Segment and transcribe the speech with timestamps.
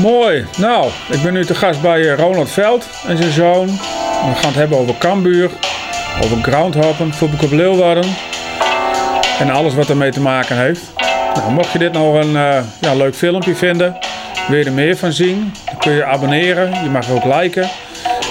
[0.00, 0.46] Mooi.
[0.56, 3.66] Nou, ik ben nu te gast bij eh, Ronald Veld en zijn zoon.
[3.66, 5.50] We gaan het hebben over Cambuur,
[6.24, 8.04] over groundhoppen, voetbal op Leeuwarden.
[9.38, 10.80] En alles wat ermee te maken heeft.
[11.34, 13.96] Nou, mocht je dit nog een eh, ja, leuk filmpje vinden,
[14.48, 16.82] wil je er meer van zien, dan kun je abonneren.
[16.82, 17.68] Je mag ook liken.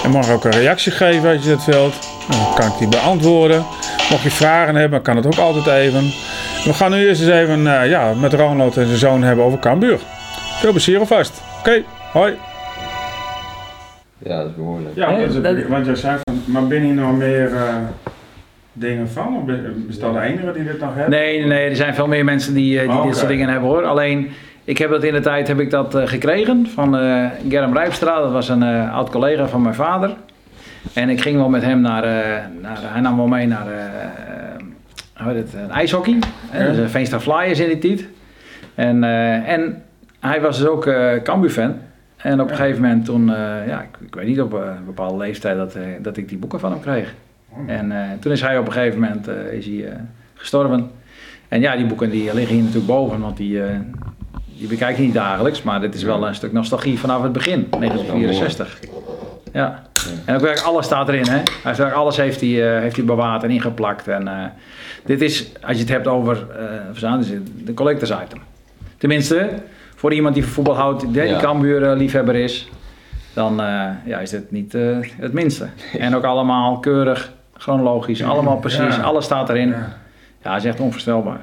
[0.04, 1.94] En mag ook een reactie geven als je dat wilt.
[2.28, 3.64] Nou, Dan kan ik die beantwoorden.
[4.10, 6.12] Mocht je vragen hebben, kan het ook altijd even.
[6.64, 9.58] We gaan nu eerst eens even eh, ja, met Ronald en zijn zoon hebben over
[9.58, 9.98] Cambuur.
[10.60, 11.32] Veel plezier alvast.
[11.62, 11.82] Oké,
[12.12, 12.34] hoi.
[14.18, 14.94] Ja, dat is behoorlijk.
[14.94, 15.06] Ja,
[15.68, 17.74] want, jij zei van, maar ben hier nog meer eh,
[18.72, 19.36] dingen van?
[19.36, 19.48] Of
[19.88, 21.08] is dat de enige die dit nog heeft?
[21.08, 23.06] Nee, nee, nee, er zijn veel meer mensen die, eh, die Oké.
[23.06, 23.84] dit soort dingen hebben hoor.
[23.84, 24.30] Alleen,
[24.64, 28.20] ik heb dat in de tijd heb ik dat eh, gekregen van eh Germ Rijpstra.
[28.20, 30.14] Dat was een eh, oud collega van mijn vader.
[30.92, 33.66] En ik ging wel met hem naar, eh, naar hij nam wel mee naar
[35.22, 36.18] hoe heet het, een ijshockey.
[36.52, 36.58] Ja.
[36.58, 38.08] dus, eh, Veenstra Flyers in die tijd.
[38.74, 39.82] En, eh, en
[40.30, 41.74] hij was dus ook eh Cambuur-fan.
[42.16, 44.84] En op een gegeven moment toen, eh, ja, ik, ik weet niet op eh, een
[44.84, 47.14] bepaalde leeftijd dat, dat ik die boeken van hem kreeg.
[47.48, 47.70] Oh.
[47.70, 49.96] En toen is hij op een gegeven moment is hij,
[50.34, 50.90] gestorven.
[51.48, 53.76] En ja, die boeken die liggen hier natuurlijk boven, want die, eh,
[54.58, 55.62] die bekijk je niet dagelijks.
[55.62, 58.78] Maar dit is wel een stuk nostalgie vanaf het begin, 1964.
[59.52, 59.82] Ja.
[60.24, 61.36] En ook werkelijk alles staat erin, hè.
[61.36, 64.08] Hij eigenlijk alles heeft hij, heeft hij bewaard en ingeplakt.
[64.08, 64.52] En
[65.04, 66.46] dit is, als je het hebt over
[66.90, 68.40] verzamelen, is het de collectors item.
[68.98, 69.48] Tenminste,
[70.02, 71.38] voor iemand die van voetbal houdt, die Ja.
[71.40, 72.68] Cambuur eh, liefhebber is,
[73.32, 75.68] dan eh, ja, is dit niet eh, het minste.
[75.98, 79.02] En ook allemaal keurig, chronologisch, allemaal precies, Ja.
[79.02, 79.74] alles staat erin.
[80.42, 80.56] Ja.
[80.56, 81.40] Is echt onvoorstelbaar.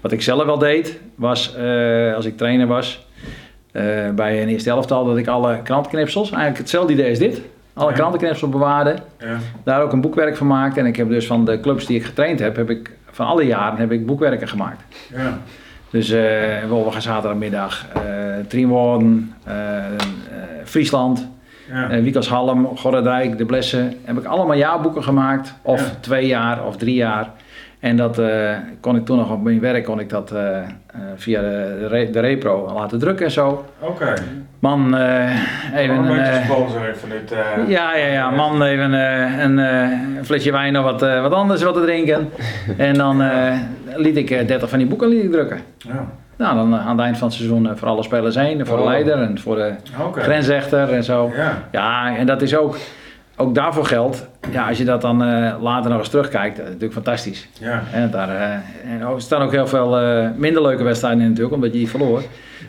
[0.00, 3.06] Wat ik zelf wel deed, was eh, als ik trainer was
[3.72, 7.40] eh, bij een eerste elftal, dat ik alle krantenknipsels, eigenlijk hetzelfde idee als dit,
[7.74, 7.96] alle Ja.
[7.96, 9.36] krantenknipsels bewaarde, Ja.
[9.64, 10.80] daar ook een boekwerk van maakte.
[10.80, 13.46] En ik heb dus van de clubs die ik getraind heb, heb ik van alle
[13.46, 14.82] jaren heb ik boekwerken gemaakt.
[15.14, 15.38] Ja.
[15.94, 16.20] Dus eh
[16.68, 17.86] we gaan zaterdagmiddag,
[18.48, 19.54] Triemwoorden, eh,
[20.64, 21.28] Friesland,
[21.72, 21.90] Ja.
[21.90, 23.92] uh, Wiekelshalm, Gorredijk, De Blessen.
[24.04, 25.54] Heb ik allemaal jaarboeken gemaakt.
[25.62, 25.86] Of Ja.
[26.00, 27.30] twee jaar of drie jaar.
[27.80, 28.20] En dat
[28.80, 30.34] kon ik toen nog op mijn werk kon ik dat
[31.16, 33.64] via de, de, re- de repro laten drukken en zo.
[33.80, 34.14] Oké.
[34.58, 35.30] Man, eh,
[35.74, 36.16] even Een een.
[36.16, 37.34] beetje eh, sponsor even dit.
[37.68, 41.82] ja, ja, ja, man, even een, een flesje wijn of wat, wat anders wat te
[41.82, 42.28] drinken.
[42.76, 43.22] En dan
[43.96, 45.60] liet ik eh, 30 van die boeken liet ik drukken.
[45.78, 46.06] Ja.
[46.36, 48.58] Nou, dan eh, aan het eind van het seizoen eh, voor alle spelers heen.
[48.60, 48.88] en Voor de Oh.
[48.88, 49.72] leider en voor de
[50.06, 50.20] Oké.
[50.20, 51.32] grensrechter en zo.
[51.36, 51.62] Ja.
[51.72, 52.76] Ja, en dat is ook,
[53.36, 54.28] ook daarvoor geldt.
[54.50, 57.48] Ja, als je dat dan eh, later nog eens terugkijkt, dat is natuurlijk fantastisch.
[57.60, 57.82] Ja.
[57.92, 58.52] En daar eh,
[58.92, 61.88] en er staan ook heel veel eh, minder leuke wedstrijden in natuurlijk, omdat je die
[61.88, 62.22] verloor.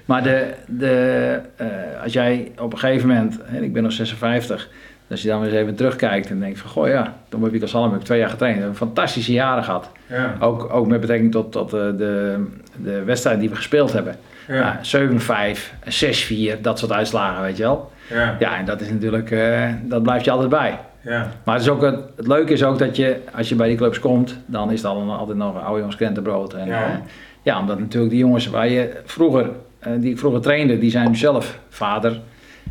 [0.06, 1.68] Maar de, de, eh,
[2.04, 4.70] als jij op een gegeven moment, ik ben nog 56,
[5.10, 7.62] als je dan weer eens even terugkijkt en denkt van, goh ja, dan heb ik
[7.62, 9.90] als Salm twee jaar getraind, we hebben fantastische jaren gehad.
[10.08, 10.36] Ja.
[10.40, 12.44] Ook, ook met betrekking tot, tot eh, de,
[12.84, 14.16] de wedstrijd die we gespeeld hebben.
[14.48, 14.80] Ja.
[14.82, 17.92] Ja, 7-5, 6-4, dat soort uitslagen, weet je wel.
[18.10, 18.36] Ja.
[18.40, 20.80] Ja, en dat is natuurlijk, eh, dat blijft je altijd bij.
[21.02, 21.32] Ja.
[21.44, 23.78] Maar het, is ook het, het leuke is ook dat je, als je bij die
[23.78, 26.54] clubs komt, dan is het al altijd nog oude jongens krentenbrood.
[26.54, 26.80] En, Ja.
[26.80, 27.02] ja.
[27.42, 29.50] ja, omdat natuurlijk die jongens waar je vroeger,
[29.80, 32.20] eh, die ik vroeger trainde, die zijn nu zelf vader.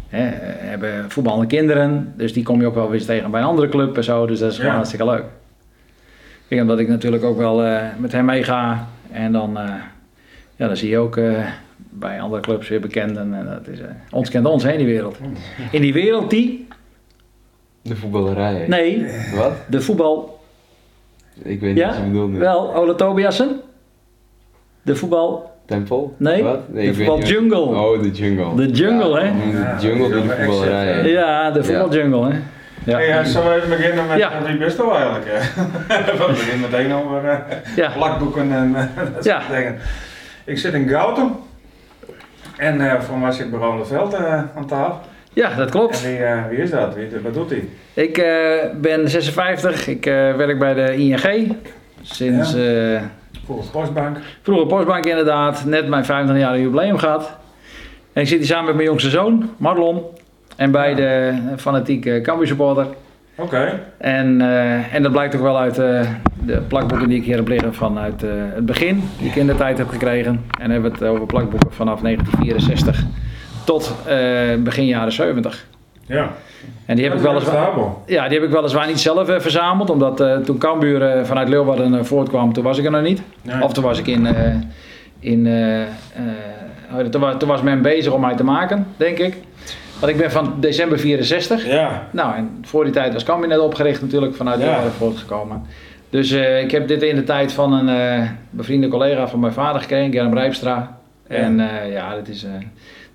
[0.08, 0.22] Hè,
[0.68, 3.96] hebben voetballende kinderen, dus die kom je ook wel weer tegen bij een andere club
[3.96, 4.26] en zo.
[4.26, 4.76] Dus dat is gewoon Ja.
[4.76, 5.24] hartstikke leuk.
[6.48, 9.74] Ik omdat ik natuurlijk ook wel eh, met hem meega en dan, eh,
[10.56, 11.46] ja, dan zie je ook eh,
[11.76, 13.34] bij andere clubs weer bekenden.
[13.34, 13.78] En dat is,
[14.10, 15.18] ons kent ons hè, in die wereld.
[15.70, 16.66] In die wereld die,
[17.82, 18.64] De voetballerij.
[18.68, 19.06] nee,
[19.36, 19.52] Wat?
[19.68, 20.40] de voetbal
[21.42, 21.88] Ik weet niet Ja?
[21.88, 22.38] wat je bedoelt nu.
[22.38, 23.60] Wel, Ole Tobiasen.
[24.82, 25.52] De voetbal...
[25.66, 26.14] Tempel?
[26.16, 26.58] Nee, Wat?
[26.72, 27.28] de ik weet voetbal niet.
[27.28, 27.58] jungle.
[27.60, 28.54] Oh, de jungle.
[28.54, 29.26] De jungle, hè?
[29.26, 30.22] Ja, De jungle door
[31.02, 31.08] de.
[31.10, 32.38] Ja, de voetbaljungle, hè?
[32.84, 32.96] Ja.
[32.98, 34.32] Hey, zullen we even beginnen met Ja.
[34.32, 35.24] eh, wie best wel eigenlijk?
[35.28, 35.38] hè?
[36.12, 37.36] we beginnen meteen over eh,
[37.76, 37.90] ja.
[37.90, 38.82] plakboeken en eh,
[39.14, 39.40] dat Ja.
[39.40, 39.76] soort dingen.
[40.44, 41.32] Ik zit in Gouten.
[42.56, 45.00] En eh voor mij zit Baron Veld eh aan tafel.
[45.32, 46.02] ja, dat En klopt.
[46.06, 46.94] wie, eh, wie is dat?
[46.94, 47.64] Wie, wat doet hij?
[47.94, 51.56] Ik eh, ben 56, ik eh, werk bij de ING.
[52.04, 53.00] Sinds eh
[53.46, 54.16] Voor de Postbank.
[54.42, 57.36] vroeger Postbank inderdaad, net mijn 25 jaar jubileum gehad.
[58.12, 60.02] En ik zit hier samen met mijn jongste zoon, Marlon.
[60.56, 62.86] En bij de fanatieke Cambuur supporter.
[63.36, 63.80] Oké.
[63.98, 66.00] En, eh, en dat blijkt ook wel uit eh,
[66.44, 69.56] de plakboeken die ik hier heb liggen vanuit eh, het begin, die ik in de
[69.56, 70.44] tijd heb gekregen.
[70.60, 73.04] En hebben we het over plakboeken vanaf 1964
[73.64, 75.66] tot eh, begin jaren 70.
[76.06, 76.30] Ja.
[76.86, 77.70] En die heb, ik weliswaar,
[78.06, 81.48] ja, die heb ik weliswaar niet zelf eh, verzameld, omdat eh, toen Cambuur eh, vanuit
[81.48, 83.22] Leeuwarden voortkwam, toen was ik er nog niet.
[83.42, 83.62] Nee.
[83.62, 84.26] Of toen was ik in,
[85.20, 89.36] in het, toen, was, toen was men bezig om mij te maken, denk ik.
[90.00, 91.66] Want ik ben van december 64.
[91.66, 92.08] Ja.
[92.10, 94.64] Nou, en voor die tijd was Cambuur net opgericht natuurlijk, vanuit Ja.
[94.64, 95.62] Leeuwarden voortgekomen.
[96.10, 100.12] Dus ik heb dit in de tijd van een bevriende collega van mijn vader gekregen,
[100.12, 100.98] Germ Rijpstra.
[101.28, 102.46] En ja, dit, is,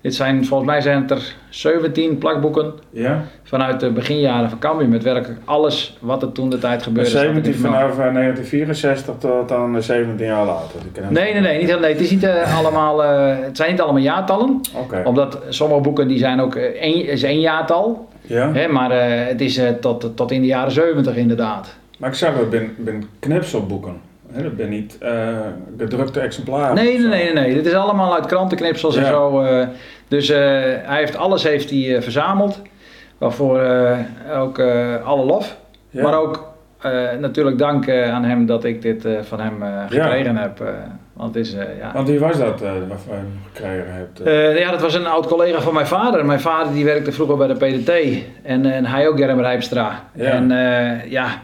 [0.00, 3.22] dit zijn, volgens mij zijn het er 17 plakboeken Ja?
[3.42, 4.88] vanuit de beginjaren van Cambuur.
[4.88, 7.08] Met werkelijk alles wat er toen de tijd gebeurde.
[7.10, 7.94] staat 17 erin vermeld.
[7.94, 10.80] vanaf eh, 1964 tot dan eh, 17 jaar later.
[11.08, 11.92] Nee, nee, nee, niet, nee.
[11.92, 14.60] Het, is niet, eh, allemaal, eh, het zijn niet allemaal jaartallen.
[15.04, 18.08] Omdat sommige boeken die zijn ook eh, één, is één jaartal.
[18.22, 18.52] Ja?
[18.52, 21.74] Hè, maar eh, het is eh, tot, tot in de jaren 70 inderdaad.
[21.98, 24.00] Maar ik zag dat ben, ben knipselboeken.
[24.32, 25.28] Dat ben niet eh,
[25.78, 26.74] gedrukte exemplaren.
[26.74, 27.54] Nee, nee, nee, nee.
[27.54, 29.40] Dit is allemaal uit krantenknipsels en zo.
[29.42, 29.66] eh.
[30.08, 30.38] dus eh,
[30.82, 32.62] hij heeft alles heeft hij, verzameld.
[33.18, 33.60] Waarvoor
[34.34, 34.60] ook
[35.04, 35.56] alle lof.
[35.90, 36.02] Ja.
[36.02, 36.48] Maar ook
[37.20, 40.62] natuurlijk dank aan hem dat ik dit van hem gekregen heb.
[41.12, 41.90] want is, ja.
[41.92, 44.20] Want wie was dat waarvan je hem gekregen hebt?
[44.58, 46.24] Ja, dat was een oud collega van mijn vader.
[46.26, 48.22] Mijn vader die werkte vroeger bij de PDT.
[48.42, 50.04] En, en hij ook, Germ Rijpstra.
[50.16, 50.48] En
[51.08, 51.42] ja,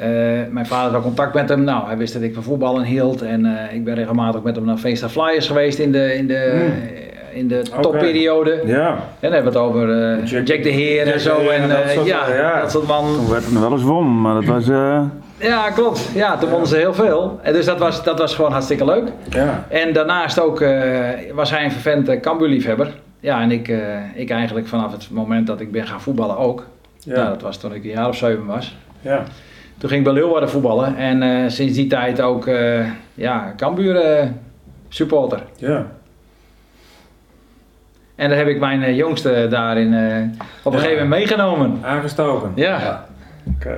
[0.00, 0.08] eh,
[0.50, 1.62] mijn vader had contact met hem.
[1.64, 3.22] Nou, hij wist dat ik van voetballen hield.
[3.22, 6.48] En eh, ik ben regelmatig met hem naar Feesta Flyers geweest in de, in de,
[6.60, 7.38] Hmm.
[7.38, 8.60] in de topperiode.
[8.66, 8.88] ja.
[8.88, 11.38] En dan hebben we het over eh, Jack- Jack, de Heer Jack en zo.
[11.48, 12.60] En, en dat eh, soort- ja, ja.
[12.60, 13.04] dat soort man.
[13.14, 14.68] Toen werd er wel eens won, maar dat was...
[14.68, 15.02] eh,
[15.38, 16.08] Ja, klopt.
[16.14, 17.38] Ja, toen wonnen ze heel veel.
[17.42, 19.08] En dus dat was, dat was gewoon hartstikke leuk.
[19.30, 19.64] ja.
[19.68, 20.98] En daarnaast ook eh,
[21.34, 22.88] was hij een vervent uh, Cambuur-liefhebber.
[23.20, 23.78] Ja, en ik, eh,
[24.14, 26.66] ik eigenlijk vanaf het moment dat ik ben gaan voetballen ook.
[26.98, 27.14] Ja.
[27.14, 28.76] Nou, dat was toen ik een jaar of zeven was.
[29.00, 29.22] ja.
[29.80, 30.96] Toen ging ik bij Leeuwarden voetballen.
[30.96, 34.28] En eh, sinds die tijd ook eh ja, Cambuur eh,
[34.88, 35.42] supporter.
[35.56, 35.86] Ja.
[38.14, 40.84] En daar heb ik mijn jongste daarin eh, op een Ja.
[40.84, 41.78] gegeven moment meegenomen.
[41.82, 42.52] Aangestoken.
[42.54, 43.06] Ja, Ja.
[43.56, 43.76] Oké.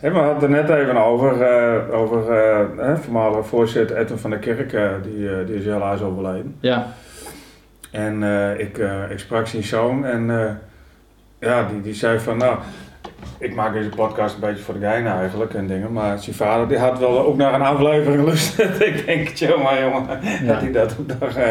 [0.00, 4.38] We hadden het net even over, eh, over eh, hè, voormalige voorzitter Edwin van der
[4.38, 4.70] Kerk,
[5.02, 6.56] die, eh, die is helaas overleden.
[6.60, 6.86] ja,
[7.90, 10.50] En eh, ik, eh, ik sprak zijn zoon en eh,
[11.40, 12.58] ja, die, die zei van nou,
[13.38, 16.68] ik maak deze podcast een beetje voor de gein eigenlijk en dingen, maar zijn vader
[16.68, 18.58] die had wel ook naar een aflevering lust.
[18.58, 20.06] ik denk, jongen, jongen,
[20.42, 20.52] Ja.
[20.52, 21.50] dat hij dat ook nog eh,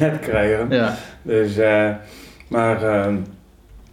[0.00, 0.66] met kregen.
[0.70, 0.94] ja.
[1.22, 1.88] Dus, eh,
[2.48, 3.12] maar eh,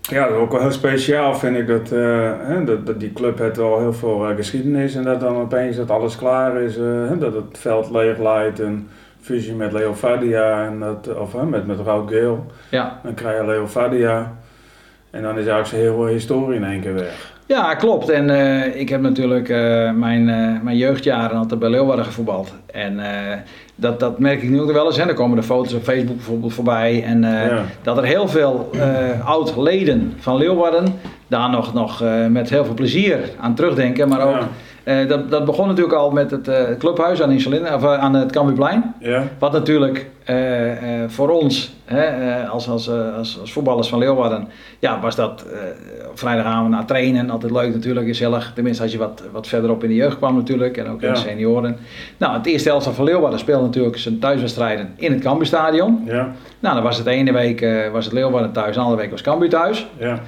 [0.01, 3.13] ja, dat is ook wel heel speciaal vind ik dat, eh, hè, dat, dat die
[3.13, 6.75] club heeft wel heel veel geschiedenis en dat dan opeens dat alles klaar is,
[7.19, 8.89] dat het veld leeg lijkt en
[9.21, 12.45] fusie met Leo Vadia en dat, of met, met Rout Geel.
[12.69, 12.99] ja.
[13.03, 14.33] Dan krijg je Leo Vadia
[15.15, 17.33] en dan is eigenlijk zijn hele historie in één keer weg.
[17.47, 18.09] Ja, klopt.
[18.09, 22.53] En eh, ik heb natuurlijk eh, mijn, eh, mijn jeugdjaren altijd bij Leeuwarden gevoetbald.
[22.71, 22.99] En
[23.75, 24.97] dat, dat merk ik nu ook wel eens.
[24.97, 25.05] Hè.
[25.05, 27.03] Dan komen de foto's op Facebook bijvoorbeeld voorbij.
[27.03, 27.61] En Ja.
[27.81, 28.69] dat er heel veel
[29.25, 30.85] oud-leden van Leeuwarden
[31.27, 34.09] daar nog, nog met heel veel plezier aan terugdenken.
[34.09, 34.47] Maar ook, Ja.
[34.85, 38.13] Eh, dat, dat begon natuurlijk al met het eh, clubhuis aan, Insulin, of, eh, aan
[38.13, 38.93] het Cambuurplein.
[38.99, 40.09] Ja, Wat natuurlijk
[41.07, 44.47] voor ons, hè, als, als, als, als voetballers van Leeuwarden,
[44.79, 45.45] ja, was dat
[46.09, 48.51] op vrijdagavond na trainen altijd leuk natuurlijk, gezellig.
[48.55, 51.19] Tenminste als je wat, wat verderop in de jeugd kwam natuurlijk en ook in de
[51.19, 51.77] senioren.
[52.17, 56.01] Nou, het eerste elftal van Leeuwarden speelde natuurlijk zijn thuiswedstrijden in het Cambuurstadion.
[56.05, 59.11] ja, Nou, dan was het de ene week was het Leeuwarden thuis, de andere week
[59.11, 59.87] was Cambuur thuis.
[59.97, 60.19] ja.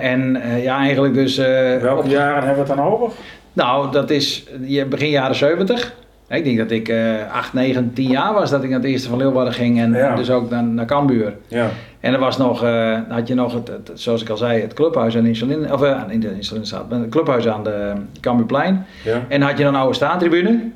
[0.00, 1.36] En ja, eigenlijk dus...
[1.36, 3.10] Welke op- jaren hebben we het dan over?
[3.52, 5.94] Nou, dat is je- begin jaren 70.
[6.28, 9.08] Ik denk dat ik eh 8, 9, 10 jaar was dat ik naar het eerste
[9.08, 10.14] van Leeuwarden ging en Ja.
[10.14, 11.34] dus ook naar, naar Cambuur.
[11.48, 11.68] Ja,
[12.00, 14.60] En er was nog, eh, dan had je nog het, het- zoals ik al zei,
[14.60, 18.86] het clubhuis aan Insulin, of uh, in de Insulinstraat, het clubhuis aan de Cambuurplein.
[19.04, 20.70] ja, En dan had je dan een oude staantribune.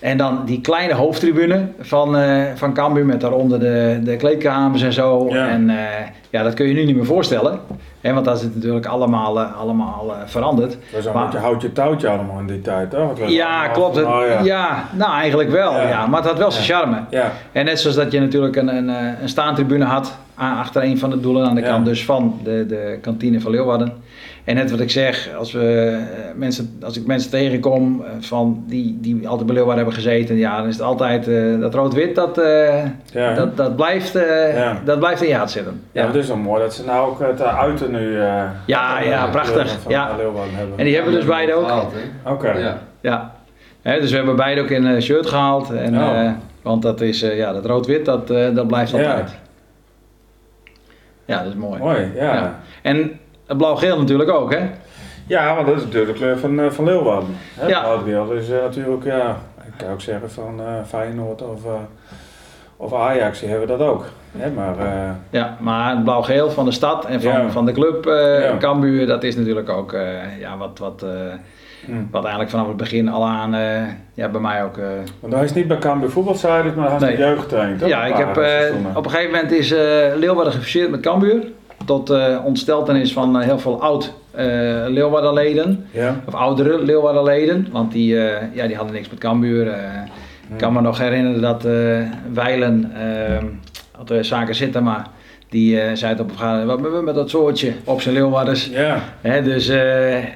[0.00, 4.92] En dan die kleine hoofdtribune van, eh van Cambuur met daaronder de, de kleedkamers en
[4.92, 5.26] zo.
[5.30, 5.48] Ja.
[5.48, 5.76] En eh,
[6.30, 7.58] ja, dat kun je nu niet meer voorstellen.
[8.00, 10.70] Hè, want dat is natuurlijk allemaal, eh, allemaal veranderd.
[10.70, 13.96] dat was een Maar- houtje touwtje allemaal in die tijd, was Ja, klopt.
[13.96, 14.40] Het- oh, ja.
[14.42, 14.84] ja.
[14.92, 15.72] nou eigenlijk wel.
[15.72, 15.88] Ja.
[15.88, 16.06] Ja.
[16.06, 16.96] Maar het had wel zijn charme.
[17.10, 18.88] Ja, En net zoals dat je natuurlijk een, een,
[19.22, 22.98] een staantribune had achter een van de doelen aan de kant dus van de, de
[23.00, 23.92] kantine van Leeuwarden.
[24.48, 28.64] En net wat ik zeg, als, we, eh, mensen, als ik mensen tegenkom eh, van
[28.66, 32.14] die, die altijd bij Leeuwarden hebben gezeten, ja, dan is het altijd eh, dat rood-wit,
[32.14, 33.34] dat, eh, ja.
[33.34, 34.80] dat, dat, blijft, eh, Ja.
[34.84, 35.82] dat blijft in je hart zitten.
[35.92, 38.20] Ja, het is wel mooi dat ze nou ook het uiten nu.
[38.20, 39.70] eh, Ja, ja, prachtig.
[39.80, 40.10] van Ja.
[40.76, 41.70] En die hebben dus beide ook.
[42.24, 42.52] Oké.
[42.52, 42.78] Ja.
[43.00, 43.34] Ja.
[43.82, 45.70] Hè, dus we hebben beide ook in een shirt gehaald.
[45.70, 46.20] En, Oh.
[46.24, 46.30] eh,
[46.62, 49.30] want dat is, eh, ja, dat rood-wit, dat, eh, dat blijft altijd.
[51.24, 51.78] Ja, dat is mooi.
[51.80, 52.34] Mooi, ja.
[52.34, 52.58] Ja.
[53.48, 53.54] Ja.
[53.54, 55.54] En het blauw-geel natuurlijk ook, hè?
[55.54, 57.36] want dat is natuurlijk de kleur van, eh, van Leeuwarden.
[57.54, 57.66] Hè?
[57.68, 57.80] Ja.
[57.80, 59.36] Blauw-geel is eh, natuurlijk, ja,
[59.66, 61.70] ik kan ook zeggen van eh, Feyenoord of, eh,
[62.76, 64.04] of Ajax, die hebben dat ook.
[64.38, 64.50] Hè?
[64.50, 67.50] Maar eh, Ja, maar het blauw-geel van de stad en van, Ja.
[67.50, 68.56] van de club eh Ja.
[68.58, 71.08] Cambuur, dat is natuurlijk ook eh, ja, wat, wat, eh,
[71.84, 71.92] hm.
[72.10, 73.82] wat eigenlijk vanaf het begin al aan, eh,
[74.14, 74.76] ja, bij mij ook...
[74.78, 74.84] eh,
[75.20, 77.16] want hij is niet bij Cambuur voetbalzijde, maar hij is Nee.
[77.16, 77.50] de jeugd
[77.86, 79.78] ja, ik heb, eh, op een gegeven moment is eh
[80.16, 81.42] Leeuwarden gefuseerd met Cambuur.
[81.88, 84.44] Tot eh ontsteltenis van eh, heel veel oud eh
[84.86, 85.86] Leeuwarden-leden.
[85.90, 88.14] Ja, Of oudere Leeuwarden-leden, want die,
[88.52, 89.66] ja, die hadden niks met Cambuur.
[90.50, 91.62] Ik kan me nog herinneren dat
[92.32, 92.92] Weilen,
[93.96, 95.06] had de zaken zitten, maar
[95.48, 98.66] die zei het op een vergadering, wat hebben we met dat soortje op zijn Leeuwarders.
[98.66, 99.68] Ja, Hè, dus,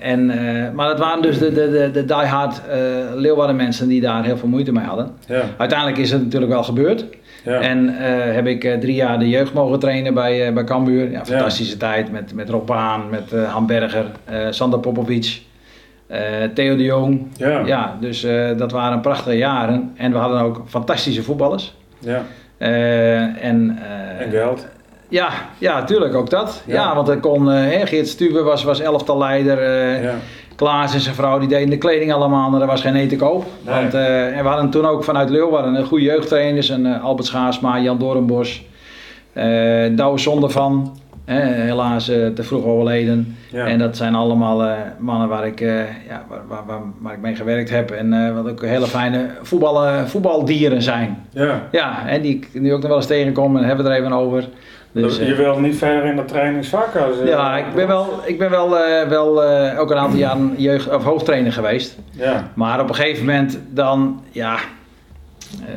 [0.02, 0.26] en,
[0.74, 2.78] maar dat waren dus de, de, de, de diehard eh
[3.14, 5.10] Leeuwarden mensen die daar heel veel moeite mee hadden.
[5.26, 7.04] ja, Uiteindelijk is het natuurlijk wel gebeurd.
[7.44, 7.60] Ja.
[7.60, 11.10] En eh, heb ik eh, drie jaar de jeugd mogen trainen bij, eh bij Cambuur.
[11.10, 15.40] Ja, fantastische tijd met, met Rob Haan, met Han Berger, eh, Sander Popovic,
[16.54, 17.26] Theo de Jong.
[17.36, 19.92] ja, Ja, dus dat waren prachtige jaren.
[19.96, 21.74] En we hadden ook fantastische voetballers.
[21.98, 22.22] ja.
[22.58, 23.78] En,
[24.18, 24.66] En geld.
[25.08, 26.62] ja, ja, tuurlijk ook dat.
[26.66, 26.74] Ja.
[26.74, 27.48] Ja, want er kon,
[27.86, 29.58] Geert Stuwe was, was elftalleider.
[29.58, 30.14] eh Ja,
[30.56, 33.24] Klaas en zijn vrouw die deden de kleding allemaal, maar er was geen eten te
[33.24, 33.44] koop.
[33.66, 33.74] Nee.
[33.74, 36.68] Want, eh, en we hadden toen ook vanuit Leeuwarden een goede jeugdtrainers.
[36.70, 38.64] En, eh, Albert Schaarsma, Jan Doornbos,
[39.32, 40.96] eh Douwe Zonde van.
[41.24, 43.36] helaas te vroeg overleden.
[43.50, 43.66] ja.
[43.66, 47.70] En dat zijn allemaal mannen waar ik, ja, waar, waar, waar, waar ik mee gewerkt
[47.70, 47.90] heb.
[47.90, 51.26] En wat ook hele fijne voetballen, voetbaldieren zijn.
[51.32, 51.62] ja.
[51.70, 54.12] Ja, en die ik nu ook nog wel eens tegenkom en hebben we er even
[54.12, 54.48] over.
[54.92, 57.20] Dus, eh, je wil niet verder in dat trainingsvak als...
[57.20, 60.54] eh, ja, ik ben wel, ik ben wel, eh, wel eh, ook een aantal jaren
[60.56, 61.96] jeugd, of hoofdtrainer geweest.
[62.10, 65.68] Ja, Maar op een gegeven moment dan, ja, eh,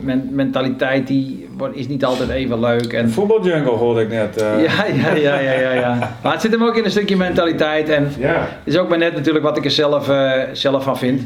[0.00, 2.92] men- mentaliteit die wordt, is niet altijd even leuk.
[2.92, 4.36] En, voetbaljungle hoorde ik net.
[4.36, 4.62] eh.
[4.62, 5.98] ja, ja, ja, ja, ja, ja.
[6.22, 7.88] Maar het zit hem ook in een stukje mentaliteit.
[7.88, 10.98] En Ja, het is ook maar net natuurlijk wat ik er zelf, eh, zelf van
[10.98, 11.22] vind.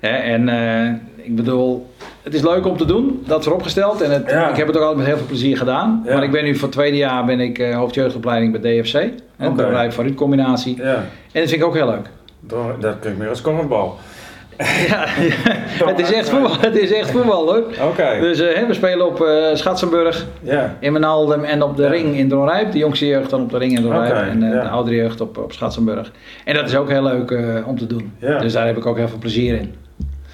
[0.00, 0.92] Hè, en eh,
[1.26, 1.91] ik bedoel,
[2.22, 4.00] het is leuk om te doen, dat vooropgesteld.
[4.00, 4.48] En het, Ja.
[4.50, 6.02] ik heb het ook altijd met heel veel plezier gedaan.
[6.06, 6.14] Ja.
[6.14, 8.94] Maar ik ben nu voor het tweede jaar ben ik eh, hoofdjeugdopleiding bij DFC.
[9.40, 9.52] Oké.
[9.54, 10.76] bedrijf van combinatie.
[10.76, 10.94] ja.
[10.94, 12.06] En dat vind ik ook heel leuk.
[12.40, 13.98] Door- Dat klinkt meer als korfbal.
[14.88, 15.04] Ja,
[15.86, 17.62] het is echt voetbal, het is echt voetbal hoor.
[17.90, 20.76] Oké, Dus eh, we spelen op eh Schatsenburg, ja.
[20.80, 22.72] in Menaldum en op de ring in Dronrijp.
[22.72, 25.52] De jongste jeugd dan op de ring in Dronrijp en de oudere jeugd op, op
[25.52, 26.12] Schatsenburg.
[26.44, 27.34] En dat is ook heel leuk
[27.66, 28.12] om te doen.
[28.40, 29.74] Dus daar heb ik ook heel veel plezier in.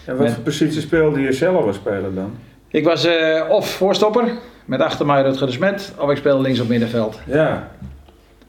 [0.09, 2.31] En wat Met- voor positie speelde je zelf als speler dan?
[2.69, 4.25] Ik was eh, of voorstopper
[4.65, 7.19] met achter mij Rutger de Smet, of ik speelde links op middenveld.
[7.27, 7.71] Ja,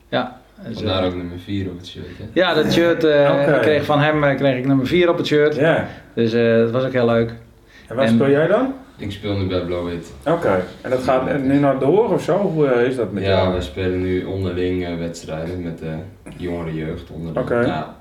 [0.09, 2.05] Ja, dus, eh, Vandaar ook nummer 4 op het shirt.
[2.17, 2.23] Hè?
[2.33, 5.55] ja dat shirt eh, kreeg van hem eh, kreeg ik nummer 4 op het shirt.
[5.55, 5.87] ja.
[6.13, 7.29] Dus eh, dat was ook heel leuk.
[7.87, 8.73] En waar En- speel jij dan?
[8.97, 10.11] Ik speel nu bij Blauw-Wit.
[10.27, 12.37] Oké, en dat gaat nu naar door of zo?
[12.37, 13.53] Hoe eh, is dat met Ja, jou?
[13.53, 15.93] we spelen nu onderling eh, wedstrijden met de
[16.37, 17.09] jongere jeugd.
[17.11, 17.59] Onder de, Oké.
[17.59, 17.95] ja,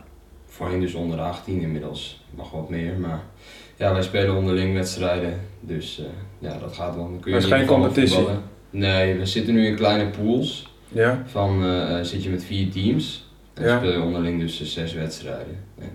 [0.46, 2.92] voorheen dus onder de 18, inmiddels nog wat meer.
[2.98, 3.20] Maar
[3.78, 5.40] ja, wij spelen onderling wedstrijden.
[5.60, 6.04] Dus eh,
[6.38, 7.04] ja, dat gaat wel.
[7.04, 8.16] Dan kun je Maar is geen competitie?
[8.16, 8.42] voetballen.
[8.70, 10.72] Nee, we zitten nu in kleine pools.
[10.88, 13.26] Ja, Van eh, eh, zit je met vier teams.
[13.54, 13.76] En Ja.
[13.78, 15.56] speel je onderling dus zes wedstrijden.
[15.78, 15.90] En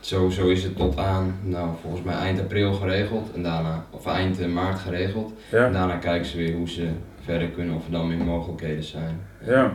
[0.00, 3.30] zo, zo is het tot aan, nou volgens mij eind april geregeld.
[3.34, 5.32] En daarna, of eind maart geregeld.
[5.50, 6.88] ja, En daarna kijken ze weer hoe ze
[7.20, 9.20] verder kunnen, of er dan meer mogelijkheden zijn.
[9.46, 9.72] ja.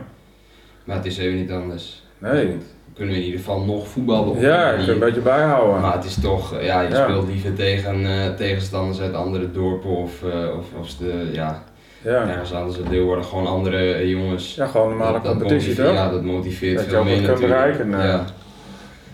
[0.83, 2.03] Maar het is even niet anders.
[2.17, 2.57] Nee.
[2.99, 4.85] Goed, we kunnen in ieder geval nog voetballen op Ja, manier.
[4.85, 5.81] kan een beetje bijhouden.
[5.81, 7.03] Maar het is toch, eh, ja, je Ja.
[7.03, 11.63] speelt liever tegen eh, tegenstanders uit andere dorpen of, eh, of, of de, ja,
[12.03, 14.55] Ja, ergens anders uit Leeuwarden, gewoon andere jongens.
[14.55, 15.93] ja gewoon normale Dat- dat competitie toch?
[15.93, 17.47] Ja, dat motiveert Dat je veel meer natuurlijk.
[17.47, 17.89] bereiken.
[17.89, 18.25] Ja.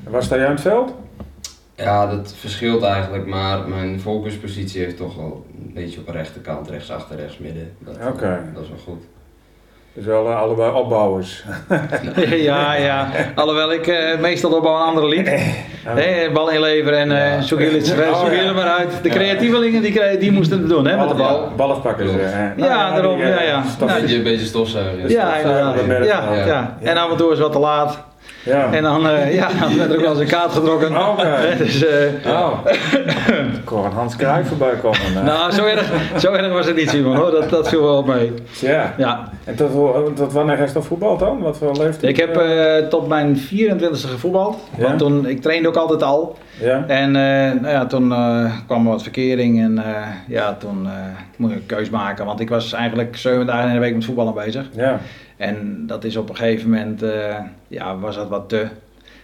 [0.05, 0.93] En waar sta jij aan het veld?
[1.75, 6.69] ja, dat verschilt eigenlijk, maar mijn focuspositie heeft toch wel een beetje op de rechterkant,
[6.69, 7.71] rechts achter, rechts midden.
[7.79, 8.43] Dat, eh, Oké.
[8.53, 9.03] dat is wel goed.
[9.95, 11.43] Dus wel eh, allebei opbouwers.
[12.49, 13.07] ja, ja.
[13.35, 15.29] Alhoewel ik eh, meestal op een andere lied.
[15.85, 17.41] Hè, bal inleveren en eh Ja.
[17.41, 18.53] zoek jullie het, Oh, ja.
[18.53, 18.89] maar uit.
[19.01, 21.51] De creatievelingen die, die moesten het doen hè, met de bal.
[21.55, 22.13] Ballen pakken ze.
[22.15, 22.31] Klopt.
[22.33, 22.53] hè.
[22.55, 23.63] Ja, daarom, eh, ja, ja.
[23.75, 25.09] stof- Ja, Een beetje, een beetje stofzuigen.
[25.09, 26.05] Ja, inderdaad.
[26.05, 26.45] Ja, ja.
[26.45, 26.77] Ja.
[26.81, 28.03] En af en toe is het wat te laat.
[28.43, 28.71] Ja.
[28.73, 31.07] En dan, eh, ja, dan werd er ook wel eens een kaart getrokken.
[31.09, 31.25] Oké.
[31.25, 31.85] Hè, Dus,
[32.25, 32.59] Oh.
[33.61, 34.99] Ik hoor een Hans Cruijff voorbij komen.
[35.15, 35.23] eh.
[35.23, 37.15] nou, zo erg, zo erg was het niet, Simon.
[37.15, 37.31] Hoor.
[37.31, 38.33] Dat, dat viel wel mee.
[38.59, 38.93] Ja.
[38.97, 39.29] Ja.
[39.43, 39.71] En tot,
[40.15, 41.39] tot wanneer heeft dat voetbal dan?
[41.39, 42.03] Wat voor leeftijd?
[42.03, 42.43] Ik heb
[42.89, 44.57] tot mijn 24e gevoetbald.
[44.77, 44.83] Ja?
[44.83, 46.37] Want toen, ik trainde ook altijd al.
[46.61, 46.83] Ja?
[46.87, 48.07] En nou ja, toen
[48.65, 49.83] kwam er wat verkering en
[50.27, 50.87] ja, toen
[51.37, 52.25] moest ik een keus maken.
[52.25, 54.65] Want ik was eigenlijk zeven dagen in de week met voetballen bezig.
[54.75, 54.99] Ja.
[55.37, 57.35] En dat is op een gegeven moment, eh,
[57.67, 58.67] ja, was dat wat te.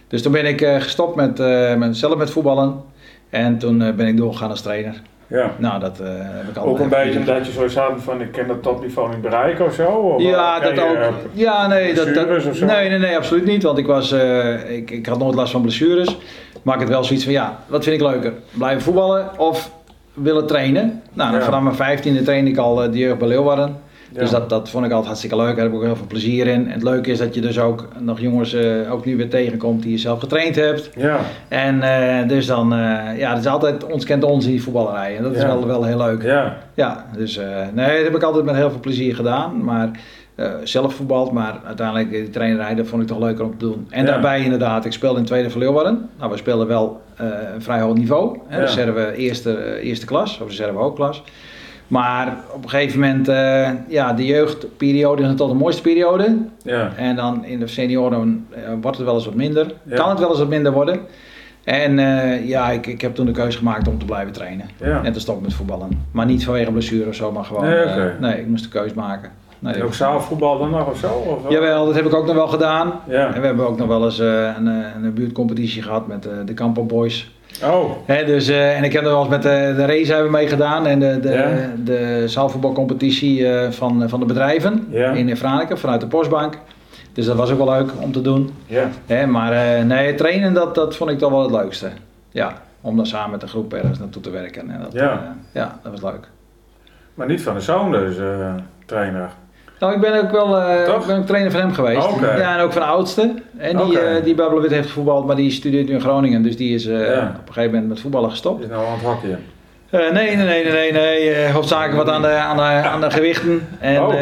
[0.08, 2.82] Dus toen ben ik eh, gestopt met, eh, met, zelf met voetballen.
[3.30, 4.94] En toen ben ik doorgegaan als trainer.
[5.26, 5.50] Ja.
[5.58, 8.46] Nou, dat heb ik al Ook een beetje omdat je zoiets had van ik kan
[8.46, 9.86] dat topniveau niet bereiken of zo?
[9.86, 11.14] Of Ja, ken dat je, ook.
[11.32, 12.66] Ja, nee, dat, dat, zo?
[12.66, 13.62] nee, nee, nee, absoluut niet.
[13.62, 14.12] Want ik, was,
[14.68, 16.16] ik, ik had nooit last van blessures.
[16.62, 18.32] Maar ik had wel zoiets van, ja, wat vind ik leuker?
[18.50, 19.70] Blijven voetballen of
[20.14, 21.02] willen trainen?
[21.12, 21.42] Nou, Ja.
[21.42, 23.80] vanaf mijn vijftiende trainde ik al eh, de jeugd bij Leeuwarden.
[24.12, 24.20] Ja.
[24.20, 25.54] Dus dat, dat vond ik altijd hartstikke leuk.
[25.54, 26.66] Daar heb ik ook heel veel plezier in.
[26.66, 29.82] En het leuke is dat je dus ook nog jongens eh, ook nu weer tegenkomt
[29.82, 30.90] die je zelf getraind hebt.
[30.96, 31.18] Ja.
[31.48, 35.16] En eh, dus dan, eh, ja, het is altijd ons kent ons die voetballerij.
[35.16, 36.22] En dat is wel, wel heel leuk.
[36.22, 36.56] Ja.
[36.74, 37.40] Ja, dus
[37.72, 39.64] nee, dat heb ik altijd met heel veel plezier gedaan.
[39.64, 39.90] Maar
[40.64, 43.86] zelf voetbald, maar uiteindelijk die trainerij, dat vond ik toch leuker om te doen.
[43.90, 44.10] En Ja.
[44.10, 46.08] daarbij inderdaad, ik speelde in tweede van Leeuwarden.
[46.18, 48.38] Nou, we speelden wel een vrij hoog niveau.
[48.46, 48.60] Hè.
[48.60, 51.22] Reserve eerste, eerste klas, of reserve hoogklas.
[51.92, 56.38] Maar op een gegeven moment, eh, ja, de jeugdperiode is natuurlijk de mooiste periode.
[56.62, 56.92] Ja.
[56.96, 59.66] En dan in de senioren eh, wordt het wel eens wat minder.
[59.82, 59.96] Ja.
[59.96, 61.00] Kan het wel eens wat minder worden.
[61.64, 64.68] En eh, ja, ik, ik heb toen de keuze gemaakt om te blijven trainen.
[64.76, 65.04] Ja.
[65.04, 66.06] En te stoppen met voetballen.
[66.10, 67.64] Maar niet vanwege blessure of zo, maar gewoon...
[67.64, 69.30] Nee, nee, ik moest de keuze maken.
[69.58, 71.12] Nee, En ook zaalvoetbal dan nog of zo?
[71.12, 72.92] Of, Jawel, dat heb ik ook nog wel gedaan.
[73.08, 73.34] Ja.
[73.34, 77.34] En we hebben ook nog wel eens een, een buurtcompetitie gehad met de Campo Boys.
[77.64, 80.30] Oh, Hè, dus, eh, en ik heb er wel eens met de, de race hebben
[80.30, 81.50] meegedaan en de, de, Ja.
[81.84, 85.10] de zaalvoetbalcompetitie eh, van, van de bedrijven Ja.
[85.10, 86.58] in Franeker vanuit de Postbank.
[87.12, 88.50] Dus dat was ook wel leuk om te doen.
[88.66, 88.88] ja.
[89.06, 91.88] Hè, maar eh, nee, trainen dat, dat vond ik toch wel het leukste.
[92.30, 94.70] Ja, om dan samen met de groep ergens naartoe te werken.
[94.70, 95.12] En dat, Ja.
[95.12, 95.18] eh,
[95.52, 96.28] ja, dat was leuk.
[97.14, 98.54] Maar niet van de zoon dus, eh,
[98.86, 99.30] trainer.
[99.82, 100.60] Nou, ik ben ook wel
[101.00, 102.08] ik ben ook trainer van hem geweest.
[102.20, 103.34] Ja, en ook van de oudste.
[103.56, 103.98] En die, Oké.
[103.98, 104.34] eh, die
[104.68, 106.42] heeft gevoetbald, maar die studeert nu in Groningen.
[106.42, 107.36] Dus die is eh, Ja.
[107.40, 108.62] op een gegeven moment met voetballen gestopt.
[108.62, 109.38] Is nou aan het hockeyen.
[109.90, 111.48] Nee, nee, nee, nee, nee.
[111.50, 113.68] hoofdzakelijk wat aan de, aan de, aan de gewichten.
[113.80, 114.14] En, Oh.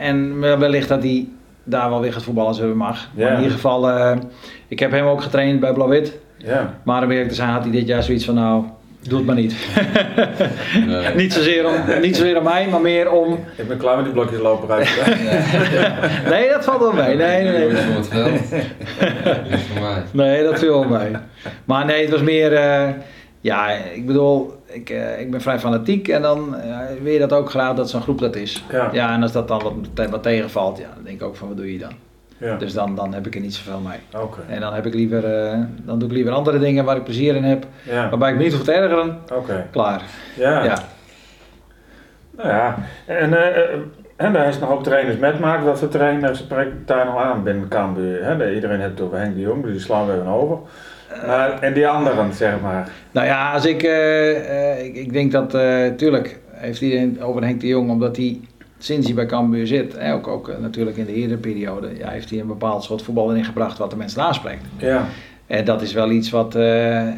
[0.00, 1.28] en wellicht dat hij
[1.64, 3.08] daar wel weer gaat voetballen als hij mag.
[3.16, 3.90] Maar in ieder geval,
[4.68, 6.18] ik heb hem ook getraind bij Blauw-Wit.
[6.36, 6.74] Ja.
[6.82, 8.64] Maar om eerlijk te zijn had hij dit jaar zoiets van, nou,
[9.00, 9.56] doe het maar niet.
[10.86, 11.14] Nee.
[11.14, 13.44] niet, zozeer om, niet zozeer om mij, maar meer om...
[13.56, 14.88] Ik ben klaar met die blokjes lopen uit.
[16.30, 17.16] Nee, dat valt wel mee.
[17.16, 17.78] Nee, nee, Doe
[18.12, 18.40] nee.
[20.12, 21.10] Nee, dat viel wel mee.
[21.64, 22.52] Maar nee, het was meer...
[22.54, 22.88] eh,
[23.40, 27.32] ja, ik bedoel, ik, eh, ik ben vrij fanatiek en dan eh, wil je dat
[27.32, 28.64] ook graag dat zo'n groep dat is.
[28.70, 28.88] Ja.
[28.92, 29.62] Ja, en als dat dan
[29.94, 31.92] wat, wat tegenvalt, ja, dan denk ik ook van wat doe je dan?
[32.38, 32.56] Ja.
[32.56, 33.98] Dus dan, dan heb ik er niet zoveel mee.
[34.48, 37.36] En dan heb ik liever, eh, dan doe ik liever andere dingen waar ik plezier
[37.36, 38.08] in heb, Ja.
[38.08, 39.18] waarbij ik me niet hoef te ergeren.
[39.34, 39.66] Oké.
[39.70, 40.02] Klaar.
[40.36, 40.64] Ja.
[40.64, 40.78] Ja.
[42.36, 42.76] Nou ja.
[43.06, 43.78] En, eh,
[44.16, 45.64] en daar is nog ook trainers met maken.
[45.64, 48.24] Wat voor trainers spreekt daar nog aan binnen Cambuur?
[48.24, 48.52] Hè?
[48.54, 50.58] Iedereen heeft het over Henk de Jong, dus die slaan we even over.
[51.26, 52.88] Maar, en die anderen, zeg maar.
[53.10, 53.82] Nou ja, als ik,
[54.82, 55.50] ik, ik denk dat,
[55.98, 58.40] tuurlijk heeft iedereen over Henk de Jong, omdat hij
[58.78, 62.08] sinds hij bij Cambuur zit, hè, ook, ook eh, natuurlijk in de eerdere periode, ja,
[62.08, 64.64] heeft hij een bepaald soort voetbal erin gebracht wat de mensen aanspreekt.
[64.76, 65.06] Ja.
[65.46, 67.12] En dat is wel iets wat, eh, eh,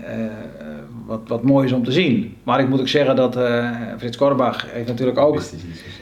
[1.06, 2.36] wat, wat mooi is om te zien.
[2.42, 5.40] Maar ik moet ook zeggen dat eh, Frits Korbach heeft natuurlijk ook.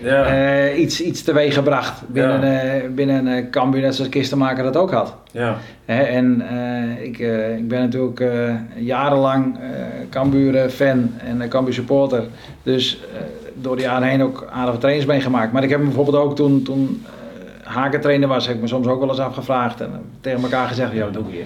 [0.02, 0.24] Ja.
[0.24, 4.90] eh, iets, iets teweeg gebracht binnen, eh binnen eh, Cambuur, net zoals Kistenmaker dat ook
[4.90, 5.14] had.
[5.32, 5.56] Ja.
[5.84, 9.60] Hè, en eh, ik, eh, ik ben natuurlijk eh, jarenlang eh
[10.10, 12.24] Cambuur fan en uh, Cambuur supporter.
[12.62, 13.20] Dus eh,
[13.60, 15.52] door de jaren heen ook aardige trainers meegemaakt.
[15.52, 17.12] Maar ik heb me bijvoorbeeld ook toen, toen eh
[17.74, 19.90] Haken trainer was, heb ik me soms ook wel eens afgevraagd en
[20.20, 21.44] tegen elkaar gezegd, ja, wat doe ik hier?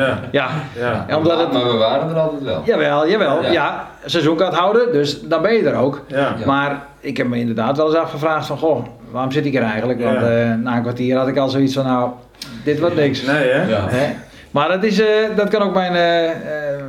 [0.00, 0.20] Ja.
[0.32, 1.04] Ja, Ja.
[1.08, 2.62] Ja, omdat het- Maar we waren er altijd wel.
[2.64, 3.42] jawel, jawel.
[3.42, 3.88] Ja, Ja.
[4.04, 6.00] seizoenkaart houden, dus dan ben je er ook.
[6.06, 6.18] Ja.
[6.18, 6.46] Ja.
[6.46, 10.02] Maar ik heb me inderdaad wel eens afgevraagd van, goh, waarom zit ik er eigenlijk?
[10.02, 10.26] Want Ja.
[10.50, 12.10] eh, na een kwartier had ik al zoiets van, nou,
[12.64, 13.22] dit wordt niks.
[13.22, 13.62] Nee, hè?
[13.68, 13.86] Ja.
[13.88, 14.14] Hè?
[14.52, 16.82] Maar dat, is, eh, dat kan ook mijn, eh, eh,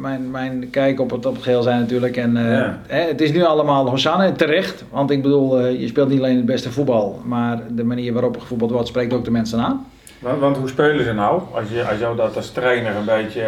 [0.00, 2.16] mijn, mijn kijk op het, op het geheel zijn natuurlijk.
[2.16, 2.78] En, Ja.
[2.86, 4.84] hè, het is nu allemaal Hosanna, terecht.
[4.90, 7.20] Want ik bedoel, je speelt niet alleen het beste voetbal.
[7.24, 9.86] Maar de manier waarop er gevoetbald wordt, spreekt ook de mensen aan.
[10.18, 11.42] Want, want hoe spelen ze nou?
[11.54, 13.42] Als, je, als jou dat als trainer een beetje...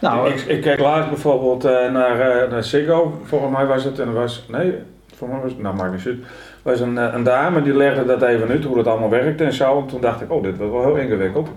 [0.00, 4.44] Nou, ik, ik keek laatst bijvoorbeeld naar, naar Siggo, volgens mij was het, en was,
[4.48, 4.74] nee,
[5.14, 6.16] volgens mij was het, nou maakt niet uit,
[6.62, 9.78] was een, een dame die legde dat even uit, hoe dat allemaal werkte en zo.
[9.78, 11.48] En toen dacht ik, oh, dit wordt wel heel ingewikkeld.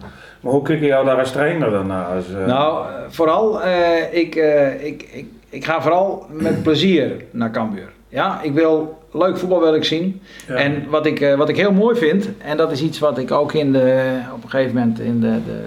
[0.41, 2.05] Maar hoe kijk je jou daar als trainer dan naar?
[2.05, 7.51] Als, eh, nou vooral, eh, ik, eh, ik, ik, ik ga vooral met plezier naar
[7.51, 7.89] Cambuur.
[8.09, 10.21] Ja, ik wil leuk voetbal wil ik zien.
[10.47, 10.55] ja.
[10.55, 13.53] En wat ik, wat ik heel mooi vind, en dat is iets wat ik ook
[13.53, 15.59] in de, op een gegeven moment in de, de,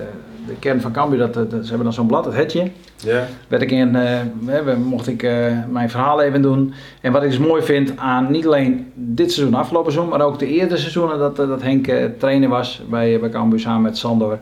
[0.46, 2.70] de kern van Cambuur, dat, dat, ze hebben dan zo'n blad, het hetje.
[2.96, 5.32] ja, werd ik in, eh, mocht ik eh,
[5.68, 6.74] mijn verhaal even doen.
[7.00, 10.38] En wat ik dus mooi vind aan niet alleen dit seizoen, afgelopen seizoen, maar ook
[10.38, 13.98] de eerdere seizoenen dat, eh, dat Henk eh, trainer was bij, bij Cambuur samen met
[13.98, 14.38] Sandor.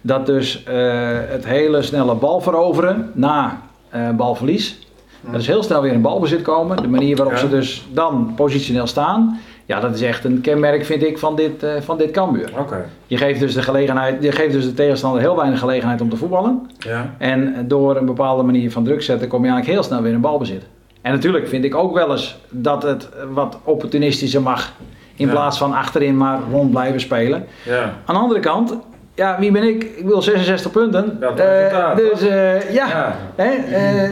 [0.00, 0.64] Dat dus
[1.28, 3.60] het hele snelle bal veroveren na
[4.16, 4.78] balverlies.
[5.20, 6.76] Dat is heel snel weer in balbezit komen.
[6.76, 7.40] De manier waarop Ja.
[7.40, 9.40] ze dus dan positioneel staan.
[9.66, 12.50] Ja, dat is echt een kenmerk vind ik van dit, eh, van dit Cambuur.
[12.58, 16.08] oké, Je geeft dus de gelegenheid, je geeft dus de tegenstander heel weinig gelegenheid om
[16.08, 16.70] te voetballen.
[16.78, 20.12] ja, En door een bepaalde manier van druk zetten kom je eigenlijk heel snel weer
[20.12, 20.62] in balbezit.
[21.02, 24.72] En natuurlijk vind ik ook wel eens dat het wat opportunistischer mag.
[25.16, 25.32] In Ja.
[25.32, 27.44] plaats van achterin maar rond blijven spelen.
[27.64, 28.74] ja, Aan de andere kant,
[29.14, 29.82] ja, wie ben ik?
[29.82, 31.16] Ik wil 66 punten.
[31.20, 33.50] Dat Eh, dus eh, ja, Hè,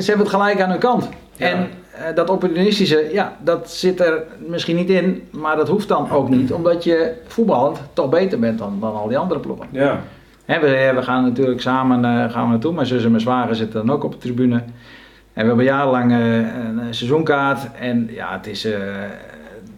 [0.00, 1.08] ze hebben het gelijk aan hun kant.
[1.36, 1.46] Ja.
[1.46, 1.68] En
[2.14, 5.22] dat opportunistische, ja, dat zit er misschien niet in.
[5.30, 6.52] Maar dat hoeft dan ook niet.
[6.52, 9.66] Omdat je voetballend toch beter bent dan, dan al die andere ploegen.
[9.70, 10.00] ja,
[10.44, 12.72] Hè, we, we gaan natuurlijk samen eh, gaan we naartoe.
[12.72, 14.56] Mijn zus en mijn zwager zitten dan ook op de tribune.
[15.32, 17.60] En we hebben jarenlang eh, een eh, seizoenkaart.
[17.80, 18.80] En ja, het is eh,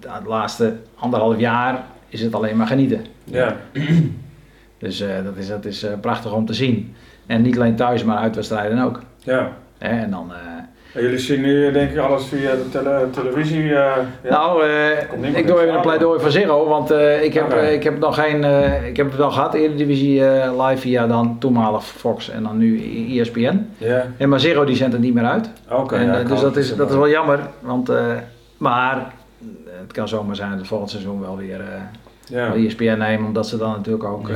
[0.01, 3.05] het laatste anderhalf jaar is het alleen maar genieten.
[3.25, 3.57] Ja.
[4.79, 6.95] Dus eh, dat is, dat is eh, prachtig om te zien.
[7.27, 9.03] En niet alleen thuis, maar uitwedstrijden ook.
[9.19, 9.53] ja.
[9.79, 10.39] Hè, en dan, eh,
[10.95, 13.63] jullie zien nu denk ik alles via de tele- televisie.
[13.63, 14.31] eh, ja.
[14.31, 17.83] Nou, eh, ik doe even een pleidooi voor Zero, want eh, ik, heb, eh, ik
[17.85, 21.85] heb nog geen, eh, ik heb het wel gehad, Eredivisie eh live via dan toenmalig
[21.85, 22.83] Fox en dan nu
[23.19, 23.67] ESPN.
[23.79, 24.07] ja.
[24.17, 25.51] En maar Zero die zendt het niet meer uit.
[25.71, 25.97] Oké.
[26.01, 27.97] Ja, eh, dus dat is, dat is wel jammer, want, eh,
[28.57, 29.05] maar eh,
[29.81, 31.67] het kan zomaar zijn dat volgend seizoen wel weer eh
[32.31, 34.29] wel ESPN nemen, omdat ze dan natuurlijk ook.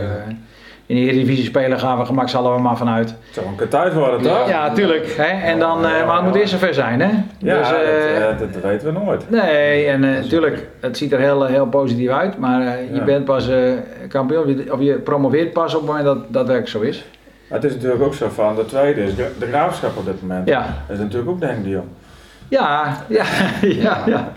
[0.89, 3.09] In de Eredivisie spelen, gaan we gemakshalve maar vanuit.
[3.09, 4.49] Het zou een keer tijd worden, toch?
[4.49, 5.15] Ja, tuurlijk.
[5.17, 5.47] Hè?
[5.51, 7.09] En dan, eh, Ja, maar het moet eerst zover zijn, hè?
[7.39, 9.31] Ja, dus, dat, eh, eh, dat, dat weten we nooit.
[9.31, 13.05] Nee, en natuurlijk, het ziet er heel, heel positief uit, maar je Ja.
[13.05, 13.49] bent pas
[14.09, 17.05] kampioen, of je promoveert pas op het moment dat dat werk zo is.
[17.49, 20.23] Maar het is natuurlijk ook zo van, de tweede is de, de graafschap op dit
[20.23, 20.49] moment.
[20.49, 21.87] Ja, Dat is natuurlijk ook Denk de Jong.
[22.49, 23.25] Ja, ja,
[23.87, 24.33] ja, ja,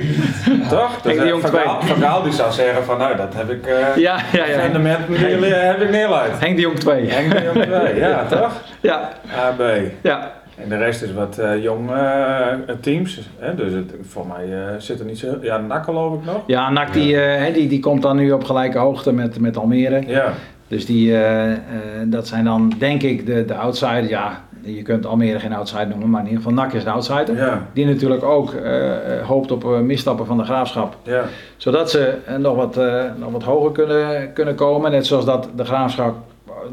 [0.69, 1.01] Toch?
[1.01, 3.95] De Dus, Jong eh, Van Gaal- die zou zeggen van, nou dat heb ik, eh
[3.95, 4.59] ja, ja, ja.
[4.59, 6.39] fundament met jullie eh, heb ik neerleid.
[6.39, 7.07] Henk de Jong 2.
[7.09, 8.51] Henk de Jong 2, ja toch?
[8.81, 9.09] Ja,
[9.49, 9.61] AB.
[10.01, 10.31] ja,
[10.63, 12.45] En de rest is wat eh jong eh,
[12.81, 13.19] teams.
[13.39, 13.55] Hè?
[13.55, 15.27] Dus het, voor mij eh, zit er niet zo...
[15.41, 16.43] Ja, NAC geloof ik nog.
[16.47, 19.57] ja NAC die, eh, hè, die, die komt dan nu op gelijke hoogte met, met
[19.57, 20.03] Almere.
[20.07, 20.25] Ja,
[20.67, 21.57] Dus die, eh, eh,
[22.05, 24.07] dat zijn dan denk ik de, de outsiders.
[24.09, 27.35] Ja, je kunt Almere geen outsider noemen, maar in ieder geval NAC is een outsider.
[27.35, 30.95] ja, Die natuurlijk ook eh, eh, hoopt op eh, misstappen van de graafschap.
[31.03, 31.25] ja.
[31.57, 32.75] Zodat ze nog, wat,
[33.17, 34.91] nog wat hoger kunnen, kunnen komen.
[34.91, 36.15] Net zoals dat de graafschap,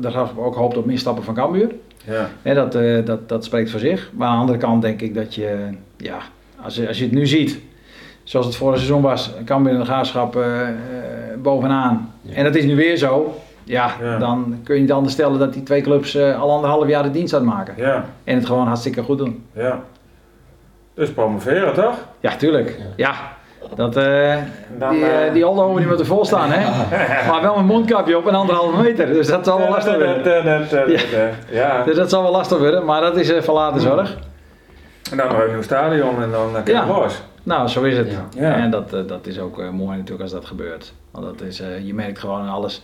[0.00, 1.70] de graafschap ook hoopt op misstappen van Cambuur.
[2.42, 2.54] ja.
[2.54, 2.72] Dat,
[3.06, 4.10] dat, dat spreekt voor zich.
[4.14, 5.56] Maar aan de andere kant denk ik dat je,
[5.96, 6.18] ja,
[6.62, 7.58] als je, als je het nu ziet,
[8.22, 10.44] zoals het vorige seizoen was, Cambuur en de graafschap
[11.42, 12.12] bovenaan.
[12.22, 12.34] Ja.
[12.34, 13.40] En dat is nu weer zo.
[13.68, 14.18] Ja, Ja.
[14.18, 17.10] dan kun je niet anders stellen dat die twee clubs eh, al anderhalf jaar de
[17.10, 17.74] dienst uitmaken.
[17.76, 18.04] ja.
[18.24, 19.46] En het gewoon hartstikke goed doen.
[19.52, 19.80] ja.
[20.94, 21.94] Dus promoveren toch?
[22.20, 22.78] Ja, tuurlijk.
[22.96, 23.12] Ja,
[23.74, 24.36] dat, eh,
[24.78, 26.86] Dan, die, eh, eh, die Aldo die moet er vol staan, hè?
[27.30, 29.06] Maar wel een mondkapje op en anderhalve meter.
[29.06, 30.66] Dus dat zal wel lastig worden.
[31.10, 31.30] Ja.
[31.50, 31.84] ja.
[31.84, 34.16] Dus dat zal wel lastig worden, maar dat is van later zorg.
[35.10, 36.86] En dan nog een nieuw stadion en dan kan je Ja.
[36.86, 37.22] los.
[37.42, 38.10] Nou, zo is het.
[38.10, 38.24] Ja.
[38.48, 38.54] Ja.
[38.54, 40.92] En dat, eh, dat is ook eh, mooi natuurlijk als dat gebeurt.
[41.10, 42.82] Want dat is, eh, je merkt gewoon aan alles.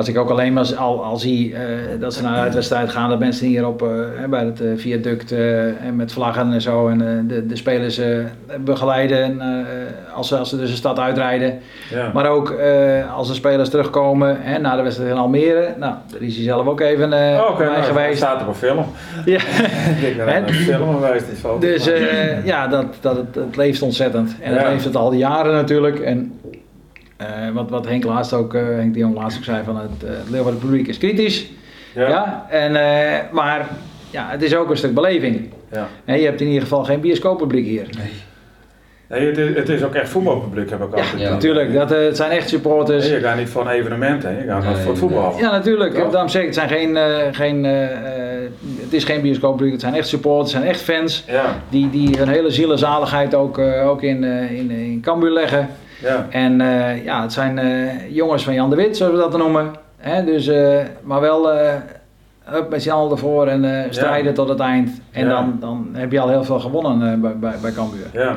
[0.00, 1.60] Als ik ook alleen maar al, al zie eh,
[1.98, 3.88] dat ze naar de uitwedstrijd gaan, dat mensen hier op, eh,
[4.30, 8.00] bij het eh, viaduct en met vlaggen en zo en de, de spelers
[8.64, 9.40] begeleiden en,
[10.14, 11.58] als, ze, als ze dus de stad uitrijden.
[11.90, 12.10] Ja.
[12.14, 12.54] Maar ook
[13.16, 15.74] als de spelers terugkomen hè, na de wedstrijd in Almere.
[15.78, 17.10] Nou, daar is hij zelf ook even Oké,
[17.56, 18.16] bij nou, dat geweest.
[18.16, 18.84] staat op een film.
[19.24, 19.40] Ja.
[20.08, 21.26] ik naar een film geweest.
[21.60, 21.90] Dus
[22.44, 24.36] ja, dat, dat, het, het leeft ontzettend.
[24.40, 24.68] En Ja.
[24.68, 25.98] leeft het al die jaren natuurlijk.
[25.98, 26.39] En
[27.20, 30.04] eh, wat, wat Henk laatst ook, eh, Henk de Jong laatst ook zei van het,
[30.04, 31.50] uh, het Leeuwarden publiek is kritisch.
[31.94, 32.08] Ja.
[32.08, 32.46] ja.
[32.48, 33.68] en, eh, maar
[34.10, 35.52] ja, het is ook een stuk beleving.
[35.72, 35.88] Ja.
[36.04, 37.88] En je hebt in ieder geval geen bioscooppubliek hier.
[39.10, 41.20] Nee, het, is, het is ook echt voetbalpubliek, heb ik altijd.
[41.20, 41.30] Ja.
[41.30, 43.08] Natuurlijk, dat, het zijn echt supporters.
[43.08, 44.30] Nee, je gaat niet voor een evenement, hè.
[44.30, 45.38] je gaat Nee, voor het voetbal.
[45.38, 45.94] Ja, natuurlijk.
[45.94, 47.64] Daarom zeg ik, het, zijn geen, eh, geen,
[48.80, 51.24] het is geen bioscooppubliek, het zijn echt supporters, het zijn echt fans.
[51.26, 55.68] Ja, Die, die hun hele zielenzaligheid ook, eh, ook in, eh, in, in Cambuur leggen.
[56.00, 59.36] Ja, En eh, ja, het zijn eh, jongens van Jan de Wit, zoals we dat
[59.38, 59.70] noemen.
[59.96, 61.50] Hè, dus, eh, maar wel
[62.54, 65.00] up met z'n allen ervoor en strijden tot het eind.
[65.10, 65.30] En Ja.
[65.32, 68.06] dan, dan heb je al heel veel gewonnen bij, bij, bij Cambuur.
[68.12, 68.36] ja,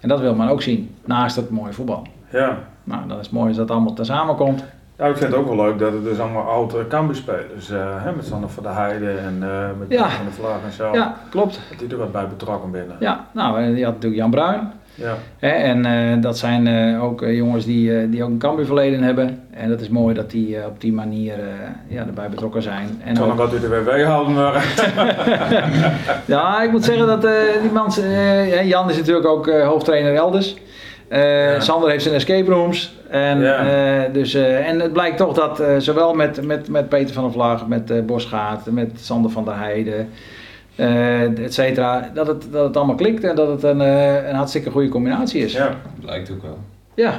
[0.00, 2.06] En dat wil men ook zien, naast het mooie voetbal.
[2.30, 2.58] ja.
[2.84, 4.64] Nou, dan is mooi als dat allemaal tezamen komt.
[4.98, 7.68] Ja, ik vind het ook wel leuk dat het dus allemaal oude Cambuur-spelers,
[8.04, 9.38] hè, met Sander van der Heijden en
[9.78, 10.08] met Ja.
[10.08, 11.60] van de Vlag en zo, Ja, klopt.
[11.70, 12.96] dat die er wat bij betrokken binnen.
[13.00, 14.72] Ja, nou, en je had natuurlijk Jan Bruin.
[14.94, 19.02] Ja, en eh, dat zijn eh, ook eh, jongens die, die ook een Cambuur verleden
[19.02, 19.42] hebben.
[19.50, 21.34] En dat is mooi dat die op die manier
[21.88, 23.00] ja, erbij betrokken zijn.
[23.04, 24.64] En Zal ook- wat de WW houden, maar...
[26.26, 27.22] Ja, ik moet zeggen dat
[27.62, 27.92] die man,
[28.64, 30.56] Jan is natuurlijk ook hoofdtrainer elders.
[31.10, 31.60] Ja.
[31.60, 32.96] Sander heeft zijn escape rooms.
[33.08, 34.08] En, Ja.
[34.12, 38.06] dus, en het blijkt toch dat zowel met, met, met Peter van der Vlag, met
[38.06, 40.08] Bosgaard, met Sander van der Heijden,
[40.76, 44.34] eh et cetera, dat het, dat het allemaal klikt en dat het een, eh, een
[44.34, 45.52] hartstikke goede combinatie is.
[45.52, 46.58] Ja, Lijkt ook wel.
[46.94, 47.10] ja,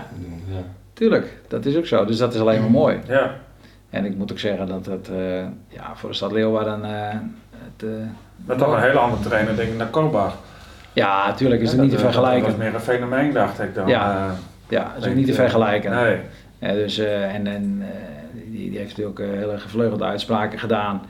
[0.47, 0.61] Ja.
[0.93, 1.37] tuurlijk.
[1.47, 2.05] Dat is ook zo.
[2.05, 2.99] Dus dat is alleen maar mooi.
[3.07, 3.31] ja,
[3.89, 5.37] En ik moet ook zeggen dat het eh,
[5.67, 6.83] ja, voor de stad Leeuwarden...
[6.83, 6.91] eh,
[7.57, 7.89] het, eh,
[8.45, 10.35] met toch een hele andere trainer, denk ik, naar Kobach.
[10.93, 12.41] ja, natuurlijk is het niet te vergelijken.
[12.41, 13.87] Dat was meer een fenomeen, dacht ik dan.
[13.87, 14.31] Ja.
[14.69, 15.91] Ja, dat is ook niet te vergelijken.
[15.91, 16.17] Nee.
[16.59, 17.87] Ja, dus, eh, en en eh,
[18.51, 21.01] die, die heeft natuurlijk eh, hele gevleugelde uitspraken gedaan.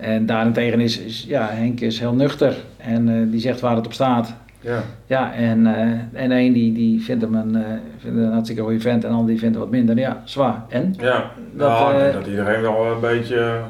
[0.00, 3.86] En daarentegen is, is ja, Henk is heel nuchter en eh, die zegt waar het
[3.86, 4.34] op staat.
[4.60, 7.62] Ja, Ja, en, eh, en een die, die vindt hem een, eh,
[7.98, 9.98] vindt een hartstikke goede vent en de ander die vindt hem wat minder.
[9.98, 10.62] Ja, zwaar.
[10.68, 10.94] En?
[10.98, 11.30] ja.
[11.52, 13.60] Dat, nou, eh, dat iedereen wel een beetje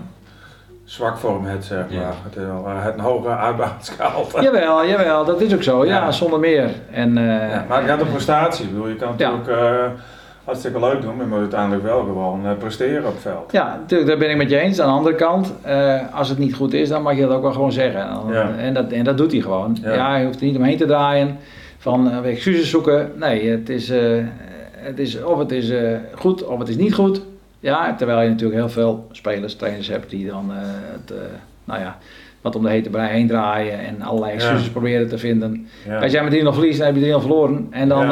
[0.84, 2.00] zwak voor hem heeft, zeg maar.
[2.00, 2.12] Ja.
[2.24, 4.26] Het is wel het een hoge uitbaanschaal.
[4.42, 5.84] Jawel, jawel, dat is ook zo.
[5.84, 6.10] Ja, Ja.
[6.12, 6.68] zonder meer.
[6.92, 8.64] En, eh, Ja, maar het gaat om prestatie.
[8.64, 9.30] Ik bedoel, je kan Ja.
[9.30, 9.90] natuurlijk eh,
[10.44, 13.52] hartstikke leuk doen, maar je moet uiteindelijk wel gewoon eh, presteren op het veld.
[13.52, 14.80] Ja, natuurlijk, daar ben ik met je eens.
[14.80, 17.42] Aan de andere kant, eh, als het niet goed is, dan mag je dat ook
[17.42, 18.08] wel gewoon zeggen.
[18.30, 18.50] Ja.
[18.58, 19.78] En, dat, en dat doet hij gewoon.
[19.82, 19.92] Ja.
[19.94, 20.16] Ja.
[20.16, 21.36] je hoeft er niet omheen te draaien
[21.78, 23.12] van eh, excuses zoeken.
[23.16, 23.92] Nee, het is,
[24.72, 25.72] het is of het is
[26.14, 27.22] goed of het is niet goed.
[27.60, 31.12] Ja, terwijl je natuurlijk heel veel spelers, trainers hebt die dan het,
[31.64, 31.96] nou ja,
[32.40, 34.70] wat om de hete brei heen draaien en allerlei excuses Ja.
[34.70, 35.66] proberen te vinden.
[36.00, 37.66] Als jij met 3-0 verliest, dan heb je 3-0 verloren.
[37.70, 38.08] En dan,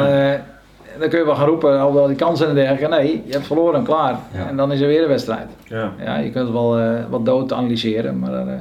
[0.99, 2.87] dan kun je wel gaan roepen, al wel die kansen en dergelijke.
[2.87, 4.15] Nee, je hebt verloren, klaar.
[4.33, 4.47] Ja.
[4.47, 5.47] En dan is er weer een wedstrijd.
[5.65, 5.91] Ja.
[6.03, 8.53] Ja, je kunt het wel eh, wat dood analyseren, maar daar eh,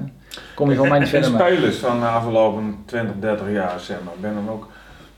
[0.54, 1.52] kom je van mij niet En, en verder mee.
[1.56, 4.14] spelers van de afgelopen 20, 30 jaar, zeg maar.
[4.20, 4.66] Ben dan ook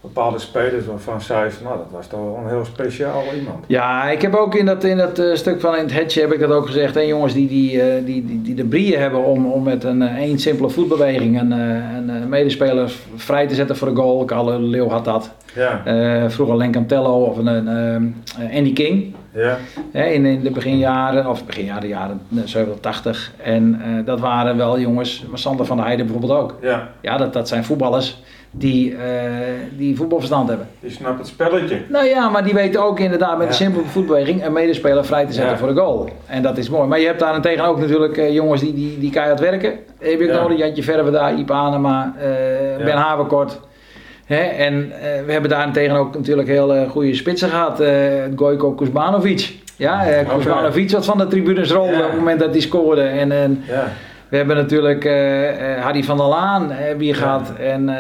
[0.00, 3.64] bepaalde spelers waarvan van, nou, dat was toch wel een heel speciaal iemand.
[3.66, 6.32] Ja, ik heb ook in dat, in dat eh, stuk van in het hetje heb
[6.32, 6.94] ik dat ook gezegd.
[6.94, 10.02] Hè, jongens die, die, eh, die, die, die de brieën hebben om, om met een
[10.02, 14.24] eh, één simpele voetbeweging een, een medespeler vrij te zetten voor de goal.
[14.24, 15.30] Carlo Leeuw had dat.
[15.54, 18.14] Ja, vroeger Len Cantello of een, een,
[18.52, 19.14] Andy King.
[19.32, 19.56] Ja,
[19.92, 23.32] in, in de beginjaren, of beginjaren, jaren 70, 80.
[23.42, 26.56] En eh, dat waren wel jongens, maar Sander van der Heijden bijvoorbeeld ook.
[26.62, 26.88] ja.
[27.00, 29.00] Ja, dat, dat zijn voetballers die, eh,
[29.76, 30.68] die voetbalverstand hebben.
[30.80, 31.78] Je snapt het spelletje.
[31.88, 33.48] Nou ja, maar die weten ook inderdaad met Ja.
[33.48, 35.58] een simpele voetbeweging een medespeler vrij te zetten Ja.
[35.58, 36.08] voor de goal.
[36.26, 36.88] En dat is mooi.
[36.88, 39.72] Maar je hebt daarentegen ook natuurlijk eh, jongens die, die, die keihard werken.
[39.98, 40.40] Heb ook Ja.
[40.40, 42.84] nodig, Jantje Verve daar, Iep Anema, eh.
[42.84, 43.60] Ben Haverkort.
[44.34, 44.42] Hè?
[44.42, 47.80] En eh, we hebben daarentegen ook natuurlijk heel goede spitsen gehad.
[47.80, 47.92] eh
[48.36, 49.52] Gojko Kuzmanovic.
[49.76, 50.34] Ja, Oké.
[50.36, 51.98] Kuzmanovic wat van de tribunes rolde Ja.
[51.98, 53.02] op het moment dat hij scoorde.
[53.02, 53.84] En, en Ja,
[54.28, 55.04] we hebben natuurlijk
[55.80, 57.52] Harry van der Laan hebben hier gehad.
[57.60, 57.90] En,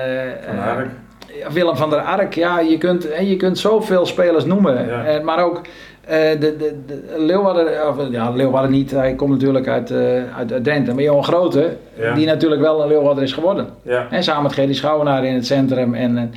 [1.46, 4.88] van Willem van der Ark, ja, je kunt, je kunt zoveel spelers noemen.
[5.24, 5.60] Maar ook
[6.04, 9.98] eh, de, de, de Leeuwarden, of, ja, Leeuwarden niet, hij komt natuurlijk uit, eh
[10.36, 10.94] uit, uit Drenthe.
[10.94, 12.14] Maar Johan Grote, Ja.
[12.14, 13.66] die natuurlijk wel een Leeuwarder is geworden.
[13.82, 15.94] Ja, En samen met Gerry Schouwenaar in het centrum.
[15.94, 16.32] En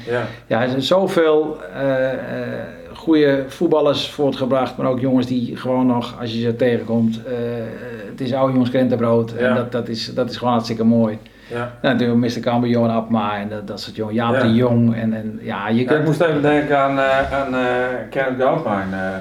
[0.47, 2.08] ja, er zijn zoveel eh
[2.93, 4.78] goede voetballers voortgebracht.
[4.78, 7.21] Maar ook jongens die gewoon nog, als je ze tegenkomt,
[8.10, 9.34] het is oude jongens krentenbrood.
[9.38, 9.47] Ja.
[9.49, 11.17] En dat, dat, is, dat is gewoon hartstikke mooi.
[11.47, 11.71] ja.
[11.82, 12.41] Nou, natuurlijk Mr.
[12.41, 14.13] Kamber, Johan Apma en dat, dat soort jongen.
[14.13, 14.41] Jaap Ja.
[14.41, 14.95] de Jong.
[14.95, 16.99] En, en ja, je ik moest even denken aan,
[17.32, 17.56] aan
[18.10, 19.12] Kenneth Goudmine.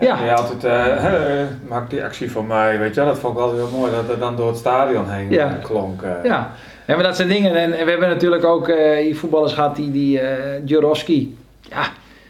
[0.00, 0.16] Ja.
[0.22, 3.08] Die altijd, eh, maakt die actie voor mij, weet je wel.
[3.10, 5.48] Dat vond ik altijd heel mooi, dat het dan door het stadion heen Ja.
[5.58, 6.02] eh, klonk.
[6.02, 6.10] eh.
[6.22, 6.50] Ja.
[6.86, 7.54] ja, maar dat zijn dingen.
[7.56, 8.66] En we hebben natuurlijk ook
[9.00, 10.20] die voetballers gehad, die, die
[10.64, 11.36] Jurowski.
[11.60, 11.82] Ja,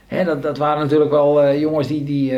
[0.06, 2.32] hè, dat, dat waren natuurlijk wel jongens die, die,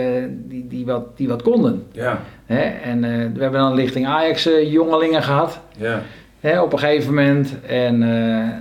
[0.48, 1.86] die, die, wat, die wat konden.
[1.92, 2.60] Ja, Hè?
[2.62, 3.00] En
[3.34, 5.60] we hebben dan lichting Ajax jongelingen gehad.
[5.76, 6.00] ja.
[6.40, 7.54] Hè, op een gegeven moment.
[7.66, 7.98] En,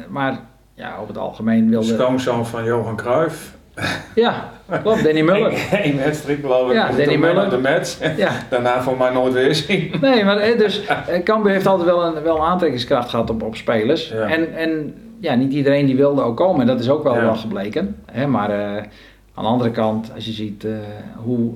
[0.09, 0.39] maar
[0.73, 1.85] ja, op het algemeen De wilde...
[1.93, 3.57] schoonzoon van Johan Cruijff.
[4.15, 4.49] Ja,
[4.81, 5.03] klopt.
[5.03, 5.67] Danny Muller.
[5.71, 6.75] Eén wedstrijd geloof ik.
[6.75, 7.49] Ja, Danny Muller.
[7.49, 7.97] De match.
[8.17, 9.91] Ja, Daarna voor mij nooit weer zien.
[10.01, 13.43] Nee, maar eh, dus eh, Cambuur heeft altijd wel een, wel een aantrekkingskracht gehad op,
[13.43, 14.09] op spelers.
[14.09, 14.27] Ja.
[14.27, 16.61] En, en ja, niet iedereen die wilde ook komen.
[16.61, 17.21] En dat is ook wel, Ja.
[17.21, 17.95] wel gebleken.
[18.11, 18.27] Hè?
[18.27, 18.75] Maar eh,
[19.33, 20.65] aan de andere kant, als je ziet
[21.15, 21.53] hoe,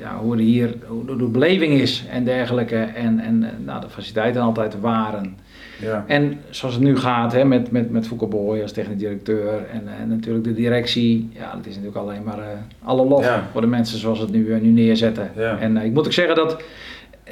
[0.00, 2.76] ja, hoe er hier hoe de, beleving is en dergelijke.
[2.76, 5.36] En, en nou, de faciliteiten altijd waren.
[5.82, 9.48] Ja, En zoals het nu gaat hè, met, met, met Foucault Boy als technisch directeur.
[9.72, 11.30] En, en natuurlijk de directie.
[11.32, 12.44] Ja, dat is natuurlijk alleen maar eh,
[12.84, 13.42] alle lof Ja.
[13.52, 15.30] voor de mensen zoals het nu, eh, nu neerzetten.
[15.36, 15.58] Ja.
[15.58, 16.62] En eh, ik moet ook zeggen dat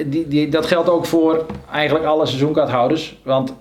[0.07, 3.19] die, die, dat geldt ook voor eigenlijk alle seizoenkaarthouders.
[3.23, 3.55] Want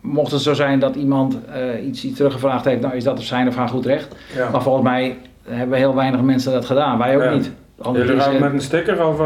[0.00, 3.24] mocht het zo zijn dat iemand eh, iets, iets teruggevraagd heeft, nou is dat of
[3.24, 4.14] zijn of haar goed recht.
[4.52, 5.16] Maar volgens mij
[5.48, 6.98] hebben heel weinig mensen dat gedaan.
[6.98, 7.50] Wij ook niet.
[7.92, 9.20] Jullie gaan eh, met een sticker of...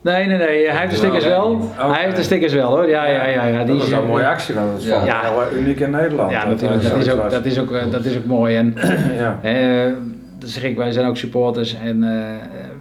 [0.00, 0.68] nee, nee, nee.
[0.70, 1.60] Hij heeft de stickers wel.
[1.76, 2.88] Hij heeft de stickers wel hoor.
[2.88, 3.46] Ja, ja, ja.
[3.46, 3.64] ja.
[3.64, 5.32] dat is een mooie actie, dat is Ja.
[5.56, 6.30] uniek in Nederland.
[6.30, 6.82] Ja, Dat, natuurlijk.
[6.82, 8.56] Dat is ook, dat is ook, eh, dat is ook mooi.
[8.56, 8.74] En
[9.18, 9.92] Ja, Eh,
[10.38, 12.24] dus zeg ik, wij zijn ook supporters en eh,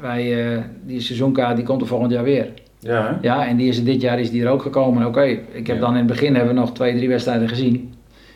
[0.01, 2.47] wij, eh, die seizoenkaart die komt er volgend jaar weer.
[2.79, 3.27] ja, hè?
[3.27, 5.05] Ja, en die is er dit jaar is die er ook gekomen.
[5.08, 5.82] Oké, ik heb Ja.
[5.82, 7.93] dan in het begin hebben we nog twee, drie wedstrijden gezien.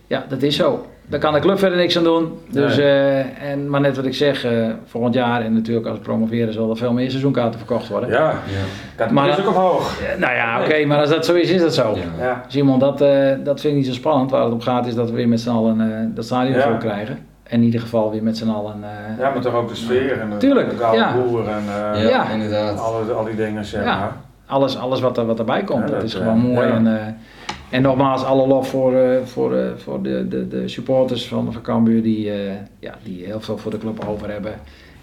[0.08, 0.86] Ja, dat is zo.
[1.14, 2.38] Daar kan de club verder niks aan doen.
[2.50, 2.86] Dus, Nee.
[2.86, 4.52] eh, en, maar net wat ik zeg, eh,
[4.86, 8.10] volgend jaar en natuurlijk als we promoveren zal er veel meer seizoenkaarten verkocht worden.
[8.10, 8.36] Ja, Ja.
[8.96, 10.00] dat Maar- is ook omhoog.
[10.02, 11.96] Eh, nou ja, oké, maar als dat zo is, is dat zo.
[11.96, 12.24] Ja.
[12.26, 14.32] Ja, Simon, dat, eh, dat vind ik niet zo spannend.
[14.32, 16.78] Waar het om gaat is dat we weer met z'n allen eh, dat stadion Ja.
[16.78, 17.18] krijgen.
[17.44, 18.76] En in ieder geval weer met z'n allen...
[18.84, 21.16] eh, ja maar toch ook de sfeer en de, Tuurlijk, de ja.
[21.16, 22.30] boer en eh, Ja, Ja.
[22.30, 22.80] inderdaad.
[22.80, 23.98] alle, al die dingen, zeg Ja.
[24.00, 24.12] maar.
[24.48, 26.68] alles, alles wat, er, wat erbij komt, Ja, dat, dat, is gewoon mooi.
[26.68, 26.74] ja.
[26.74, 27.06] En, eh,
[27.74, 31.62] en nogmaals, alle lof voor, eh, voor, eh, voor de, de, de supporters van, van
[31.62, 34.54] Cambuur die, eh, ja, die heel veel voor de club over hebben.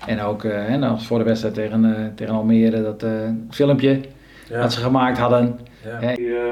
[0.06, 3.11] En ook eh, hè, nou, voor de wedstrijd tegen, eh, tegen Almere, dat eh,
[3.50, 4.00] filmpje
[4.48, 4.61] Ja.
[4.61, 5.59] dat ze gemaakt hadden.
[5.85, 6.06] Ja.
[6.06, 6.14] Hè.
[6.14, 6.42] Die, eh,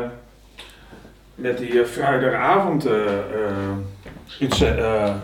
[1.35, 2.87] met die vrijdagavond
[4.41, 5.15] iets, eh, eh,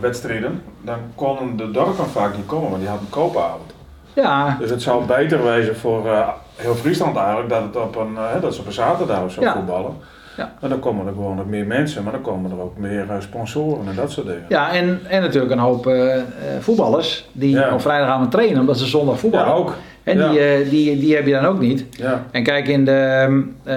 [0.00, 3.74] wedstrijden, dan konden de dorpen vaak niet komen, want die hadden een koopavond.
[4.12, 8.16] Ja, Dus het zou beter wezen voor eh, heel Friesland eigenlijk dat, het op een,
[8.40, 9.52] dat ze op een zaterdag of zo Ja.
[9.52, 9.94] voetballen.
[10.36, 10.52] Ja.
[10.60, 13.16] En dan komen er gewoon nog meer mensen, maar dan komen er ook meer eh,
[13.20, 14.44] sponsoren en dat soort dingen.
[14.48, 16.22] Ja, en, en natuurlijk een hoop eh, eh,
[16.60, 17.72] voetballers die Ja.
[17.74, 19.46] op vrijdagavond trainen omdat ze zondag voetballen.
[19.48, 19.74] Ja, ook.
[20.02, 20.30] En Ja.
[20.30, 21.84] die, die, die heb je dan ook niet.
[21.90, 23.28] Ja, En kijk, in de
[23.64, 23.76] eh,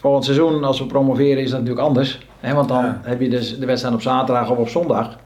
[0.00, 2.26] volgend seizoen, als we promoveren, is dat natuurlijk anders.
[2.40, 2.54] Hè?
[2.54, 5.16] Want dan heb je dus de wedstrijd op zaterdag of op zondag.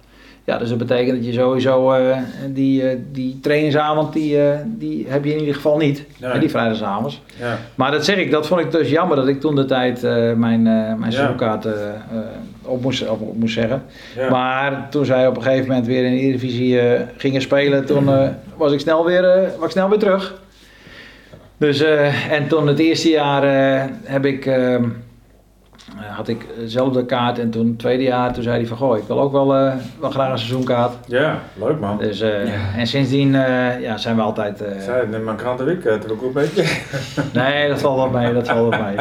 [0.45, 2.17] Ja, dus dat betekent dat je sowieso eh,
[2.49, 6.05] die, eh, die trainingsavond, die, eh, die heb je in ieder geval niet.
[6.21, 6.39] Nee.
[6.39, 7.23] Die vrijdagavonds.
[7.39, 7.59] ja.
[7.75, 10.03] Maar dat zeg ik, dat vond ik dus jammer dat ik toen de tijd
[10.37, 10.63] mijn,
[10.99, 11.67] mijn seizoenkaart
[12.63, 13.83] op, moest, op, op moest zeggen.
[14.17, 14.31] ja.
[14.31, 16.81] Maar toen zij op een gegeven moment weer in de Eredivisie
[17.17, 18.11] gingen spelen, toen
[18.57, 19.23] was, ik snel weer,
[19.57, 20.41] was ik snel weer terug.
[21.57, 21.83] Dus,
[22.31, 23.43] en toen het eerste jaar
[24.05, 24.91] heb ik, ehm, eh,
[26.11, 29.03] had ik dezelfde kaart en toen het tweede jaar, toen zei hij van goh, ik
[29.07, 30.93] wil ook wel, eh, wel graag een seizoenkaart.
[31.07, 31.99] ja, leuk man.
[31.99, 32.53] Dus, eh, Ja.
[32.77, 34.61] En sindsdien eh, ja, zijn we altijd...
[34.63, 36.65] eh, Zij neem maar krantenweek, het ook een beetje.
[37.41, 38.97] Nee, dat valt wel mee, dat valt wel mee.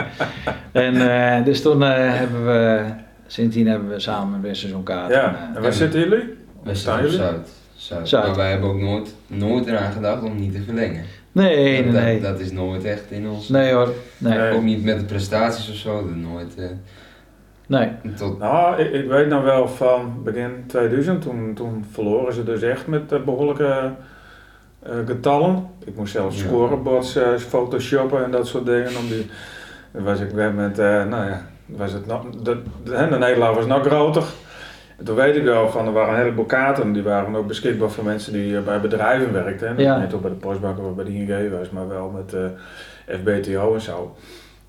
[0.71, 2.81] En eh, dus toen eh, hebben we,
[3.27, 5.11] sindsdien hebben we samen weer een seizoenkaart.
[5.13, 6.23] Ja, En, eh, en waar zitten jullie?
[6.63, 7.17] Wij Staan jullie?
[7.17, 7.49] Zuid.
[7.75, 8.07] Zuid.
[8.09, 8.25] Zuid.
[8.27, 11.03] Maar wij hebben ook nooit, nooit eraan gedacht om niet te verlengen.
[11.31, 12.19] Nee, nee, dat, nee.
[12.21, 13.49] Dat, dat is nooit echt in ons.
[13.49, 14.37] Nee hoor, nee.
[14.37, 14.51] Nee.
[14.53, 15.95] Ook niet met de prestaties of zo.
[16.07, 16.55] Dat nooit.
[16.57, 16.65] eh,
[17.67, 17.89] nee.
[18.15, 22.61] tot, Nou, ik, ik weet nog wel van begin 2000, toen, toen verloren ze dus
[22.61, 23.91] echt met eh, behoorlijke
[24.79, 25.67] eh, getallen.
[25.85, 26.47] Ik moest zelfs Ja.
[26.47, 28.97] scoreboards eh, photoshoppen en dat soort dingen.
[28.97, 29.29] Om die,
[29.91, 32.95] dan was ik op een gegeven moment, eh, nou ja, was het nog, de, de,
[32.95, 34.23] hè, de Nederlander was nog groter.
[35.01, 37.89] En toen weet ik wel van, er waren een heleboel kaarten, die waren ook beschikbaar
[37.89, 39.77] voor mensen die eh, bij bedrijven werkten.
[39.77, 39.99] Ja.
[39.99, 43.73] Niet ook bij de postbank of bij de ING was, maar wel met eh, FBTO
[43.73, 44.15] en zo.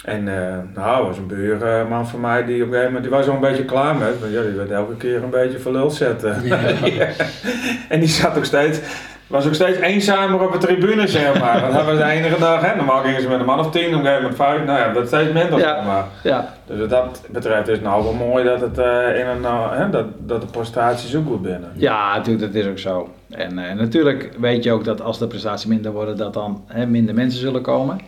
[0.04, 3.28] En eh nou, was een buurman van mij die op een gegeven moment, die was
[3.28, 6.34] al een beetje klaar met, want ja, die werd elke keer een beetje verluld zetten.
[7.88, 8.80] en die zat ook steeds,
[9.32, 11.60] was ook steeds eenzamer op de tribune, zeg maar.
[11.72, 12.76] Dat was de enige dag, hè.
[12.76, 14.92] Normaal gingen ze met een man of tien, op een gegeven moment vijf, nou ja,
[14.92, 15.74] dat steeds minder, Ja.
[15.76, 16.04] zeg maar.
[16.22, 19.44] Ja, Dus wat dat betreft is het nou wel mooi dat, het, eh, in een,
[19.44, 21.70] eh, hè, dat, dat de prestaties ook goed binnen.
[21.74, 23.08] ja, natuurlijk, dat is ook zo.
[23.30, 26.86] En eh, natuurlijk weet je ook dat als de prestaties minder worden, dat dan hè,
[26.86, 28.00] minder mensen zullen komen.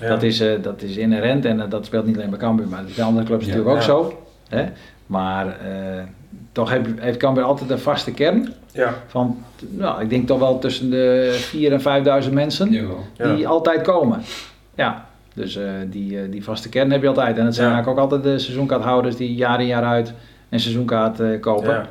[0.00, 0.08] Ja.
[0.08, 3.26] Dat, is, dat is inherent en dat speelt niet alleen bij Cambuur, maar bij andere
[3.26, 4.22] clubs natuurlijk ook zo.
[4.48, 4.64] Hè?
[5.06, 5.56] Maar
[6.52, 10.58] toch heeft, heeft Cambuur altijd een vaste kern Ja, van, nou, ik denk toch wel
[10.58, 12.70] tussen de 4.000 en 5.000 mensen.
[12.70, 12.98] jawel.
[13.16, 13.34] ja.
[13.34, 14.20] die altijd komen.
[14.74, 17.38] Ja, dus eh, die, eh, die vaste kern heb je altijd.
[17.38, 17.72] En het zijn Ja.
[17.74, 20.12] eigenlijk ook altijd de seizoenkaarthouders die jaar in jaar uit
[20.48, 21.70] een seizoenkaart eh, kopen.
[21.70, 21.86] Ja.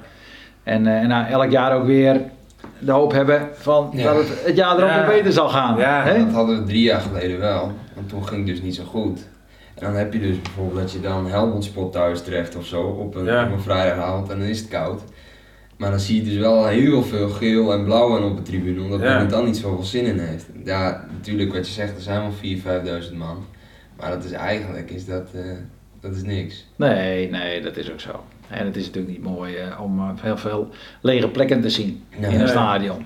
[0.64, 2.22] En, eh, en nou, elk jaar ook weer
[2.80, 4.14] de hoop hebben van Ja.
[4.14, 5.06] dat het het jaar erop Ja.
[5.08, 5.78] weer beter zal gaan.
[5.78, 6.18] Ja, Hè?
[6.26, 7.72] Dat hadden we drie jaar geleden wel.
[7.96, 9.20] Want toen ging het dus niet zo goed.
[9.76, 12.82] En dan heb je dus bijvoorbeeld dat je dan Helmond Spot thuis treft of zo
[12.82, 13.46] op een, Ja.
[13.46, 15.02] op een vrijdagavond en dan is het koud.
[15.82, 18.82] Maar dan zie je dus wel heel veel geel en blauw aan op de tribune,
[18.82, 19.18] omdat Ja.
[19.18, 20.46] men dan niet zoveel zin in heeft.
[20.66, 22.62] Ja, natuurlijk wat je zegt, er zijn wel 4.000,
[23.10, 23.46] 5.000 man.
[23.98, 25.42] Maar dat is eigenlijk, is dat, eh,
[26.02, 26.68] dat is niks.
[26.76, 28.24] Nee, nee, dat is ook zo.
[28.50, 30.70] En het is natuurlijk niet mooi eh, om eh, heel veel
[31.02, 32.32] lege plekken te zien Nee.
[32.34, 33.06] in een stadion.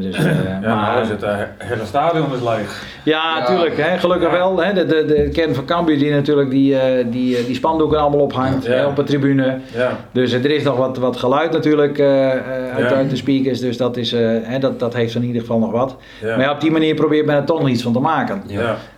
[0.00, 2.86] Dus, eh, Ja, maar maar, is het eh, hele stadion is leeg.
[3.04, 3.38] Ja, Ja.
[3.40, 3.76] natuurlijk.
[3.76, 4.32] Hè, gelukkig Ja.
[4.36, 4.62] wel.
[4.62, 7.98] Hè, de, de, de kern van Cambuur die natuurlijk die, eh, die, eh, die spandoeken
[8.00, 8.72] allemaal ophangt Ja.
[8.72, 9.58] hè, op de tribune.
[9.74, 12.40] Ja, Dus eh, er is nog wat, wat geluid natuurlijk eh, eh,
[12.76, 12.96] uit, Ja.
[12.96, 13.60] uit de speakers.
[13.60, 15.96] Dus dat, is, eh, hè, dat, dat heeft in ieder geval nog wat.
[16.22, 16.36] ja.
[16.36, 18.42] Maar ja, op die manier probeert men er toch nog iets van te maken.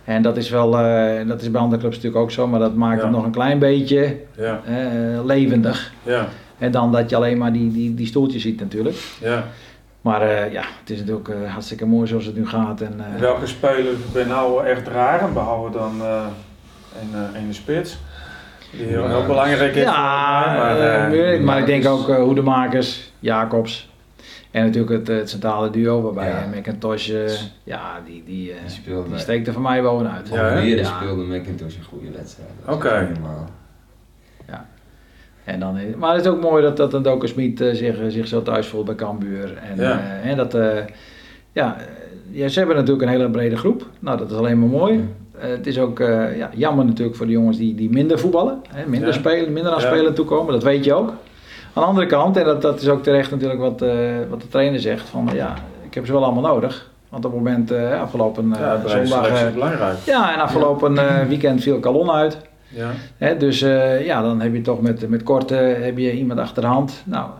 [0.03, 2.47] En dat is wel, eh, dat is bij andere clubs natuurlijk ook zo.
[2.47, 3.03] Maar dat maakt Ja.
[3.07, 5.91] het nog een klein beetje ja, eh, levendig.
[6.03, 8.95] ja, En dan dat je alleen maar die, die, die stoeltjes ziet natuurlijk.
[9.21, 9.43] ja.
[10.01, 12.81] Maar eh, ja, het is natuurlijk eh, hartstikke mooi zoals het nu gaat.
[12.81, 16.25] En, eh, Welke spelers ben nou echt raar, behalve dan eh
[17.01, 17.97] een, eh, een spits?
[18.71, 19.25] Die heel, heel Ja.
[19.25, 19.83] belangrijk is.
[19.83, 23.89] Ja, mij, ik, maar ik denk ook Hoedemakers, Jacobs.
[24.51, 26.39] En natuurlijk het, het centrale duo waarbij Ja.
[26.39, 26.59] ja.
[26.59, 27.11] McIntosh,
[27.63, 30.27] ja, die, die, eh, Die speelde die bij- steekt er voor mij bovenuit.
[30.31, 30.57] Ja,
[30.87, 30.95] Ja.
[30.97, 32.49] speelde McIntosh een goede wedstrijd.
[32.67, 33.07] Oké.
[33.09, 33.45] niet normaal.
[35.47, 38.27] En dan, maar het is ook mooi dat, dat een Doken Smit eh, zich, zich
[38.27, 39.57] zo thuis voelt bij Cambuur.
[39.71, 39.99] En, Ja.
[40.23, 40.67] eh, en dat, eh,
[41.51, 41.83] ja, eh,
[42.31, 43.85] ja, ze hebben natuurlijk een hele brede groep.
[43.99, 45.09] Nou, dat is alleen maar mooi.
[45.39, 48.61] Eh, het is ook eh, ja, jammer natuurlijk voor de jongens die, die minder voetballen.
[48.73, 49.13] Hè, minder, Ja.
[49.15, 49.85] spelen, minder aan Ja.
[49.87, 51.09] spelen toekomen, dat weet je ook.
[51.09, 53.95] Aan de andere kant, en dat, dat is ook terecht natuurlijk wat, eh,
[54.29, 55.53] wat de trainer zegt, van ja,
[55.85, 56.89] ik heb ze wel allemaal nodig.
[57.09, 59.27] Want op het moment, eh, afgelopen eh, zondag...
[59.27, 59.45] eh,
[60.05, 62.37] ja, en afgelopen eh, weekend viel Calon uit.
[63.17, 66.61] Ja, dus eh, ja, dan heb je toch met, met Korte heb je iemand achter
[66.61, 67.03] de hand.
[67.05, 67.31] Nou, eh,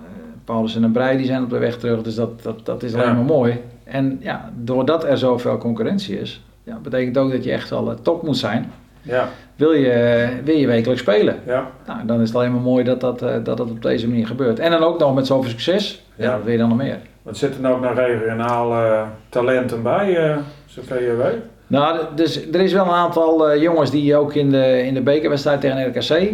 [0.45, 3.05] Paulus en Brei die zijn op de weg terug, dus dat, dat, dat is alleen
[3.07, 3.13] Ja.
[3.13, 3.61] maar mooi.
[3.83, 7.97] En ja, doordat er zoveel concurrentie is, ja, betekent ook dat je echt wel eh,
[8.01, 8.71] top moet zijn.
[9.01, 11.35] ja, Wil je, wil je wekelijks spelen?
[11.45, 14.27] ja, Nou, dan is het alleen maar mooi dat dat, dat, dat op deze manier
[14.27, 14.59] gebeurt.
[14.59, 16.31] En dan ook nog met zoveel succes, ja, Ja.
[16.35, 16.97] dat wil je dan nog meer.
[17.21, 21.37] Wat zitten er ook nog regionaal eh, talenten bij, eh zover je weet?
[21.67, 25.01] Nou, dus er is wel een aantal eh, jongens die ook in de, in de
[25.01, 26.25] bekerwedstrijd tegen RKC eh,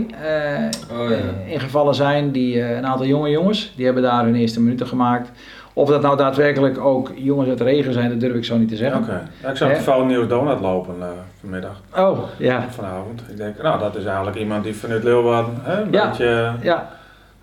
[0.92, 1.16] Oh ja.
[1.48, 2.32] ingevallen zijn.
[2.32, 5.32] Die, eh, een aantal jonge jongens, die hebben daar hun eerste minuten gemaakt.
[5.74, 8.70] Of dat nou daadwerkelijk ook jongens uit de regen zijn, dat durf ik zo niet
[8.70, 9.02] te zeggen.
[9.02, 9.22] Oké.
[9.44, 11.08] Ja, ik zag toevallig Nieuws Donut lopen eh,
[11.40, 12.66] vanmiddag, Oh, ja.
[12.70, 13.22] vanavond.
[13.30, 16.08] Ik denk, nou, dat is eigenlijk iemand die vanuit Leeuwarden hè, een Ja.
[16.08, 16.52] beetje...
[16.62, 16.90] ja.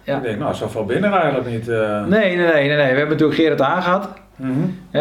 [0.03, 0.17] Ja.
[0.17, 1.69] Ik denk, nou, zoveel binnen eigenlijk niet.
[1.69, 2.05] eh.
[2.07, 2.77] Nee, nee, nee, nee, nee.
[2.77, 4.03] We hebben natuurlijk Gerrit Haan
[4.41, 4.61] Mhm.
[4.91, 5.01] Eh,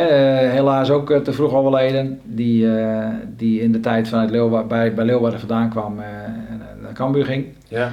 [0.51, 2.19] helaas ook eh, te vroeg overleden.
[2.23, 6.93] Die, eh, die in de tijd vanuit Leeuwarden, bij, bij Leeuwarden vandaan kwam en naar
[6.93, 7.45] Cambuur ging.
[7.67, 7.91] Ja,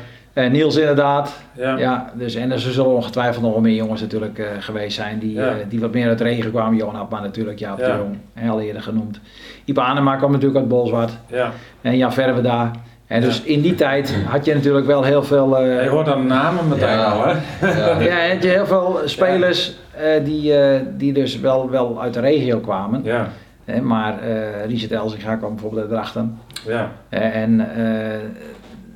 [0.51, 1.43] Niels inderdaad.
[1.57, 1.79] ja.
[1.79, 5.55] Ja, dus, en er zullen ongetwijfeld nog wel meer jongens natuurlijk geweest zijn die, Ja.
[5.69, 6.77] die wat meer uit regen kwamen.
[6.79, 7.93] Johan Abma natuurlijk, Jaap Ja.
[7.97, 9.21] de Jong, al eerder genoemd.
[9.65, 11.13] Ipa Anema kwam natuurlijk uit Bolzwart.
[11.27, 11.51] ja.
[11.81, 12.71] En Jan Verwe daar.
[13.07, 13.53] En dus Ja.
[13.53, 15.59] in die tijd had je natuurlijk wel heel veel...
[15.59, 17.05] eh, Je hoort dan namen meteen Ja.
[17.05, 17.31] al, hè?
[17.69, 22.15] Ja, ja, had je heel veel spelers eh, die, eh, die dus wel, wel uit
[22.15, 23.01] de regio kwamen.
[23.05, 23.29] Ja,
[23.65, 26.39] Hè, maar eh Richard Elzinga kwam bijvoorbeeld uit Drachten.
[26.67, 26.93] ja.
[27.09, 28.19] Eh, en eh,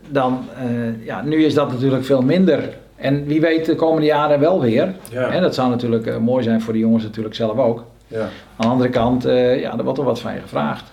[0.08, 2.60] dan, eh, ja, nu is dat natuurlijk veel minder.
[2.96, 4.94] En wie weet de komende jaren wel weer.
[5.10, 7.84] Ja, En dat zou natuurlijk eh, mooi zijn voor de jongens natuurlijk zelf ook.
[8.06, 8.20] ja.
[8.20, 10.84] Aan de andere kant, eh, ja, er wordt er wat van je gevraagd.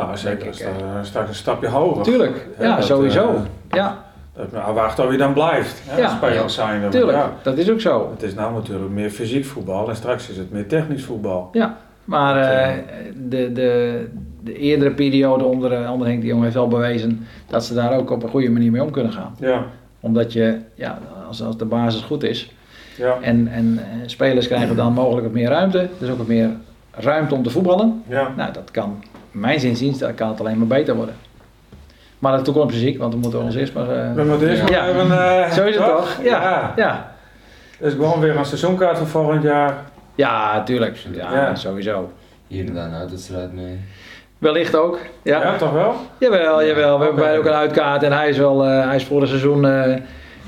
[0.00, 0.46] Nou, zeker.
[0.46, 2.02] Ik, Dat eh, straks een stapje hoger.
[2.02, 3.28] Tuurlijk, Ja, ja, dat, sowieso.
[3.28, 3.40] eh,
[3.70, 5.82] ja, Dat, nou, wacht tot je dan blijft.
[5.86, 6.08] Hè, Ja.
[6.16, 7.16] spelers zijn tuurlijk.
[7.18, 7.32] Ja.
[7.42, 8.10] Dat is ook zo.
[8.10, 11.48] Het is nou natuurlijk meer fysiek voetbal en straks is het meer technisch voetbal.
[11.52, 12.74] Ja, maar eh,
[13.28, 14.08] de, de,
[14.42, 17.92] de eerdere periode onder, eh, onder Henk de Jong heeft wel bewezen dat ze daar
[17.96, 19.34] ook op een goede manier mee om kunnen gaan.
[19.40, 19.64] Ja,
[20.00, 22.52] Omdat je, ja, als, als de basis goed is
[22.96, 26.50] ja, en, en eh, spelers krijgen dan mogelijk wat meer ruimte, dus ook wat meer
[26.90, 28.02] ruimte om te voetballen.
[28.08, 28.28] ja.
[28.36, 29.02] Nou, dat kan,
[29.40, 31.14] mijn zinziens, dat kan het alleen maar beter worden.
[32.18, 33.88] Maar de toekomst is ziek, want we moeten ons eerst maar...
[33.90, 34.80] eh, We moeten eerst Ja.
[34.80, 35.10] maar even...
[35.44, 36.18] eh, zo is het toch?
[36.22, 36.72] Ja, Ja.
[36.76, 37.12] ja.
[37.78, 39.74] Dus gewoon weer een seizoenkaart voor volgend jaar.
[40.14, 40.96] Ja, tuurlijk.
[41.12, 41.54] Ja, Ja.
[41.54, 42.10] sowieso.
[42.46, 43.80] Hier en daar een uitwedstrijd mee.
[44.38, 44.98] Wellicht ook.
[45.22, 45.94] Ja, Ja, toch wel?
[46.18, 46.98] jawel, jawel.
[46.98, 49.28] We hebben beide ook een uitkaart en hij is wel, eh, hij is voor het
[49.28, 49.82] seizoen, eh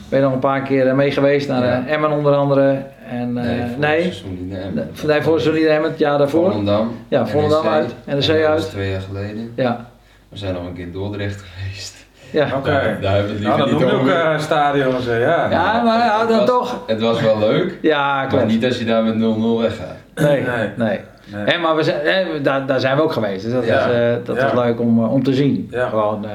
[0.08, 1.86] ben je nog een paar keer mee geweest naar Ja.
[1.86, 2.82] Emmen onder andere.
[3.08, 4.50] En, eh, Nee, voor nee, het seizoen niet.
[4.50, 6.50] Nee, nee, nee, voor het seizoen niet jaar daarvoor.
[6.50, 6.96] Volendam.
[7.08, 7.72] Ja, Volendam NEC.
[7.72, 8.70] uit, NEC En dat was uit.
[8.70, 9.52] twee jaar geleden.
[9.54, 9.86] Ja,
[10.28, 12.06] We zijn nog een keer in Dordrecht geweest.
[12.30, 12.48] ja.
[12.56, 12.70] Oké.
[12.70, 15.50] Daar, daar hebben we het Nou, dat ook eh, stadions, eh, ja.
[15.50, 16.82] Ja, maar ja, Het dan was- toch.
[16.86, 18.46] Het was wel leuk, Ja, maar klopt.
[18.46, 19.96] niet als je daar met 0-0 weggaat.
[20.14, 20.68] Nee, Nee.
[20.76, 21.00] nee.
[21.34, 21.44] Nee.
[21.44, 23.44] Hè, maar we zijn, hè, daar, daar zijn we ook geweest.
[23.44, 23.78] Dus dat, Ja.
[23.86, 24.46] is, eh, dat Ja.
[24.46, 25.68] is leuk om, eh, om te zien.
[25.70, 25.88] Ja.
[25.88, 26.30] Gewoon, eh,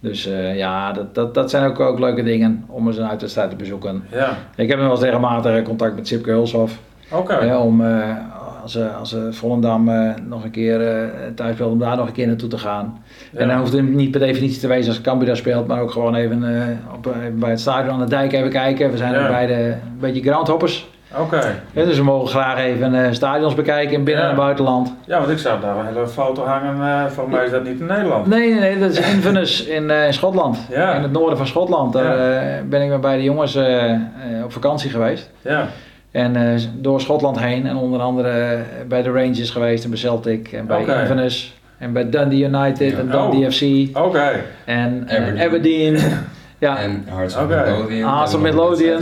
[0.00, 3.50] dus eh, ja, dat, dat, dat zijn ook, ook leuke dingen om eens een uitwedstrijd
[3.50, 4.04] te bezoeken.
[4.12, 6.78] Ja, Ik heb nog wel eens regelmatig contact met Sipke Hulshoff.
[7.10, 7.34] oké.
[7.34, 8.16] hè, om, eh,
[8.62, 12.06] als, eh, als eh, Volendam eh, nog een keer eh, thuis speelt, om daar nog
[12.06, 13.02] een keer naartoe te gaan.
[13.34, 15.90] En dan hoeft het niet per definitie te wezen als Cambuur daar speelt, maar ook
[15.90, 18.90] gewoon even, eh, op, eh, bij het stadion aan de dijk even kijken.
[18.90, 19.22] We zijn Ja.
[19.22, 20.88] ook beide een beetje groundhoppers.
[21.18, 21.60] Oké.
[21.72, 24.30] dus we mogen graag even eh, stadions bekijken in binnen- Ja.
[24.30, 24.94] en buitenland.
[25.06, 26.88] Ja, want ik zag daar een hele foto hangen.
[26.88, 28.26] eh volgens mij is dat niet in Nederland.
[28.26, 30.58] Nee, nee, nee, dat is Inverness in, eh, in Schotland.
[30.70, 30.94] Ja.
[30.94, 31.92] In het noorden van Schotland.
[31.92, 34.00] Daar eh, ben ik met beide jongens eh, eh,
[34.44, 35.30] op vakantie geweest.
[35.42, 35.66] Ja,
[36.10, 37.66] En eh, door Schotland heen.
[37.66, 38.58] En onder andere
[38.88, 40.52] bij de Rangers geweest en bij Celtic.
[40.52, 40.80] En bij.
[40.80, 41.58] Inverness.
[41.78, 42.98] En bij Dundee United Ja.
[42.98, 43.50] en Dundee Oh.
[43.90, 43.96] FC.
[43.98, 44.30] oké.
[44.64, 45.40] En eh, Aberdeen.
[45.46, 45.98] Aberdeen.
[46.58, 47.46] ja, En Hearts of.
[47.46, 48.08] Midlothian.
[48.14, 49.00] Hearts of Midlothian.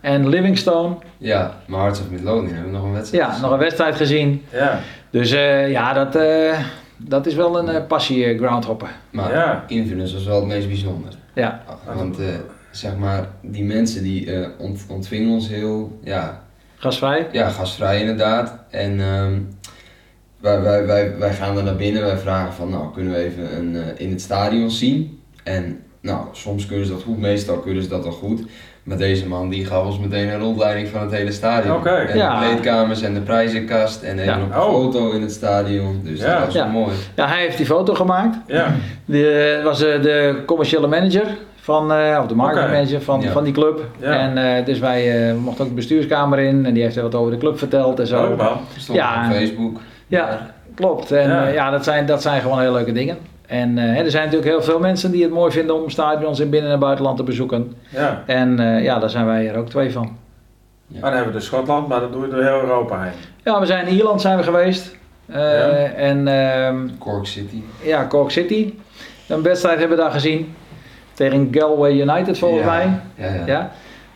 [0.00, 0.96] En Livingstone.
[1.18, 4.44] Ja, maar Hearts of Midlothian hebben we nog een wedstrijd Ja, nog een wedstrijd gezien.
[4.52, 4.80] Ja,
[5.10, 6.58] Dus eh, ja, dat, eh,
[6.96, 8.88] dat is wel een eh, passie groundhoppen.
[9.10, 9.64] Maar Ja.
[9.66, 11.12] Inverness was wel het meest bijzonder.
[11.34, 11.62] Ja,
[11.94, 12.26] Want eh,
[12.70, 16.42] zeg maar, die mensen die eh, ont- ontvingen ons heel, ja,
[16.76, 17.26] gasvrij.
[17.32, 18.58] ja gastvrij inderdaad.
[18.70, 19.32] En ehm,
[20.40, 23.56] wij, wij, wij, wij gaan er naar binnen, wij vragen van, nou, kunnen we even
[23.56, 25.20] een, eh, in het stadion zien?
[25.44, 28.42] En nou, soms kunnen ze dat goed, meestal kunnen ze dat wel goed.
[28.88, 31.76] Maar deze man die gaf ons meteen een rondleiding van het hele stadion.
[31.76, 31.88] Oké.
[31.90, 32.40] En Ja.
[32.40, 34.42] de kleedkamers en de prijzenkast en even Ja.
[34.42, 34.70] op een Oh.
[34.72, 36.00] foto in het stadion.
[36.04, 36.34] Dus Ja.
[36.34, 36.70] dat was wel Ja.
[36.70, 36.92] mooi.
[37.14, 38.36] Ja, hij heeft die foto gemaakt.
[38.46, 38.66] ja.
[39.04, 41.26] Die eh, was eh, de commerciële manager
[41.56, 43.30] van, eh, of de marketingmanager van, Ja.
[43.30, 43.84] van die club.
[44.00, 44.12] Ja.
[44.12, 47.14] En eh, dus wij eh, mochten ook de bestuurskamer in en die heeft er wat
[47.14, 48.36] over de club verteld en zo.
[48.76, 49.24] Stond Ja.
[49.28, 49.80] op Facebook.
[50.06, 51.12] Ja, klopt.
[51.12, 51.70] En Ja.
[51.70, 53.16] dat, zijn, dat zijn gewoon heel leuke dingen.
[53.48, 56.40] En eh, hè, er zijn natuurlijk heel veel mensen die het mooi vinden om stadions
[56.40, 57.74] in binnen- en buitenland te bezoeken.
[57.88, 58.22] Ja.
[58.26, 60.16] En eh, ja, daar zijn wij er ook twee van.
[60.86, 63.12] Maar dan hebben we de Schotland, maar dat doe je door heel Europa heen.
[63.44, 64.96] Ja, we zijn in Ierland zijn we geweest.
[65.26, 65.68] Eh, Ja.
[65.96, 67.62] En ehm, Cork City.
[67.82, 68.74] ja, Cork City.
[69.28, 70.54] Een wedstrijd hebben we daar gezien.
[71.14, 72.66] Tegen Galway United volgens Ja.
[72.66, 72.90] mij.
[73.14, 73.70] Ja, ja.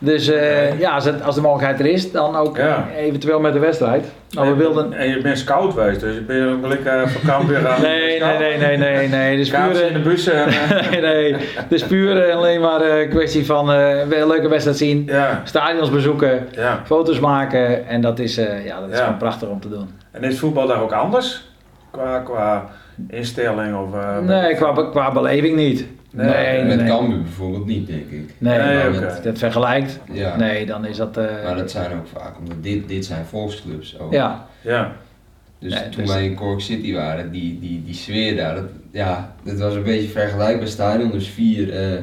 [0.05, 2.87] Dus eh, ja, als, het, als de mogelijkheid er is, dan ook Ja.
[2.97, 4.13] eventueel met de wedstrijd.
[4.31, 4.93] Nou, we En- wilden...
[4.93, 7.81] En je bent scout geweest, dus je bent blik uh, van Cambuur aan.
[7.91, 9.37] Nee, nee, nee, nee, nee, nee.
[9.37, 10.47] Dus Kaartje in de puur, bus en...
[10.49, 11.01] eh, nee,
[11.31, 11.37] nee.
[11.69, 15.91] Dus puur eh, alleen maar een kwestie van eh, een leuke wedstrijd zien, ja, stadions
[15.91, 16.81] bezoeken, ja.
[16.85, 17.87] foto's maken.
[17.89, 19.91] En dat is, eh, ja, dat is gewoon prachtig om te doen.
[20.11, 21.51] En is voetbal daar ook anders?
[21.93, 22.71] Qua, qua
[23.09, 23.95] instelling of...
[23.95, 25.87] eh, Nee, qua, qua beleving niet.
[26.11, 26.89] Nee, Met nee.
[26.89, 28.35] Cambuur bijvoorbeeld niet, denk ik.
[28.39, 29.01] Nee, Nee, maar oké.
[29.01, 29.99] met- dat vergelijkt.
[30.13, 30.37] Ja.
[30.37, 31.17] Nee, dan is dat...
[31.17, 34.13] eh, Maar dat zijn ook vaak, omdat dit, dit zijn volksclubs ook.
[34.13, 34.93] Ja, Ja,
[35.59, 38.65] Dus Nee, toen dus- wij in Cork City waren, die, die, die sfeer daar, dat,
[38.93, 41.11] ja, dat was een beetje vergelijkbaar stadion.
[41.11, 41.99] Dus vier eh,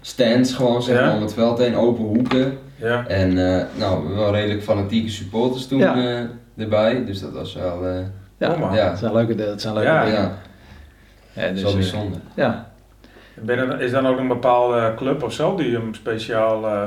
[0.00, 1.06] stands gewoon, zeg Ja.
[1.06, 2.58] maar, om het veld heen, open hoeken.
[2.76, 3.06] ja.
[3.06, 5.96] En eh, nou, wel redelijk fanatieke supporters toen Ja.
[5.96, 7.04] eh, erbij.
[7.04, 7.98] Dus dat was wel, eh,
[8.38, 8.50] ja.
[8.50, 10.04] Oh, ja, dat zijn leuke, dat zijn leuke Ja.
[10.04, 10.20] dingen.
[11.32, 12.20] ja, Ja, dus, zo eh, bijzonder.
[12.34, 12.66] ja.
[13.46, 16.82] Er- is dan ook een bepaalde club of zo die hem speciaal eh,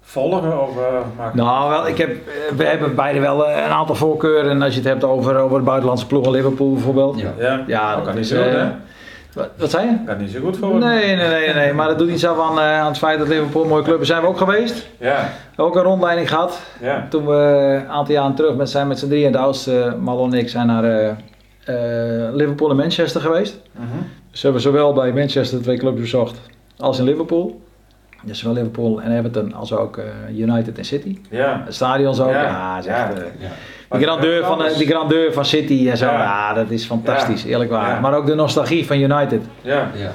[0.00, 0.62] volgen?
[0.62, 0.82] Of, eh,
[1.16, 1.36] maken?
[1.38, 2.16] Nou, wel, ik heb,
[2.56, 4.50] we hebben beide wel een aantal voorkeuren.
[4.50, 7.20] En als je het hebt over, over de buitenlandse ploegen, Liverpool bijvoorbeeld.
[7.20, 7.32] Ja.
[7.38, 8.68] Ja, Ja, dat dat kan niet zo hè?
[9.34, 9.96] Wat, wat zei je?
[10.06, 12.58] Kan niet zo goed voor Nee, nee, nee, nee, maar dat doet niet zo aan,
[12.58, 14.06] eh, aan het feit dat Liverpool een mooie club is.
[14.06, 14.86] Zijn we ook geweest.
[14.98, 16.60] Ja, Ook een rondleiding gehad.
[16.80, 17.06] ja.
[17.10, 17.32] Toen we
[17.82, 20.66] een aantal jaren terug met, zijn met z'n drieën, de oudste, Malon en ik, zijn
[20.66, 21.08] naar eh,
[21.64, 23.60] eh, Liverpool en Manchester geweest.
[23.72, 23.84] Mhm.
[24.30, 26.40] Dus we hebben zowel bij Manchester twee clubs bezocht
[26.78, 27.60] als in Liverpool.
[28.22, 31.18] Dus zowel Liverpool en Everton als ook eh, United en City.
[31.30, 31.62] Ja.
[31.64, 32.30] Het stadions ook.
[32.30, 33.48] Ja, Ja, is ja.
[33.98, 36.12] Die, grandeur van, die grandeur van City en zo, Ja.
[36.22, 36.52] ja.
[36.54, 37.88] dat is fantastisch, eerlijk waar.
[37.94, 38.00] Ja.
[38.00, 39.42] Maar ook de nostalgie van United.
[39.62, 40.10] Ja, Ja.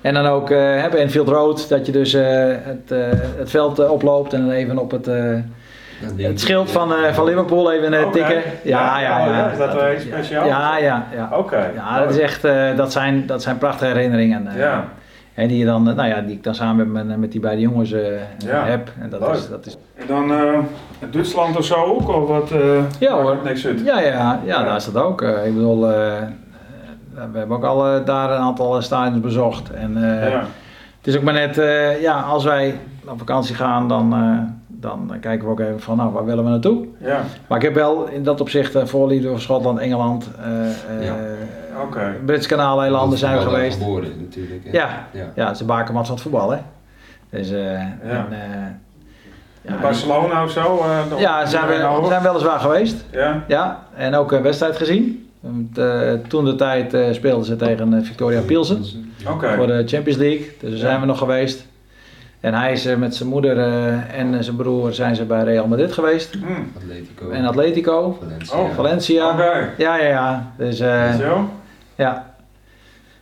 [0.00, 2.98] En dan ook uh, Enfield Road, dat je dus eh, het, eh,
[3.38, 5.34] het veld oploopt en dan even op het, eh,
[6.16, 8.42] het schild van, eh, van Liverpool even tikken.
[8.62, 9.44] Ja, ja, Ja, ja.
[9.46, 10.48] oh, is dat wel iets speciaals?
[10.48, 11.28] Ja, ja, ja.
[11.32, 11.70] oké.
[11.74, 14.46] Ja, dat, is echt, eh, dat, zijn, dat zijn prachtige herinneringen.
[14.46, 14.58] eh.
[14.58, 14.84] Ja.
[15.34, 17.60] En die, je dan, eh, nou ja, die ik dan samen met, met die beide
[17.60, 18.00] jongens eh,
[18.38, 18.64] Ja.
[18.64, 18.90] heb.
[19.00, 19.30] En dat Leuk.
[19.30, 20.58] is, dat is, En dan eh,
[21.10, 22.08] Duitsland of zo ook?
[22.08, 22.50] Of wat?
[22.50, 23.36] eh, Ja, hoor.
[23.44, 23.80] Niks uit.
[23.84, 24.64] ja, ja, ja, Ja.
[24.64, 25.22] daar is dat ook.
[25.22, 26.22] Eh, ik bedoel, eh, eh,
[27.32, 29.70] we hebben ook al eh, daar een aantal stadions bezocht.
[29.70, 30.44] En, eh, Ja.
[30.98, 32.78] Het is ook maar net, eh, ja, als wij
[33.08, 36.50] op vakantie gaan, dan, eh, dan kijken we ook even van, nou, waar willen we
[36.50, 36.84] naartoe?
[36.98, 41.14] Ja, Maar ik heb wel in dat opzicht uh, voorliefde voor Schotland, Engeland, eh, Ja.
[41.82, 42.14] Oké.
[42.26, 43.78] Brits Kanaaleilanden zijn geweest.
[43.78, 44.64] geboren natuurlijk.
[44.64, 44.70] hè.
[44.72, 45.24] Ja, Ja.
[45.34, 46.58] ja, het is de bakermat van het voetbal, hè.
[47.30, 48.38] Dus, eh, en, eh,
[49.62, 50.60] ja, Barcelona of zo?
[50.78, 53.04] eh, nog- ja, zijn we zijn weliswaar geweest.
[53.10, 55.28] Ja, Ja, en ook een wedstrijd gezien.
[55.40, 58.84] Want, eh, toen de tijd eh, speelden ze tegen Victoria Pilsen
[59.28, 59.54] oké.
[59.56, 60.46] voor de Champions League.
[60.60, 60.76] Dus daar Ja.
[60.86, 61.66] zijn we nog geweest.
[62.40, 65.92] En hij is met zijn moeder eh, en zijn broer zijn ze bij Real Madrid
[65.92, 66.34] geweest.
[66.34, 66.46] Hm.
[66.76, 67.30] Atletico.
[67.30, 68.58] En Atletico, Valencia.
[68.58, 69.34] Oh, Valencia.
[69.76, 70.52] Ja, ja, ja.
[70.56, 71.48] Dus eh, Zo?
[72.00, 72.34] Ja.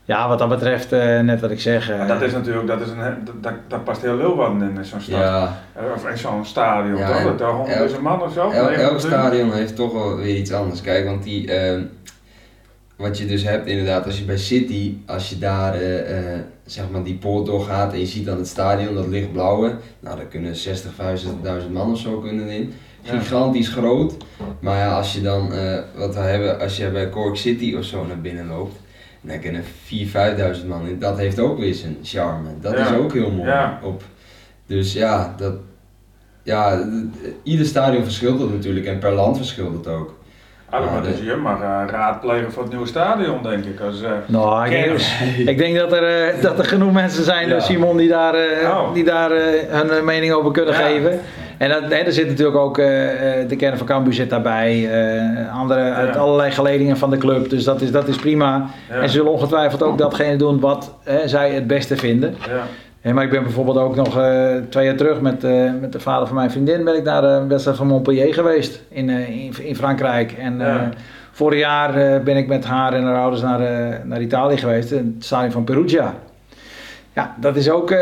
[0.04, 1.90] Ja, wat dat betreft, eh, net wat ik zeg.
[1.90, 3.28] eh, Maar dat is natuurlijk, dat, is een,
[3.68, 5.18] dat, past heel Leeuwarden in zo'n stad.
[5.20, 7.22] Ja, Eh, Of in zo'n stadion, Ja, toch?
[7.22, 8.40] Dat daar honderdduizend man of zo?
[8.40, 9.00] elk, elk 900?
[9.02, 10.80] stadion heeft toch wel weer iets anders.
[10.80, 11.82] Kijk, want die, ehm,
[12.96, 15.74] wat je dus hebt inderdaad, als je bij City, als je daar
[16.64, 20.24] zeg maar die poort doorgaat en je ziet dan het stadion, dat lichtblauwe, nou daar
[20.24, 22.72] kunnen 60, 65.000 man of zo kunnen in.
[23.02, 24.16] Gigantisch groot.
[24.60, 27.84] Maar ja, als je dan, eh, wat we hebben, als je bij Cork City of
[27.84, 28.76] zo naar binnen loopt,
[29.20, 30.98] dan kunnen 4.000, 5.000 man in.
[30.98, 32.48] Dat heeft ook weer zijn charme.
[32.60, 32.86] Dat Ja.
[32.90, 33.48] is ook heel mooi.
[33.48, 33.78] Ja.
[33.82, 34.02] Op,
[34.66, 35.54] dus ja, dat,
[36.42, 36.88] ja,
[37.42, 40.16] ieder stadion verschilt dat natuurlijk en per land verschilt het ook.
[40.70, 43.80] Ah, maar dus je mag eh, raadplegen voor het nieuwe stadion, denk ik.
[43.80, 45.14] Als, eh, Nou, ik, Kennis.
[45.52, 47.60] ik denk dat er, eh, dat er genoeg mensen zijn, Ja.
[47.60, 48.94] Simon, die daar, eh, Oh.
[48.94, 50.80] die daar eh, hun mening over kunnen Ja.
[50.80, 51.20] geven.
[51.58, 54.90] En dat, hè, er zit natuurlijk ook, eh, eh, de kern van Cambuur zit daarbij,
[54.90, 57.50] eh anderen uit allerlei geledingen van de club.
[57.50, 58.70] Dus dat is, dat is prima.
[58.88, 58.94] ja.
[58.94, 62.34] En ze zullen ongetwijfeld ook datgene doen wat hè, zij het beste vinden.
[63.02, 63.12] ja.
[63.12, 64.20] Maar ik ben bijvoorbeeld ook nog
[64.68, 65.42] twee jaar terug met,
[65.80, 69.08] met de vader van mijn vriendin ben ik naar de wedstrijd van Montpellier geweest in,
[69.10, 70.32] in, in Frankrijk.
[70.32, 70.62] En
[71.32, 73.60] vorig jaar ben ik met haar en haar ouders naar,
[74.04, 76.14] naar Italië geweest, in het stadion van Perugia.
[77.12, 77.94] Ja, dat is ook,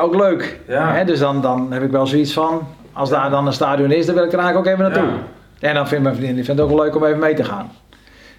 [0.00, 0.58] ook leuk.
[0.66, 2.66] Hè, dus dan, dan heb ik wel zoiets van,
[2.98, 5.10] als daar dan een stadion is, dan wil ik er eigenlijk ook even naartoe.
[5.58, 5.68] Ja.
[5.68, 7.44] En dan vindt mijn vriendin die vindt het ook wel leuk om even mee te
[7.44, 7.70] gaan.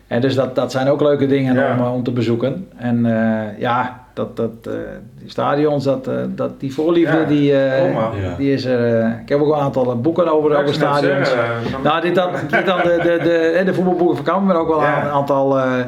[0.08, 1.72] En dus dat, dat zijn ook leuke dingen Ja.
[1.74, 2.68] om, eh, om te bezoeken.
[2.78, 4.74] En eh, ja, dat, dat, eh,
[5.20, 7.24] die stadions, dat, eh, dat, die voorliefde, Ja.
[7.24, 7.94] die, eh.
[7.94, 8.36] Ja.
[8.38, 9.00] die is er.
[9.04, 11.30] eh, ik heb ook een aantal boeken over, over stadions.
[11.30, 13.20] zeggen, Nou, dit dan, dit dan de, de,
[13.58, 15.04] de, de voetbalboeken van Kampen, maar ook wel Ja.
[15.06, 15.80] een aantal eh,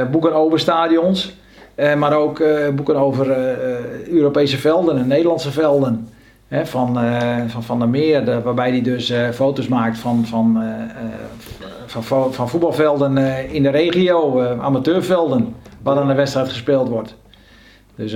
[0.00, 1.36] eh, boeken over stadions.
[1.74, 3.36] Eh, maar ook eh, boeken over
[4.10, 6.08] Europese velden en Nederlandse velden.
[6.48, 10.24] Hè, van, eh, van Van der Meer, de- waarbij hij dus eh, foto's maakt van,
[10.26, 11.04] van, eh,
[11.86, 13.16] van, van, van voetbalvelden
[13.50, 17.16] in de regio, amateurvelden, waar dan een wedstrijd gespeeld wordt.
[17.94, 18.12] Dus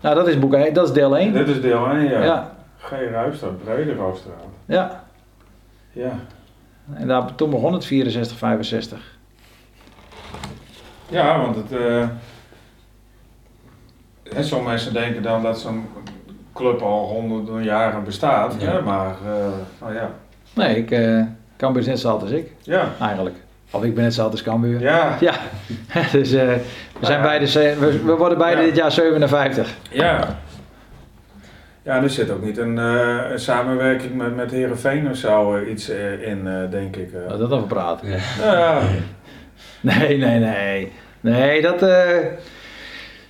[0.00, 1.32] nou, dat is boek 1, dat is deel 1.
[1.32, 2.24] Dit is deel 1, ja.
[2.24, 2.90] Ja, G.
[3.10, 4.44] Ruister, Brede Roosterstraat.
[4.66, 5.04] ja.
[5.92, 6.12] Ja.
[6.94, 9.16] En daar, toen begon het 64, 65.
[11.08, 11.70] Ja, want het.
[14.34, 15.84] hè, sommige mensen denken dan dat zo'n
[16.56, 18.54] club al honderden jaren bestaat.
[18.58, 18.70] Ja.
[18.70, 19.14] Hè, maar,
[19.80, 20.10] nou ja.
[20.54, 21.20] Nee, ik, eh
[21.56, 23.36] Cambuur is net zo oud als ik, Ja, eigenlijk.
[23.70, 24.80] Of ik ben hetzelfde als Cambuur.
[24.80, 25.32] Ja, Ja,
[26.12, 26.46] dus eh,
[27.00, 27.46] we, zijn beide,
[27.78, 28.66] we, we worden beide Ja.
[28.66, 29.74] dit jaar 57.
[29.90, 30.38] ja.
[31.82, 35.88] Ja, er zit ook niet een, een samenwerking met, met Heerenveen of zo iets
[36.20, 37.08] in, denk ik.
[37.28, 38.08] dat over praten.
[38.08, 38.18] Ja.
[38.42, 38.80] Ja,
[39.80, 40.92] Nee, nee, nee.
[41.20, 41.80] Nee, dat...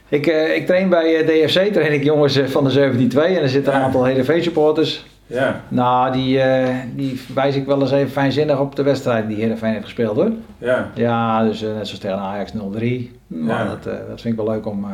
[0.09, 3.43] ik, eh, ik train bij eh, DFC, train ik jongens eh, van de 17-2 en
[3.43, 5.07] er zitten een aantal Heerenveen supporters.
[5.27, 9.37] ja, Nou, die, eh, die wijs ik wel eens even fijnzinnig op de wedstrijd die
[9.37, 10.31] Heerenveen heeft gespeeld hoor.
[10.59, 10.89] ja.
[10.95, 13.11] Ja, dus net zoals tegen Ajax 0-3.
[13.27, 13.65] Maar Ja.
[13.65, 14.87] dat, dat vind ik wel leuk om,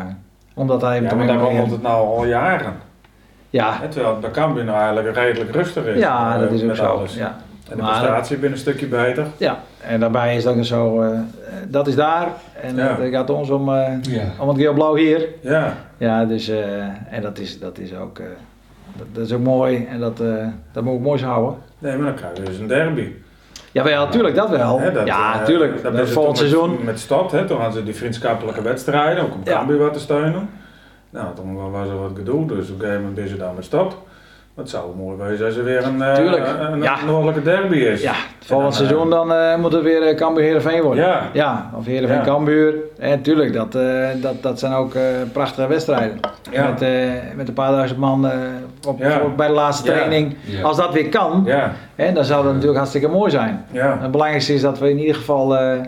[0.54, 2.72] om dat even Ja, te maar daar rommelt het nou al jaren.
[3.50, 5.98] Ja, Hè, terwijl de Cambuur nou eigenlijk redelijk rustig is.
[5.98, 7.04] ja, dat is ook zo.
[7.16, 7.36] Ja.
[7.70, 9.26] En de prestatie binnen een stukje beter.
[9.36, 11.04] ja, en daarbij is het ook zo,
[11.68, 12.28] dat is daar
[12.62, 12.96] en Ja.
[13.00, 14.22] het gaat ons om, eh, Ja.
[14.38, 15.28] om het geel-blauw hier.
[15.40, 18.24] Ja, Ja, dus, eh, en dat is, dat is ook, eh,
[18.96, 21.54] dat, dat is ook mooi en dat, eh, dat moet ik mooi houden.
[21.78, 23.08] nee, maar dan krijg je dus een derby.
[23.72, 24.80] Jawel, tuurlijk, dat wel.
[24.94, 25.82] Dat, ja, eh, tuurlijk.
[25.82, 26.70] Dat volgend seizoen.
[26.70, 29.52] Met, met Stad, hè, toen hadden ze die vriendschappelijke wedstrijden, ook om Ja.
[29.52, 30.48] Cambuur wat te steunen.
[31.10, 33.64] Nou, toen was er wat gedoe, dus op een gegeven moment ben je daar met
[33.64, 33.96] Stad.
[34.54, 37.04] Het zou mooi wezen als er weer een, eh, een, een ja.
[37.06, 38.02] noordelijke derby is.
[38.02, 41.04] Ja, volgend dan, eh, seizoen dan eh, moet het weer uh, Cambuur Heerenveen worden.
[41.04, 41.22] Ja.
[41.32, 42.22] Ja, of Heerenveen Ja.
[42.24, 42.74] Cambuur.
[42.98, 46.20] En tuurlijk, dat, eh, dat, dat zijn ook eh, prachtige wedstrijden.
[46.50, 46.68] Ja.
[46.68, 46.90] Met, eh,
[47.36, 48.38] met een paar duizend man eh,
[48.86, 48.98] op,
[49.36, 50.36] bij de laatste training.
[50.44, 50.62] Ja.
[50.62, 53.64] Als dat weer kan, Ja, hè, dan zou dat natuurlijk hartstikke mooi zijn.
[53.70, 55.78] ja, Het belangrijkste is dat we in ieder geval eh,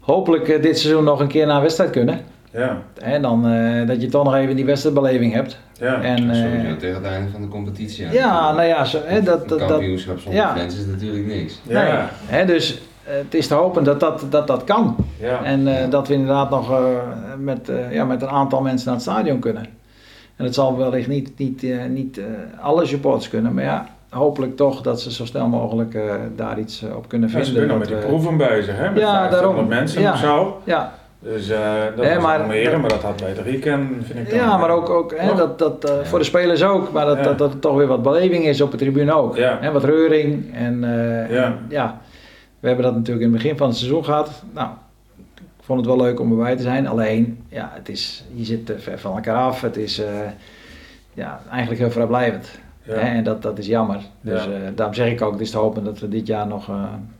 [0.00, 2.20] hopelijk dit seizoen nog een keer naar een wedstrijd kunnen.
[2.50, 5.58] Ja, En dan eh, dat je toch nog even die wedstrijdbeleving hebt.
[5.78, 6.02] ja.
[6.02, 8.10] En, eh, Sowieso tegen het einde van de competitie.
[8.12, 10.56] ja, nou ja, zo, hè, dat, Een dat, kampioenschap zonder ja.
[10.56, 11.60] fans is natuurlijk niks.
[11.62, 11.82] Ja.
[11.82, 11.92] nee.
[12.26, 14.96] Hè, dus eh, het is te hopen dat dat, dat, dat kan.
[15.20, 15.42] ja.
[15.44, 16.78] En eh, dat we inderdaad nog eh,
[17.38, 19.64] met, eh, ja, met een aantal mensen naar het stadion kunnen.
[20.36, 22.24] En het zal wellicht niet, niet, eh, niet eh,
[22.60, 26.02] alle supporters kunnen, maar ja, hopelijk toch dat ze zo snel mogelijk eh,
[26.36, 27.52] daar iets eh, op kunnen Ja, vinden.
[27.52, 28.90] ze kunnen met die proeven bezig, hè?
[28.90, 29.68] Met Ja, 500 daarom.
[29.68, 30.12] mensen Ja.
[30.12, 30.60] of zo.
[30.64, 30.92] Ja,
[31.22, 34.38] Dus eh dat Nee, maar- Almere, maar dat had beter weekend, vind ik dan.
[34.38, 37.22] ja maar ook, ook hè, dat, dat, eh, voor de spelers ook, maar dat, Ja.
[37.22, 39.36] dat, dat er toch weer wat beleving is op de tribune ook.
[39.36, 39.58] Ja.
[39.60, 41.44] Hè, wat reuring en eh, Ja.
[41.44, 42.00] en ja,
[42.60, 44.42] we hebben dat natuurlijk in het begin van het seizoen gehad.
[44.54, 44.68] Nou,
[45.36, 48.66] ik vond het wel leuk om erbij te zijn, alleen ja, het is, je zit
[48.66, 49.60] te ver van elkaar af.
[49.60, 50.06] Het is eh,
[51.14, 52.58] ja, eigenlijk heel vrijblijvend.
[52.90, 53.00] Ja.
[53.00, 53.98] En dat, dat is jammer.
[54.20, 54.50] Dus Ja.
[54.50, 56.74] eh, daarom zeg ik ook, het is te hopen dat we dit jaar nog eh,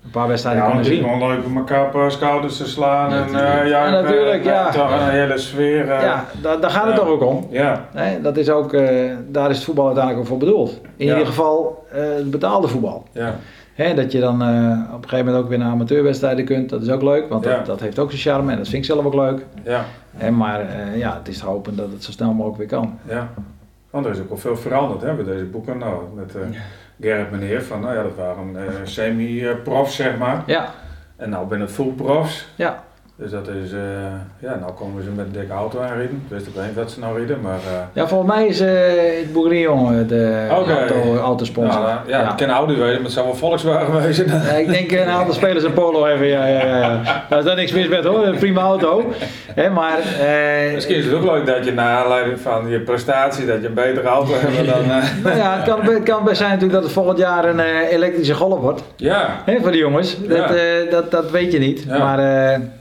[0.05, 1.11] een paar wedstrijden Ja, kunnen het is zien.
[1.13, 3.13] gewoon leuk om elkaar op eh, schouders te slaan.
[3.13, 4.71] en, ja, Ja, natuurlijk, ja.
[4.71, 5.87] Toch een hele sfeer.
[5.87, 6.99] Ja, daar, daar gaat het Ja.
[7.01, 7.47] toch ook om.
[7.51, 7.85] ja,
[8.23, 8.73] dat is ook,
[9.29, 10.81] daar is het voetbal uiteindelijk ook voor bedoeld.
[10.97, 11.13] In Ja.
[11.13, 13.05] ieder geval het betaalde voetbal.
[13.13, 13.35] ja,
[13.75, 16.91] Hè, dat je dan op een gegeven moment ook weer naar amateurwedstrijden kunt, dat is
[16.91, 17.57] ook leuk, want Ja.
[17.57, 19.47] dat, dat heeft ook zijn charme en dat vind ik zelf ook leuk.
[19.65, 19.85] ja,
[20.17, 20.67] Hè, maar
[20.97, 22.99] ja, het is te hopen dat het zo snel mogelijk weer kan.
[23.09, 23.29] ja.
[23.91, 25.79] Want er is ook wel veel veranderd hè, bij deze boeken.
[25.79, 26.43] Nou, met eh
[27.01, 30.43] Gerrit meneer van, nou ja, dat waren eh, semi-profs zeg maar.
[30.47, 30.75] Ja,
[31.17, 32.49] En nou ben het full profs.
[32.55, 32.85] ja.
[33.21, 33.79] Dus dat is, eh,
[34.39, 36.23] ja, nou komen ze met een dikke auto aanrijden.
[36.25, 37.53] Ik wist ook niet wat ze nou rieden, maar...
[37.55, 38.69] eh, ja volgens mij is eh
[39.19, 41.81] het Bourguignon de auto, autosponsor.
[41.81, 44.27] nou, ja, ik ken Audi weten, maar het zou wel Volkswagen wezen.
[44.51, 47.01] Ja, ik denk een aantal spelers een polo hebben, ja, ja, ja.
[47.29, 49.13] Daar is daar niks mis met hoor, een prima auto.
[49.55, 49.99] Hè, maar,
[50.75, 53.75] Misschien is het ook leuk dat je naar aanleiding van je prestatie, dat je een
[53.75, 54.87] betere auto hebt dan...
[55.23, 57.61] nou ja, het kan, het kan best zijn natuurlijk dat het volgend jaar een
[57.91, 58.83] elektrische golf wordt.
[58.97, 60.27] ja, Hè, voor de jongens.
[60.29, 60.91] Dat, Ja.
[60.91, 61.87] dat, dat weet je niet.
[61.87, 62.19] Maar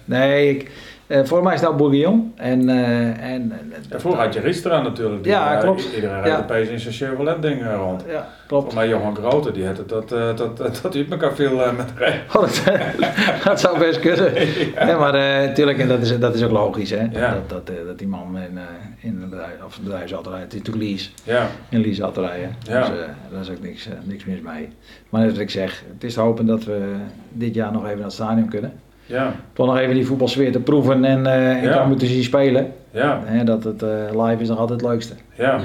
[0.10, 0.72] nee, ik,
[1.07, 2.34] eh, voor mij is het nou Bourguignon.
[2.36, 3.53] En, eh, en,
[3.89, 5.24] Ja, vroeger had je Ristra natuurlijk.
[5.24, 5.89] Die, Ja, eh, klopt.
[5.95, 8.03] Iedereen reed opeens in zijn Chevrolet ding eh, rond.
[8.07, 8.66] ja, klopt.
[8.66, 11.91] Voor mij Johan Grote, die had het dat, dat, dat, dat elkaar viel eh, met
[11.95, 12.22] rijden.
[12.28, 12.64] Oh, dat,
[13.43, 14.34] dat zou best kunnen.
[14.76, 14.97] Ja.
[14.97, 15.14] maar
[15.47, 17.07] natuurlijk, en dat is, dat is ook logisch, hè?
[17.12, 17.34] Ja.
[17.34, 18.60] Dat, dat, dat die man in,
[18.99, 20.12] in een bedrijf, of rijdt.
[20.43, 21.10] Het is natuurlijk lease.
[21.24, 22.55] Ja, In lease auto rijden.
[22.68, 22.80] Ja.
[22.80, 22.97] Dus
[23.32, 24.70] daar is ook niks, niks mis mee.
[25.10, 26.95] Maar net wat ik zeg, het is te hopen dat we
[27.32, 28.74] dit jaar nog even naar het stadion kunnen.
[29.10, 31.74] Ja, Toch nog even die voetbalsfeer te proeven en, eh en Ja.
[31.78, 32.72] kan moeten zien spelen.
[32.91, 33.89] ja, Hè, dat het eh,
[34.26, 35.14] live is nog altijd het leukste.
[35.34, 35.45] ja.
[35.55, 35.60] Ja.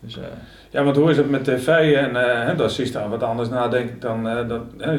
[0.00, 0.22] Dus, eh,
[0.70, 1.68] Ja, want hoe is het met tv?
[1.92, 4.28] En eh, hè, daar zie je daar wat anders na, denk ik dan.
[4.28, 4.90] eh, dat, hè,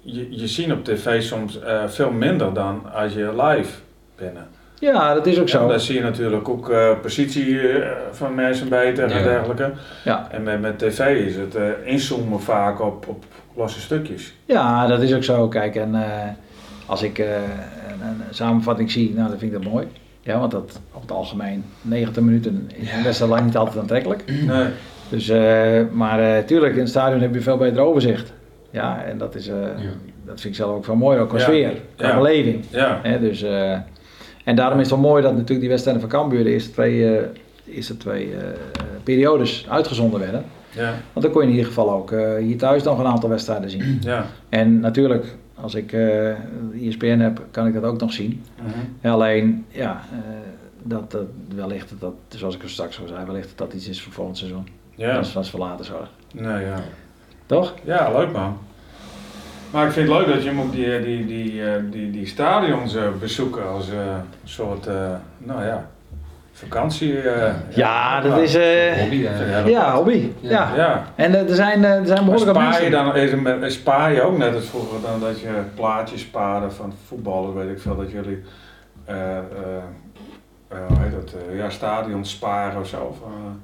[0.00, 3.72] je, je ziet op tv soms eh, veel minder dan als je live
[4.16, 4.46] binnen.
[4.78, 5.68] ja, dat is ook zo.
[5.68, 7.60] daar zie je natuurlijk ook eh, positie
[8.12, 9.72] van mensen beter en dergelijke.
[10.04, 10.28] Ja.
[10.30, 13.24] En met, met tv is het eh, inzoomen vaak op, op
[13.56, 14.34] losse stukjes.
[14.44, 15.48] ja, dat is ook zo.
[15.48, 16.02] Kijk, en eh,
[16.86, 19.86] als ik eh, een, een samenvatting zie, nou, dan vind ik dat mooi.
[20.22, 24.24] Ja, want dat op het algemeen 90 minuten is een wedstrijd lang niet altijd aantrekkelijk.
[24.46, 24.66] Nee.
[25.08, 28.32] Dus, eh, maar eh tuurlijk, in het stadion heb je veel beter overzicht.
[28.70, 29.52] Ja, en dat, is, Ja.
[30.24, 31.44] dat vind ik zelf ook wel mooi, ook qua Ja.
[31.44, 32.14] sfeer, qua Ja.
[32.16, 32.64] beleving.
[32.70, 33.42] Ja, Hè, dus,
[34.44, 36.98] en daarom is het wel mooi dat natuurlijk die wedstrijden van Cambuur de eerste twee,
[37.64, 38.34] de eerste twee
[39.02, 40.44] periodes uitgezonden werden.
[40.70, 43.70] ja, Want dan kon je in ieder geval ook hier thuis nog een aantal wedstrijden
[43.70, 43.98] zien.
[44.00, 45.34] ja, En natuurlijk,
[45.64, 48.42] Als ik uh, ESPN heb, kan ik dat ook nog zien.
[48.62, 49.12] Mhm.
[49.12, 50.18] Alleen, ja, uh,
[50.82, 54.02] dat, dat wellicht dat, zoals ik er straks al zei, wellicht dat dat iets is
[54.02, 54.68] voor volgend seizoen.
[54.94, 55.14] Ja.
[55.14, 56.10] Dat is vast voor later zorg.
[56.32, 56.82] Nee, ja.
[57.46, 57.74] Toch?
[57.84, 58.58] Ja, leuk man.
[59.72, 63.68] Maar ik vind het leuk dat je moet die, die, die, die, die stadions bezoeken
[63.68, 64.86] als een soort,
[65.38, 65.90] nou ja,
[66.54, 67.22] vakantie.
[67.22, 68.54] Uh, ja, dat is.
[68.56, 69.16] Uh, hobby.
[69.16, 70.32] Uh, ja, hobby.
[70.40, 70.70] Ja.
[70.76, 71.04] ja.
[71.14, 73.16] En er zijn, er zijn behoorlijk spaar je dan
[73.64, 77.70] is, spaar je ook net als vroeger dan dat je plaatjes sparen van voetballen, weet
[77.70, 78.42] ik veel, dat jullie.
[80.88, 81.34] Hoe heet dat?
[81.56, 82.96] ja, stadions sparen of zo?
[82.96, 83.16] Of,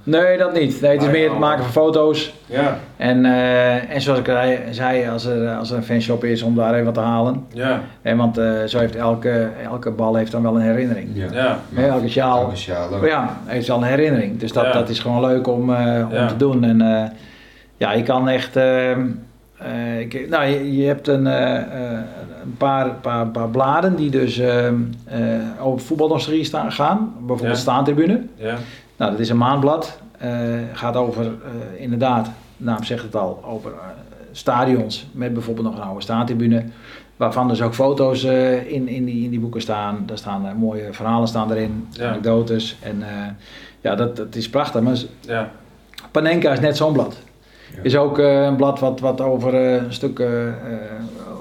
[0.03, 0.81] nee, dat niet.
[0.81, 2.35] Nee, het is meer het maken van foto's.
[2.47, 2.79] Ja.
[2.97, 3.25] En,
[3.89, 4.31] en zoals ik
[4.71, 7.47] zei, als er, als er een fanshop is om daar even wat te halen.
[7.53, 7.81] Ja.
[8.03, 8.35] En want
[8.67, 11.09] zo heeft elke, elke bal heeft dan wel een herinnering.
[11.13, 11.59] Ja.
[11.71, 11.83] ja.
[11.89, 12.41] elke sjaal.
[12.41, 13.07] Elke sjaal ook.
[13.07, 14.39] Ja, heeft wel een herinnering.
[14.39, 14.73] Dus dat, Ja.
[14.73, 16.27] dat is gewoon leuk om, eh, om Ja.
[16.27, 16.65] te doen.
[16.65, 17.11] En eh,
[17.77, 18.57] ja, je kan echt.
[19.65, 21.99] Eh, ik- nou, je, je hebt een, eh, eh,
[22.45, 24.69] een paar, paar, paar bladen die dus eh,
[25.61, 27.13] over voetbalnostalgie staan, gaan.
[27.19, 27.63] Bijvoorbeeld Ja.
[27.63, 28.23] Staantribune.
[28.35, 28.57] Ja.
[28.97, 29.99] Nou, dat is een maandblad.
[30.73, 31.33] gaat over,
[31.77, 32.25] inderdaad,
[32.57, 33.73] de naam zegt het al, over
[34.33, 36.65] stadions met bijvoorbeeld nog een oude staantribune.
[37.17, 38.23] Waarvan dus ook foto's
[38.67, 40.03] in, in, die, in die boeken staan.
[40.07, 42.09] Daar staan mooie verhalen staan erin, Ja.
[42.09, 42.77] anekdotes.
[42.83, 43.03] En
[43.81, 44.81] ja, dat, dat is prachtig.
[44.81, 45.51] Maar Ja.
[46.11, 47.17] Panenka is net zo'n blad.
[47.83, 50.29] Is ook eh, een blad wat, wat over eh, een stuk eh,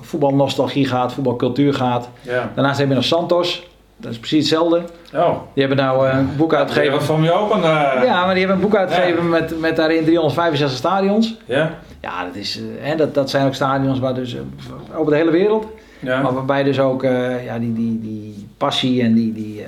[0.01, 2.09] voetbalnostalgie gaat, voetbalcultuur gaat.
[2.55, 3.67] Daarnaast heb je nog Santos.
[3.97, 4.81] Dat is precies hetzelfde.
[5.15, 5.29] Oh.
[5.53, 7.01] Die hebben nou een boek uitgegeven.
[7.01, 7.61] Van je ook een.
[8.05, 11.37] Ja, maar die hebben een boek uitgegeven met, met daarin 365 stadions.
[11.45, 11.71] Ja.
[12.01, 14.35] Ja, dat, is, hè, dat, dat zijn ook stadions waar dus,
[14.95, 15.65] over de hele wereld.
[15.99, 16.21] Ja.
[16.21, 17.03] Maar waarbij dus ook
[17.45, 19.65] ja, die, die, die passie en die, die,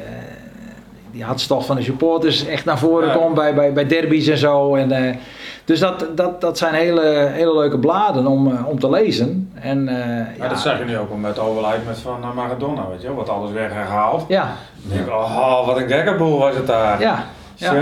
[1.11, 3.15] die hartstocht van de supporters echt naar voren Ja.
[3.15, 4.75] komt bij, bij, bij derbies en zo.
[4.75, 5.19] En,
[5.65, 9.51] dus dat, dat, dat zijn hele, hele leuke bladen om, eh, om te lezen.
[9.61, 13.01] En, eh, ja, dat zag je nu ook met overlijden met van eh, Maradona, weet
[13.01, 13.11] je.
[13.11, 14.25] Wordt alles weer herhaald.
[14.27, 17.01] ja, Dan denk ik, oh, wat een gekkenboel was het daar.
[17.01, 17.23] ja,
[17.55, 17.73] ja.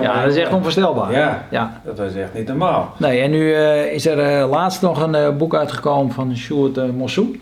[0.00, 1.12] Ja, dat is echt onvoorstelbaar.
[1.12, 1.80] Ja, Ja.
[1.84, 2.92] dat was echt niet normaal.
[2.96, 3.54] Nee, en nu
[3.90, 7.40] is er laatst nog een boek uitgekomen van Sjoerd Mossou.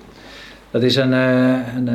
[0.71, 1.89] Dat is een, een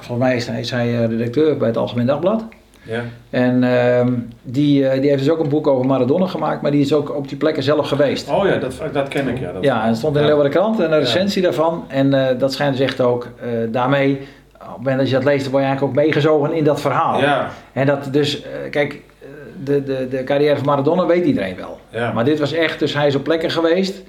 [0.00, 2.44] volgens mij is hij, is hij redacteur bij het Algemeen Dagblad.
[2.86, 3.02] Ja.
[3.30, 4.12] En ehm,
[4.42, 7.16] die, eh, die heeft dus ook een boek over Maradona gemaakt, maar die is ook
[7.16, 8.28] op die plekken zelf geweest.
[8.30, 9.52] Oh ja, dat, dat ken ik ja.
[9.52, 10.34] Dat, Ja, en het stond in de Ja.
[10.34, 11.84] Leeuwardenkrant een recensie daarvan.
[11.88, 14.12] En eh, dat schijnt dus echt ook eh, daarmee,
[14.54, 16.80] op het moment dat je dat leest, dan word je eigenlijk ook meegezogen in dat
[16.80, 17.20] verhaal.
[17.20, 19.00] Ja, En dat dus, kijk,
[19.64, 21.78] de, de, de carrière van Maradona weet iedereen wel.
[21.90, 22.12] ja.
[22.12, 24.02] Maar dit was echt, dus hij is op plekken geweest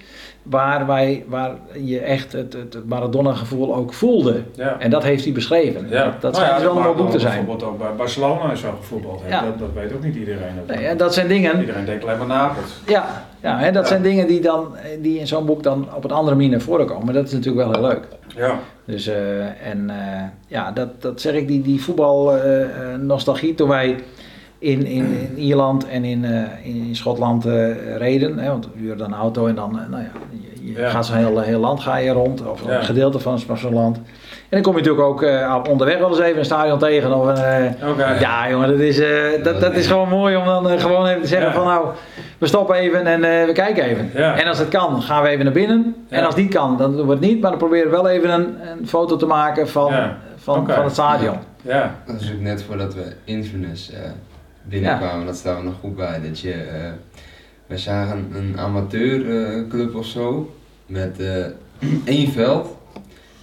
[0.50, 1.52] waar, wij, waar
[1.84, 4.42] je echt het, het, Maradona-gevoel ook voelde.
[4.56, 4.80] ja.
[4.80, 5.88] En dat heeft hij beschreven.
[5.90, 6.04] Ja.
[6.04, 7.36] Dat, dat Nou schijnt ja, wel een mooi boek te zijn.
[7.36, 9.22] Bijvoorbeeld ook bij Barcelona zo gevoetbald.
[9.30, 9.42] Ja.
[9.42, 10.54] Dat, dat weet ook niet iedereen.
[10.68, 12.82] Nee, en dat zijn dingen, Iedereen denkt alleen maar Napels.
[12.86, 16.12] ja, ja, hè, dat zijn dingen die, dan, die in zo'n boek dan op een
[16.12, 17.14] andere manier naar voren komen.
[17.14, 18.08] Dat is natuurlijk wel heel leuk.
[18.36, 18.60] Ja.
[18.86, 23.96] Dus, eh, en eh, ja, dat, dat zeg ik, die, die voetbalnostalgie toen wij
[24.60, 25.06] in, in,
[25.36, 28.38] in Ierland en in, eh, in, in Schotland eh, reden.
[28.40, 30.90] Hè, want we huurden dan een auto en dan, eh, nou ja, je, je Ja.
[30.90, 32.78] gaat zo'n heel, heel land ga je rond, of Ja.
[32.78, 33.98] een gedeelte van zo'n land.
[33.98, 34.04] En
[34.50, 37.14] dan kom je natuurlijk ook eh, onderweg wel eens even een stadion tegen.
[37.20, 40.80] Of een, eh, ja jongen, dat is, eh, dat, dat is gewoon mooi om dan
[40.80, 41.54] gewoon even te zeggen Ja.
[41.54, 41.88] van nou,
[42.38, 44.10] we stoppen even en eh, we kijken even.
[44.14, 44.40] Ja.
[44.40, 45.96] En als het kan, gaan we even naar binnen.
[46.10, 46.18] Ja.
[46.18, 47.42] En als het niet kan, dan doen we het niet.
[47.42, 50.18] Maar dan proberen we wel even een, een foto te maken van, Ja.
[50.38, 51.36] van, van het stadion.
[51.62, 51.96] Ja.
[52.06, 53.92] Dat is ook net voordat we Inverness
[54.68, 56.22] eh, binnenkwamen, dat staat er nog goed bij.
[56.22, 56.92] Dat je, eh,
[57.68, 60.56] we zagen een amateurclub of zo
[60.86, 61.46] met eh,
[62.16, 62.76] één veld.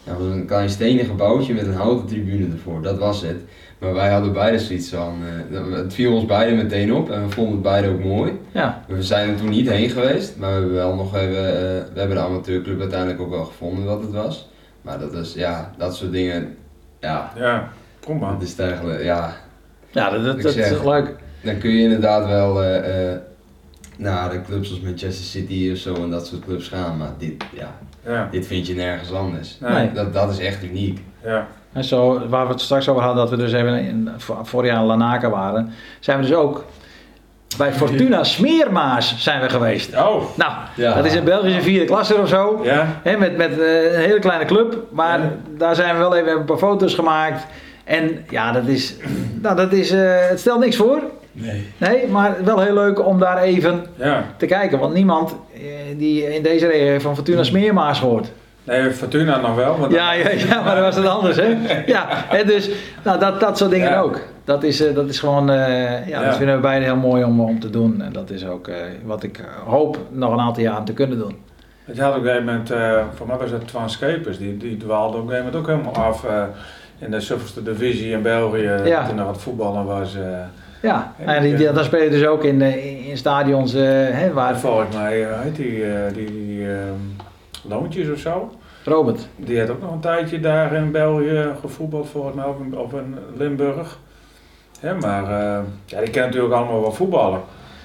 [0.05, 3.37] Nou, dat was een klein stenen gebouwtje met een houten tribune ervoor, dat was het.
[3.79, 5.14] Maar wij hadden beide zoiets van,
[5.53, 8.33] eh, het viel ons beiden meteen op en we vonden het beide ook mooi.
[8.53, 11.93] Ja, We zijn er toen niet heen geweest, maar we hebben wel nog even, eh,
[11.93, 14.49] we hebben de amateurclub uiteindelijk ook wel gevonden wat het was.
[14.83, 16.57] Maar dat is, ja, dat soort dingen,
[17.01, 17.68] ja, Ja.
[18.01, 18.33] Kom maar.
[18.33, 19.37] dat is eigenlijk, ja,
[19.95, 21.14] ja dat, dat, dat is leuk.
[21.42, 23.18] dan kun je inderdaad wel eh, eh,
[23.97, 27.45] naar de clubs als Manchester City of zo en dat soort clubs gaan, maar dit,
[27.55, 27.70] ja,
[28.07, 28.28] Ja.
[28.30, 29.57] dit vind je nergens anders.
[29.61, 29.92] Nee.
[29.92, 31.01] Dat, dat is echt uniek.
[31.24, 31.47] Ja.
[31.72, 34.70] En zo, waar we het straks over hadden, dat we dus even in, voor- vorig
[34.70, 36.64] jaar in Lanaka waren, zijn we dus ook
[37.57, 39.97] bij Fortuna Smeermaas zijn we geweest.
[39.97, 40.22] Oh.
[40.36, 40.95] Nou, Ja.
[40.95, 42.61] dat is een Belgische vierde klasse of zo.
[42.64, 43.01] Ja.
[43.03, 44.76] Hè, met met eh, een hele kleine club.
[44.92, 45.32] Maar Ja.
[45.59, 47.47] daar zijn we wel even een paar foto's gemaakt.
[47.85, 48.97] En ja, dat is,
[49.43, 51.01] nou, dat is eh, het stelt niks voor.
[51.32, 51.66] Nee.
[51.78, 54.24] Nee, maar wel heel leuk om daar even Ja.
[54.37, 54.78] te kijken.
[54.78, 55.61] Want niemand eh,
[55.97, 58.32] die in deze regio van Fortuna Smeermaas gehoord.
[58.64, 59.76] Nee, Fortuna nog wel.
[59.76, 61.57] Maar Ja, ja, ja, maar dat was het anders, hè?
[61.87, 62.70] Ja, hè, dus
[63.05, 64.01] nou, dat, dat soort dingen Ja.
[64.01, 64.20] ook.
[64.45, 65.47] Dat is, eh, dat is gewoon,
[66.07, 68.03] ja, dat vinden we beiden heel mooi om, om te doen.
[68.03, 68.70] En dat is ook
[69.05, 71.37] wat ik hoop nog een aantal jaren te kunnen doen.
[71.85, 72.70] Het had op een gegeven moment,
[73.14, 73.89] voor mij was het Twan
[74.39, 76.24] die, die dwaalde op een gegeven moment ook helemaal af
[77.05, 79.09] in de zoveelste divisie in België, Ja.
[79.09, 80.14] toen er wat voetballen was.
[80.16, 80.22] eh
[80.80, 83.82] Ja, En die, die, dan speel je dus ook in, eh, in, in stadions eh,
[84.11, 86.78] hè, waar en volgens mij eh, heet die, eh, die, die ehm,
[87.68, 88.55] Loontjes of zo.
[88.84, 89.28] Robert.
[89.36, 92.92] Die had ook nog een tijdje daar in België gevoetbald, volgens mij, of in, of
[92.92, 93.98] in Limburg.
[94.80, 97.40] Hè, maar eh, ja, die kent natuurlijk allemaal wel voetballen.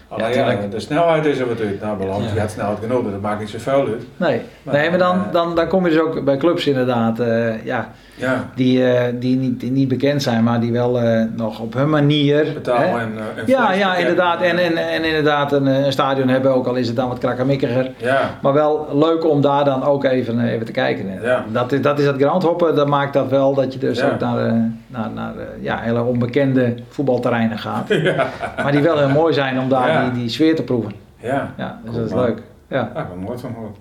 [0.08, 2.24] Alleen ja, de snelheid is er natuurlijk naar beland.
[2.26, 2.32] Ja.
[2.32, 4.04] Die had snelheid genoeg, dus dat maakt niet zoveel uit.
[4.18, 4.42] Nee,
[4.72, 7.90] nee maar dan, eh, dan, dan kom je dus ook bij clubs inderdaad, eh, ja,
[8.16, 11.00] Ja, die, eh, die, niet, die niet bekend zijn, maar die wel
[11.36, 12.54] nog op hun manier...
[12.54, 14.42] betalen en, en Ja, ja, inderdaad.
[14.42, 17.92] En, en, en inderdaad een, een stadion hebben, ook al is het dan wat krakkemikkiger.
[17.98, 21.20] Ja, Maar wel leuk om daar dan ook even, even te kijken.
[21.22, 21.46] Ja.
[21.52, 24.06] Dat, is, dat is dat groundhoppen, dat maakt dat wel dat je dus Ja.
[24.12, 27.88] ook naar, naar, naar ja, hele onbekende voetbalterreinen gaat.
[28.14, 28.28] ja,
[28.64, 30.92] Maar die wel heel mooi zijn om daar die, die sfeer te proeven.
[31.20, 31.54] ja.
[31.58, 32.24] Ja, dus dat is man.
[32.26, 32.42] leuk.
[32.68, 32.92] Ja.
[32.96, 33.78] Ja, ik nooit van gehoord.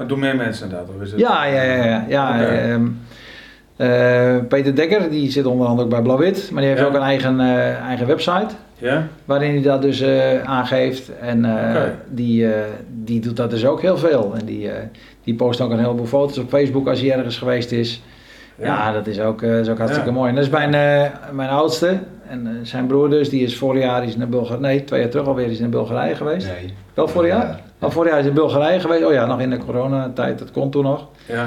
[0.00, 0.88] Maar doen meer mensen dat?
[0.96, 1.74] Of is het Ja, ja, ja.
[1.84, 2.50] ja, ja Oké.
[2.52, 2.86] ehm,
[3.76, 6.88] eh, Peter Dekker, die zit onder andere ook bij Blauw-Wit, maar die heeft Ja.
[6.88, 8.54] ook een eigen, eh, eigen website.
[8.78, 9.06] Ja?
[9.24, 11.10] Waarin hij dat dus eh, aangeeft.
[11.20, 12.60] En eh, die, eh,
[13.04, 14.32] die doet dat dus ook heel veel.
[14.38, 14.82] En die, eh,
[15.24, 18.02] die post ook een heleboel foto's op Facebook als hij ergens geweest is.
[18.62, 20.14] Ja, dat is ook, eh, is ook hartstikke Ja.
[20.16, 20.28] mooi.
[20.28, 21.98] En dat is mijn, eh, mijn oudste.
[22.28, 24.60] En eh, zijn broer dus, die is vorig jaar is naar Bulgarije.
[24.60, 26.46] Nee, twee jaar terug alweer is naar Bulgarije geweest.
[26.46, 26.74] Nee.
[26.94, 27.60] Wel vorig jaar?
[27.80, 29.04] Oh, vorig jaar is in Bulgarije geweest.
[29.04, 31.06] Oh ja, nog in de coronatijd, dat kon toen nog.
[31.26, 31.46] Ja,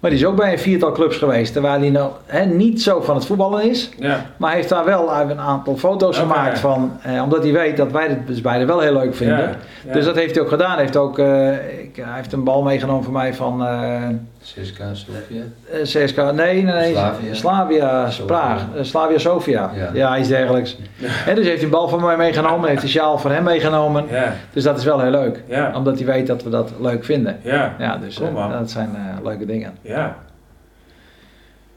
[0.00, 1.52] Maar die is ook bij een viertal clubs geweest.
[1.52, 3.90] Terwijl hij nou hè, niet zo van het voetballen is.
[3.98, 6.92] ja, Maar heeft daar wel een aantal foto's gemaakt van.
[7.02, 9.38] Eh, omdat hij weet dat wij het dus beide wel heel leuk vinden.
[9.38, 9.56] Ja,
[9.86, 9.92] ja.
[9.92, 10.70] Dus dat heeft hij ook gedaan.
[10.70, 14.00] Hij heeft ook eh, ik, hij heeft een bal meegenomen voor mij van eh,
[14.44, 15.42] CSKA Sofia.
[15.72, 16.16] eh, CSK.
[16.16, 16.92] Nee, nee, nee.
[16.94, 17.34] Slavia.
[17.34, 18.24] Slavia Sofia.
[18.26, 18.62] Praag.
[18.76, 19.70] Eh, Slavia Sofia.
[19.74, 20.18] Ja, Ja.
[20.18, 20.76] iets dergelijks.
[21.26, 22.68] En dus heeft hij een bal van mij meegenomen.
[22.68, 24.04] Heeft de sjaal van hem meegenomen.
[24.10, 25.42] ja, Dus dat is wel heel leuk.
[25.46, 27.38] ja, Omdat hij weet dat we dat leuk vinden.
[27.42, 29.74] ja, Ja, dus eh, dat zijn eh, leuke dingen.
[29.82, 30.16] ja.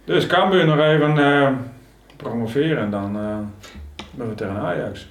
[0.06, 1.48] Dus Cambuur nog even eh,
[2.18, 3.38] promoveren en dan eh
[4.12, 5.08] ben we tegen Ajax.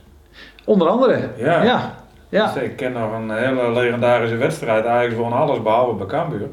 [0.64, 1.18] Onder andere.
[1.36, 1.62] Ja.
[1.62, 1.94] Ja.
[2.28, 2.52] ja.
[2.52, 4.86] Dus ik ken nog een hele legendarische wedstrijd.
[4.86, 6.48] Ajax won alles behalve bij Cambuur.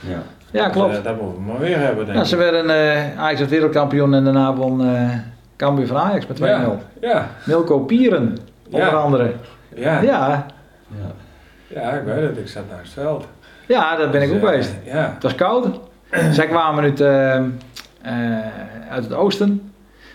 [0.00, 0.22] Ja.
[0.62, 0.96] Ja, klopt.
[0.96, 2.28] Eh, dat moeten we maar weer hebben, denk Ja, ik.
[2.28, 5.10] ze werden eh Ajax wereldkampioen en daarna won eh
[5.56, 6.40] Cambuur van Ajax met 2-0.
[6.40, 8.36] ja, ja, Milko Pieren,
[8.70, 8.94] onder Ja.
[8.96, 9.32] andere.
[9.74, 10.46] ja, ja.
[10.88, 11.12] Ja.
[11.66, 11.90] Ja.
[11.90, 12.38] ik weet het.
[12.38, 13.26] Ik zat naast het veld.
[13.66, 14.74] ja, daar ben ik Dus, ook geweest.
[14.84, 15.66] Ja, Het was koud.
[16.32, 17.00] Zij kwamen uit,
[18.90, 19.72] uit het oosten.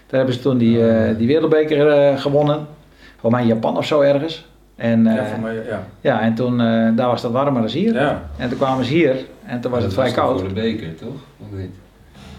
[0.07, 2.67] Daar hebben ze toen die, eh, die wereldbeker eh, gewonnen.
[3.11, 4.47] Volgens mij in Japan of zo ergens.
[4.79, 5.83] En, eh, ja, voor mij, ja.
[6.01, 7.93] ja, en toen, eh, daar was het warmer dan hier.
[7.93, 9.15] Ja, En toen kwamen ze hier
[9.45, 10.39] en toen was het vrij koud.
[10.39, 11.15] voor de beker, toch?
[11.39, 11.71] Of niet?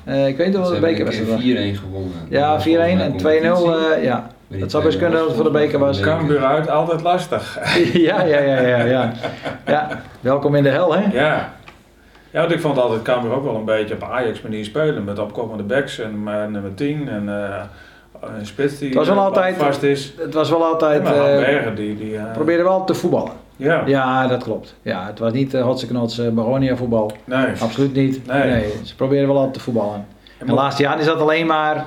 [0.04, 1.14] Eh, ik weet niet het de beker was.
[1.14, 1.72] keer het wel.
[1.72, 2.12] 4-1 gewonnen.
[2.28, 3.40] Ja, Dat 4-1 was en volgens 2-0.
[3.42, 3.94] mij competitie.
[3.96, 4.30] eh, ja.
[4.48, 6.00] Dat zou best 2-0 kunnen dat het voor de beker was.
[6.00, 7.58] Cambuur uit, altijd lastig.
[8.08, 9.12] ja, ja, ja, ja, ja.
[9.66, 9.88] Ja,
[10.20, 11.02] welkom in de hel, hè?
[11.12, 11.52] Ja.
[12.30, 15.04] Ja, want ik vond altijd Cambuur ook wel een beetje op Ajax manier spelen.
[15.04, 17.60] Met opkomende backs en eh, nummer 10 en eh,
[18.20, 20.12] een spits die Het was wel eh, altijd- vast is.
[20.18, 21.02] Het was wel altijd...
[21.02, 21.96] maar eh Bergen die...
[21.96, 23.32] die eh, probeerde wel te voetballen.
[23.56, 23.82] Ja.
[23.86, 24.74] Ja, dat klopt.
[24.82, 27.12] Ja, het was niet uh, hotse knots uh, Begonia voetbal.
[27.24, 27.46] Nee.
[27.60, 28.26] Absoluut niet.
[28.26, 28.72] Nee.
[28.82, 30.06] ze probeerden wel altijd te voetballen.
[30.38, 31.86] En de laatste jaren is dat alleen maar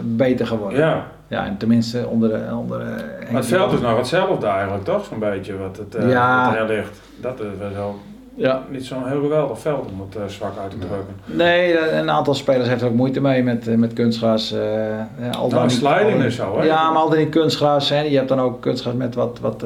[0.00, 0.78] beter geworden.
[0.78, 1.06] Ja.
[1.28, 2.54] Ja, en tenminste onder de...
[2.56, 5.04] Onder, Maar het veld is nog hetzelfde eigenlijk, toch?
[5.04, 6.46] Zo'n beetje wat het, eh Ja.
[6.50, 7.00] wat er ligt.
[7.20, 7.98] Dat is wel
[8.34, 8.62] Ja.
[8.70, 11.14] niet zo'n heel geweldig veld om het eh, zwak uit te drukken.
[11.24, 14.52] Nee, een aantal spelers heeft er ook moeite mee met, eh, met kunstgras.
[14.52, 16.64] eh, al Nou, sliding is zo, hè?
[16.64, 17.88] Ja, maar altijd niet kunstgras.
[17.88, 18.00] Hè.
[18.00, 19.64] Je hebt dan ook kunstgras met wat, wat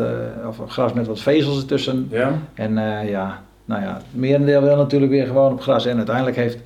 [0.49, 2.09] of gras met wat vezels ertussen.
[2.11, 2.31] Ja?
[2.55, 2.75] En
[3.09, 5.87] ja, nou ja, het merendeel wil natuurlijk weer gewoon op gras.
[5.87, 6.59] En uiteindelijk heeft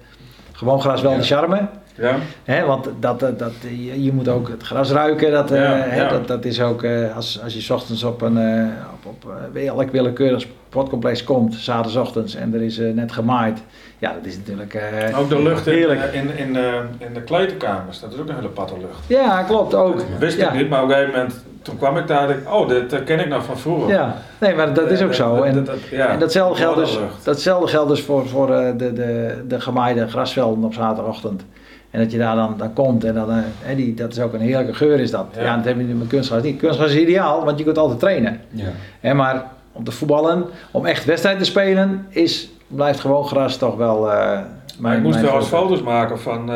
[0.53, 1.17] gewoon gras wel Ja.
[1.17, 1.61] de charme.
[2.01, 2.17] Ja?
[2.45, 3.53] Hè, want dat, dat, dat,
[3.97, 5.31] je, moet ook het gras ruiken.
[5.31, 6.09] Dat, eh, Ja, hè, ja.
[6.09, 8.67] dat, dat is ook eh, als, als je 's ochtends op een eh,
[9.05, 13.63] op, op eh, elk willekeurig sportcomplex komt, zaterdagochtends, en er is net gemaaid.
[13.99, 18.01] Ja, dat is natuurlijk eh, Ook de lucht in, in, in, de, in de kleedkamers,
[18.01, 18.99] dat is ook een hele patte lucht.
[19.07, 19.97] Ja, klopt ook.
[19.97, 20.51] Dat wist ja.
[20.51, 23.05] ik niet, maar op een gegeven moment, toen kwam ik daar, dacht ik, oh, dit
[23.05, 23.89] ken ik nog van vroeger.
[23.89, 25.43] Ja, nee, maar dat is ook zo.
[25.43, 30.09] En, ja, en datzelfde geldt dus, datzelfde geldt dus voor, voor de, de, de gemaaide
[30.09, 31.43] grasvelden op zaterdagochtend.
[31.91, 34.33] En dat je daar dan, dan komt en dan, eh, hè, die, dat is ook
[34.33, 35.27] een heerlijke geur is dat.
[35.35, 35.43] Ja.
[35.43, 36.59] Ja, dat hebben we met kunstgras niet.
[36.59, 38.41] Kunstgras is ideaal, want je kunt altijd trainen.
[38.51, 38.69] Ja.
[39.01, 43.77] Hè, maar om te voetballen, om echt wedstrijd te spelen, is, blijft gewoon gras toch
[43.77, 44.39] wel eh
[44.79, 46.47] Maar ik moest wel eens foto's maken van,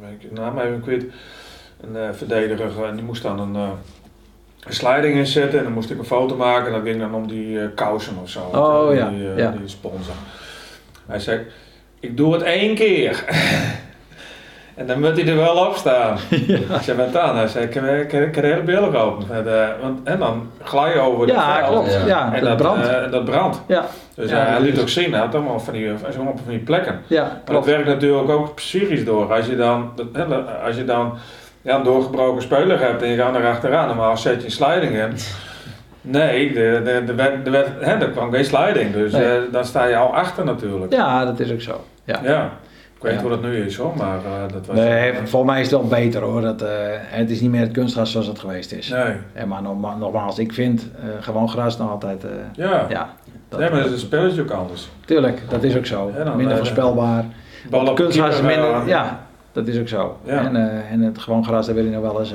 [0.00, 1.04] weet ik naam even kwijt,
[1.80, 3.68] een verdediger en die moest dan een, eh,
[4.66, 7.28] een sliding inzetten en dan moest ik een foto maken en dat ging dan om
[7.28, 8.40] die kousen of zo.
[8.40, 9.50] Oh, die, ja, eh, ja.
[9.50, 10.14] die sponsor.
[11.06, 11.40] Hij zei,
[12.00, 13.24] ik doe het één keer.
[14.80, 16.16] En dan moet hij er wel op staan.
[16.30, 17.36] Ik zei, wat dan?
[17.36, 17.74] Hij zei, ik
[18.12, 19.46] heb, de hele beelden open.
[19.46, 21.70] Eh, want, en dan glij je over de Ja, veld.
[21.72, 21.92] klopt.
[21.92, 22.06] Ja.
[22.06, 22.88] Ja, En dat brandt.
[22.88, 23.60] eh, dat brandt.
[23.66, 26.36] Ja, Dus Ja, eh, hij liet is- ook zien, hij had allemaal van die, allemaal
[26.44, 27.00] van die plekken.
[27.06, 29.32] ja, Maar dat werkt natuurlijk ook psychisch door.
[29.34, 29.90] Als je dan,
[30.66, 31.14] als je dan
[31.62, 34.92] ja, een doorgebroken speler hebt en je gaat er achteraan, normaal zet je een sliding
[34.94, 35.12] in.
[36.02, 39.22] Nee, de, de, de, wet- de, wet- hè, er kwam geen sliding, dus Nee.
[39.24, 40.92] eh, dan sta je al achter natuurlijk.
[40.92, 41.84] Ja, dat is ook zo.
[42.04, 42.50] Ja.
[43.00, 44.76] Ik weet niet hoe dat nu is hoor, maar eh, dat was...
[44.76, 46.40] Nee, volgens mij is het wel beter hoor.
[46.40, 48.88] Dat, eh, het is niet meer het kunstgras zoals het geweest is.
[48.88, 49.12] Nee.
[49.32, 52.24] En maar nogma- nogmaals, ik vind eh, gewoon gras nog altijd.
[52.54, 52.86] Ja.
[52.88, 53.10] ja,
[53.48, 54.88] dat, nee, maar dat is een spelletje ook anders.
[55.04, 56.10] tuurlijk, dat is ook zo.
[56.24, 57.24] Dan, minder voorspelbaar.
[57.70, 58.86] Bal op kunstgras is minder.
[58.86, 59.20] ja,
[59.52, 60.16] dat is ook zo.
[60.24, 60.44] Ja.
[60.44, 60.56] En,
[60.90, 62.32] en het gewoon gras, daar wil je nog wel eens.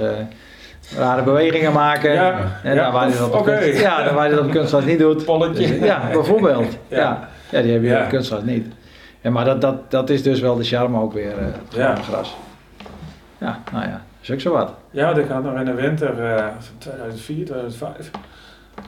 [0.97, 2.13] Rare bewegingen maken.
[2.13, 4.99] Ja, En ja, daar waar je dat kunst- ja, waar je dat op kunstgras niet
[4.99, 5.25] doet.
[5.25, 5.79] Polletje.
[5.79, 6.77] Ja, bijvoorbeeld.
[6.87, 6.97] Ja.
[6.99, 7.27] ja.
[7.49, 7.61] Ja.
[7.61, 8.65] die heb je op kunstgras niet.
[9.25, 11.95] En maar dat, dat, dat is dus wel de charme ook weer, eh, het Ja.
[11.95, 12.35] gras.
[13.37, 14.73] Ja, nou ja, is ook zo wat.
[14.91, 18.11] Ja, ik had nog in de winter eh, van 2004, 2005.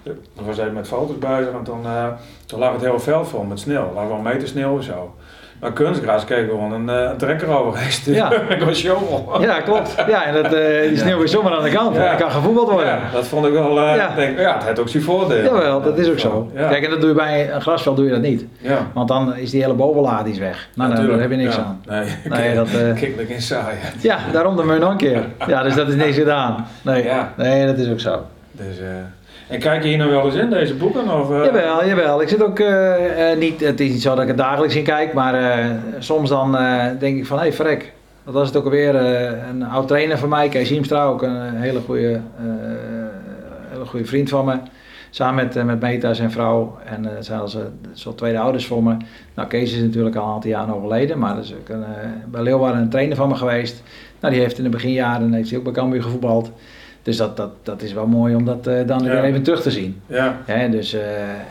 [0.04, 2.08] Ik was even met foto's bezig en toen, eh,
[2.46, 3.88] toen lag het hele veld vol met sneeuw.
[3.88, 5.16] Er lag wel een meter sneeuw of zo.
[5.60, 8.14] Maar kunstgras keek gewoon een, eh, een trekker overheen.
[8.16, 8.32] Ja.
[8.66, 9.42] was shovel.
[9.42, 9.96] Ja, klopt.
[10.08, 11.96] Ja, en dat, eh, die sneeuw is zomaar aan de kant.
[11.96, 12.10] Ja.
[12.10, 12.88] Dat kan gevoetbald worden.
[12.88, 14.16] Ja, dat vond ik wel, eh, Ja.
[14.16, 15.44] denk, ja, het heeft ook zijn voordeel.
[15.44, 16.52] Jawel, dat is ook zo.
[16.56, 16.68] Ja.
[16.68, 18.46] Kijk, en dat doe je bij een grasveld doe je dat niet.
[18.58, 18.78] ja.
[18.94, 20.68] Want dan is die hele bovenlaag die is weg.
[20.76, 21.82] Nou, nou, daar heb je niks aan.
[21.86, 23.76] Nee, Nee, dat, kijk, dat is saai.
[24.02, 25.24] Ja, daarom dan je nog een keer.
[25.48, 26.68] Ja, dus dat is niks gedaan.
[26.82, 28.26] Nee, nee dat is ook zo.
[28.52, 28.78] Dus,
[29.48, 31.20] en kijk je hier nou wel eens in, deze boeken?
[31.20, 31.46] Of, eh?
[31.46, 32.22] Jawel, jawel.
[32.22, 34.84] Ik zit ook eh, eh, niet, het is niet zo dat ik het dagelijks in
[34.84, 35.66] kijk, maar
[36.00, 36.58] soms dan
[37.00, 37.82] denk ik van, hé hey.
[38.24, 38.96] Dat was het ook alweer
[39.50, 42.20] een oud trainer van mij, Kees Hiemstra, ook een hele goede,
[43.70, 44.56] hele goede vriend van me.
[45.10, 47.58] Samen met, met Meta, zijn vrouw, en zijn als
[47.94, 48.98] zo tweede ouders voor me.
[49.34, 51.84] Nou, Kees is natuurlijk al een aantal jaren overleden, maar dat is ook een,
[52.28, 53.84] bij Leeuwarden een trainer van me geweest.
[54.20, 56.52] Nou, die heeft in de beginjaren heeft hij ook bij Cambuur gevoetbald.
[57.08, 59.10] Dus dat, dat, dat is wel mooi om dat eh, dan Ja.
[59.10, 60.02] weer even terug te zien.
[60.06, 61.02] Ja, Hè, dus, eh,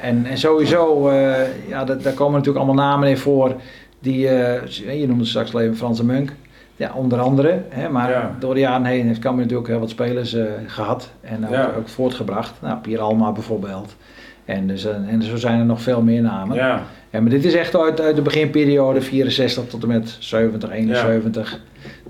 [0.02, 1.34] en, en sowieso, eh,
[1.68, 3.54] ja, dat, daar komen natuurlijk allemaal namen in voor.
[3.98, 6.32] Die, je noemde straks al even Frans de Munk.
[6.76, 7.60] Ja, onder andere.
[7.68, 8.36] Hè, maar Ja.
[8.38, 11.10] door de jaren heen heeft Cambuur natuurlijk heel wat spelers eh, gehad.
[11.20, 11.70] En ook, Ja.
[11.78, 12.54] ook voortgebracht.
[12.62, 13.96] Nou, Pier Alma bijvoorbeeld.
[14.44, 16.56] En, dus, en zo zijn er nog veel meer namen.
[16.56, 20.70] ja, Ja, maar dit is echt uit, uit de beginperiode 64 tot en met 70,
[20.70, 21.60] 71.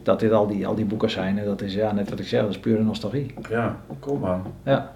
[0.06, 1.38] Dat dit al die, al die boeken zijn.
[1.38, 3.34] En dat is ja, net wat ik zeg, dat is pure nostalgie.
[3.50, 4.42] ja, kom man.
[4.64, 4.92] Ja,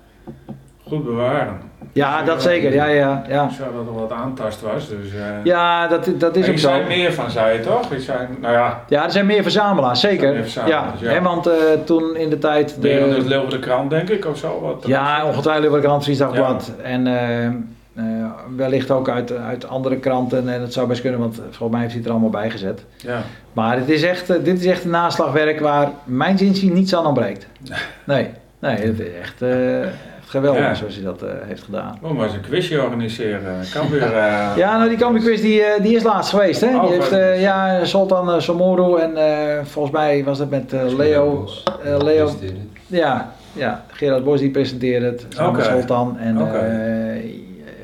[0.88, 1.60] Goed bewaren.
[1.92, 2.72] ja dat zeker.
[2.74, 3.44] Ja, ja, ja.
[3.44, 5.12] Ik zou dat er wat aantast was, dus...
[5.14, 6.68] eh Ja, dat, dat is er ook zo.
[6.68, 7.90] zijn meer van, zei je toch?
[7.92, 10.22] Er zijn, nou ja, Ja, er zijn meer verzamelaars, Er zeker.
[10.22, 11.08] zijn meer verzamelaars, ja.
[11.08, 11.14] ja.
[11.14, 11.54] Hè, want eh,
[11.84, 12.74] toen in de tijd.
[12.74, 12.80] de...
[12.80, 14.60] De, Leeuwen de Krant, denk ik, of zo.
[14.60, 16.72] Wat, ja, ongetwijfeld bij Krant Friesdagblad.
[16.78, 16.84] Ja.
[16.84, 17.50] En eh,
[17.94, 18.04] eh,
[18.56, 20.48] wellicht ook uit, uit andere kranten.
[20.48, 22.84] En dat zou best kunnen, want volgens mij heeft hij het er allemaal bij gezet.
[22.96, 23.22] Ja,
[23.52, 27.06] Maar dit is echt, eh, dit is echt een naslagwerk waar mijn zinzien niets aan
[27.06, 27.46] ontbreekt.
[28.04, 28.28] Nee,
[28.58, 29.94] nee, het is echt, eh, echt
[30.26, 30.74] geweldig Ja.
[30.74, 31.98] zoals hij dat eh, heeft gedaan.
[32.02, 33.60] we maar eens een quizje organiseren.
[33.60, 36.60] Eh, Ja, nou die Cambuur quiz die, die is laatst geweest.
[36.60, 36.76] Hè?
[36.76, 40.72] Oh, die heeft, eh, ja, Sultan uh, Somoru en eh, volgens mij was het met
[40.72, 41.48] eh, Leo.
[41.84, 42.30] eh, Leo
[42.86, 45.26] Ja, ja, Gerard Bos die presenteerde het.
[45.28, 45.76] Samen met Oké.
[45.78, 46.36] Sultan en.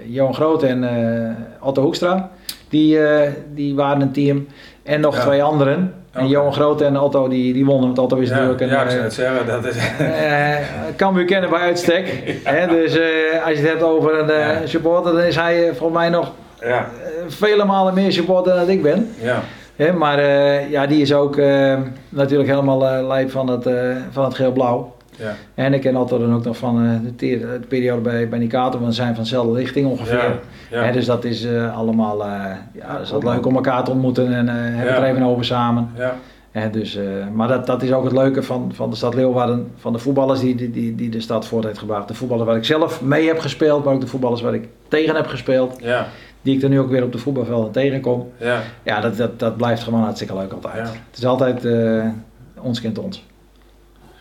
[0.09, 2.31] Eh, Johan Groot en eh, Otto Hoekstra.
[2.69, 4.47] Die, eh, die waren een team.
[4.83, 5.23] En nog Ja.
[5.23, 5.95] twee anderen.
[6.13, 6.29] En.
[6.29, 7.87] Johan Groot en Otto die, die wonnen.
[7.87, 9.77] Want Otto is ja, natuurlijk een ja, ik eh, zou het zeggen, dat is...
[9.99, 10.57] eh,
[10.97, 12.07] Cambuur kennen bij uitstek.
[12.45, 15.75] Hè, dus eh, als je het hebt over een eh, supporter, dan is hij eh,
[15.75, 19.11] volgens mij nog ja, eh, vele malen meer supporter dan ik ben.
[19.21, 19.41] ja,
[19.77, 21.75] Hè, maar eh, ja, die is ook eh,
[22.09, 23.75] natuurlijk helemaal eh lijp van het, eh,
[24.11, 24.95] van het geel-blauw.
[25.17, 28.39] Ja, En ik ken Otto dan ook nog van eh, de, de periode bij, bij
[28.39, 30.17] Nikato, want we zijn van dezelfde lichting ongeveer.
[30.17, 30.39] ja,
[30.71, 30.83] ja.
[30.83, 34.35] Hè, dus dat is eh, allemaal eh, ja, is dat leuk om elkaar te ontmoeten
[34.35, 35.91] en hebben het er even over samen.
[36.73, 36.99] dus,
[37.35, 40.41] maar dat, dat is ook het leuke van, van de stad Leeuwarden, van de voetballers
[40.41, 42.09] die, die, die, die de stad voort heeft gebracht.
[42.09, 45.15] De voetballers waar ik zelf mee heb gespeeld, maar ook de voetballers waar ik tegen
[45.15, 45.79] heb gespeeld.
[45.83, 46.07] Ja,
[46.43, 48.33] Die ik er nu ook weer op de voetbalvelden tegenkom.
[48.39, 50.75] ja, Ja, dat, dat, dat blijft gewoon hartstikke leuk altijd.
[50.75, 50.83] Ja.
[50.83, 52.05] Het is altijd eh,
[52.61, 53.25] ons kent ons.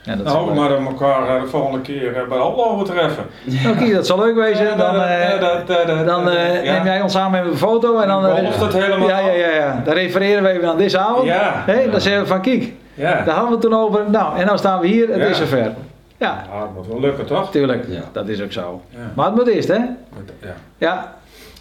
[0.06, 3.26] Ja, dat nou, maar dan elkaar eh, de volgende keer eh, bij Allo treffen.
[3.70, 4.78] Oké, dat zal leuk wezen.
[4.78, 6.72] Dan, eh, dan eh, ja.
[6.74, 8.22] neem jij ons samen met een foto en dan...
[8.22, 9.08] Dan eh, golft het helemaal.
[9.08, 9.82] ja, ja, ja, ja.
[9.86, 11.26] Dan refereren we even aan deze avond.
[11.26, 11.64] Ja.
[11.91, 13.12] Dan zeggen we van kijk, Ja.
[13.12, 14.01] daar hadden we het toen over.
[14.10, 15.26] Nou, en nou staan we hier, het Ja.
[15.26, 15.58] is zover.
[15.58, 15.74] Ja,
[16.18, 17.51] Ja, dat moet wel lukken, toch?
[17.51, 17.86] tuurlijk.
[17.88, 18.01] Ja.
[18.12, 18.82] Dat is ook zo.
[18.89, 18.97] Ja.
[19.14, 19.76] Maar het moet eerst, hè?
[19.78, 20.53] Ja.
[20.78, 21.14] Ja.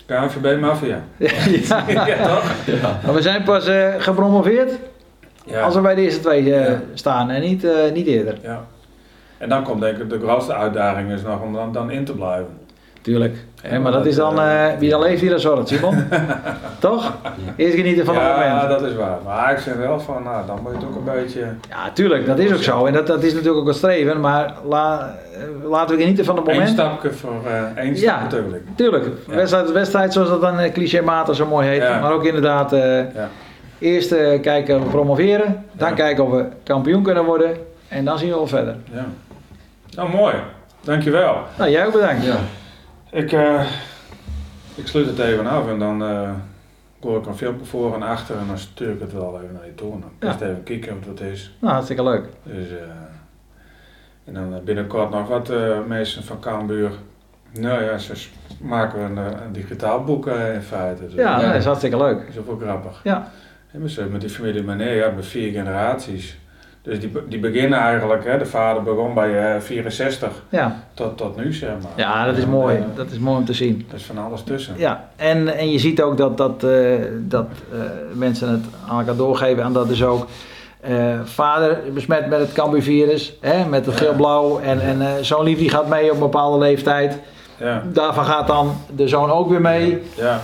[0.07, 0.99] KNVB Mafia.
[1.17, 1.31] ja.
[1.87, 2.43] Ja, toch?
[3.05, 4.73] Maar we zijn pas eh, gepromoveerd
[5.45, 5.61] Ja.
[5.63, 6.81] als we bij de eerste twee eh, Ja.
[6.95, 8.35] staan en niet, eh, niet eerder.
[8.43, 8.61] ja.
[9.39, 12.13] En dan komt denk ik de grootste uitdaging is nog om dan, dan in te
[12.13, 12.47] blijven.
[13.03, 13.37] Tuurlijk.
[13.63, 16.05] Hè, maar dat is dan, eh, wie dan leeft, wie dan zorgt, Simon.
[16.79, 17.13] Toch?
[17.57, 18.69] Eerst genieten van het Ja, moment.
[18.81, 19.19] dat is waar.
[19.25, 21.41] Maar ik zeg wel van, nou, dan moet je het ook een beetje...
[21.69, 22.85] Ja, tuurlijk, dat is ook zo.
[22.87, 25.15] En dat, dat is natuurlijk ook een streven, maar la,
[25.63, 26.71] laten we genieten van het Eén moment.
[26.73, 27.33] stapje voor
[27.77, 28.23] één stap Ja.
[28.23, 28.63] natuurlijk.
[28.77, 29.35] Tuurlijk, Ja.
[29.35, 31.83] wedstrijd, wedstrijd zoals dat dan clichématig zo mooi heet.
[31.83, 31.99] Ja.
[32.01, 33.07] Maar ook inderdaad, Ja.
[33.85, 35.95] Eerst eh, kijken of we promoveren, dan Ja.
[35.95, 37.57] kijken of we kampioen kunnen worden.
[37.89, 38.77] En dan zien we wel verder.
[38.93, 39.07] ja.
[39.97, 40.35] Nou, mooi.
[40.81, 41.37] Dankjewel.
[41.59, 42.25] Nou, jij ook bedankt.
[42.25, 42.37] Ja.
[43.11, 43.61] Ik, eh,
[44.75, 46.31] ik sluit het even af en dan eh
[47.01, 49.67] hoor ik een filmpje voor en achter en dan stuur ik het wel even naar
[49.67, 49.93] je toe.
[49.93, 50.35] En dan Ja.
[50.35, 51.55] even kijken wat het is.
[51.61, 52.25] Nou, hartstikke leuk.
[52.43, 52.67] Dus,
[54.25, 55.53] en dan binnenkort nog wat
[55.87, 56.91] mensen van Cambuur.
[57.53, 58.27] Nou ja, ze
[58.61, 61.03] maken we een, een digitaal boek in feite.
[61.05, 61.47] Dus Ja, Ja.
[61.47, 62.19] dat is hartstikke leuk.
[62.19, 63.01] Dat is ook wel grappig.
[63.05, 63.31] Ja.
[64.11, 66.37] Met die familie Meneer, ja, met vier generaties.
[66.83, 70.85] Dus die, die beginnen eigenlijk, hè, de vader begon bij eh 64 Ja.
[70.95, 71.93] tot, tot nu, zeg maar.
[71.97, 72.77] ja, dat is mooi.
[72.77, 73.87] eh, Dat is mooi om te zien.
[73.91, 74.75] er is van alles tussen.
[74.77, 76.71] Ja, en, en je ziet ook dat, dat, eh,
[77.21, 77.47] dat
[78.13, 80.27] mensen het aan elkaar doorgeven en dat dus ook
[81.25, 85.89] vader besmet met het Cambuurvirus, hè, met het geel-blauw en, en zo'n lief die gaat
[85.89, 87.19] mee op een bepaalde leeftijd.
[87.61, 90.03] Ja, Daarvan gaat dan de zoon ook weer mee.
[90.17, 90.41] ja.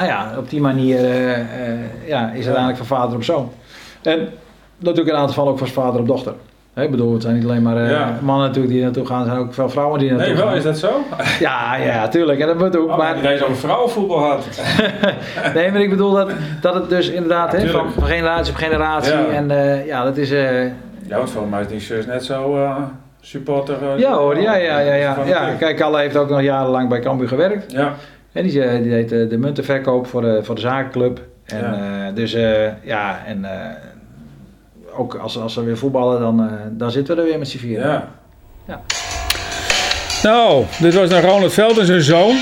[0.00, 3.50] Nou ja, op die manier eh, eh, ja, is het eigenlijk van vader op zoon.
[4.02, 4.28] En
[4.78, 6.32] natuurlijk in een aantal gevallen ook van vader op dochter.
[6.74, 8.18] Ik bedoel, het zijn niet alleen maar eh, Ja.
[8.22, 10.56] mannen natuurlijk die naartoe gaan, er zijn ook veel vrouwen die naartoe Nee, wel, gaan.
[10.56, 10.90] is dat zo?
[11.40, 12.40] Ja, ja, tuurlijk.
[12.40, 12.88] En dat moet ook.
[12.90, 14.46] Oh, maar, over vrouwenvoetbal had.
[15.54, 16.30] Nee, maar ik bedoel dat,
[16.60, 19.12] dat het dus inderdaad van, generatie op generatie.
[19.12, 19.26] Ja.
[19.28, 19.48] En
[19.86, 20.30] ja, dat is.
[20.30, 20.64] eh,
[21.06, 22.58] Ja, want volgens mij is die zus net zo
[23.20, 23.76] supporter.
[23.98, 24.94] ja hoor, ja, ja, ja.
[24.94, 25.54] ja, ja.
[25.58, 27.72] Kijk, Kalle heeft ook nog jarenlang bij Cambuur gewerkt.
[27.72, 27.92] Ja,
[28.32, 31.20] En die, eh, die deed eh, de muntenverkoop voor de, voor de zakenclub.
[31.44, 32.06] En Ja.
[32.08, 36.90] eh, dus eh, ja, en eh, ook als, als ze weer voetballen, dan, eh, dan
[36.90, 37.86] zitten we er weer met z'n vieren.
[38.66, 38.80] ja.
[40.22, 42.36] Nou, dit was naar Ronald Veld en zijn zoon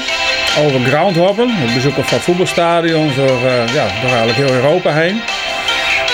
[0.66, 1.48] over groundhoppen.
[1.50, 5.20] Het bezoeken van voetbalstadions door, eh, ja, door eigenlijk heel Europa heen.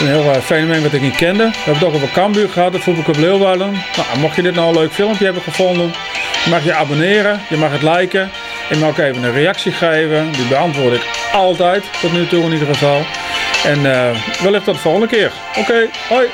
[0.01, 1.45] Een heel fenomeen wat ik niet kende.
[1.45, 3.71] We hebben het ook over Cambuur gehad, het voetbalclub Leeuwarden.
[3.73, 5.93] Nou, mocht je dit nou een leuk filmpje hebben gevonden,
[6.51, 8.31] mag je abonneren, je mag het liken.
[8.69, 10.33] Je mag even een reactie geven.
[10.33, 13.03] Die beantwoord ik altijd, tot nu toe in ieder geval.
[13.65, 15.33] En eh wellicht tot de volgende keer.
[15.59, 16.29] Oké, hoi!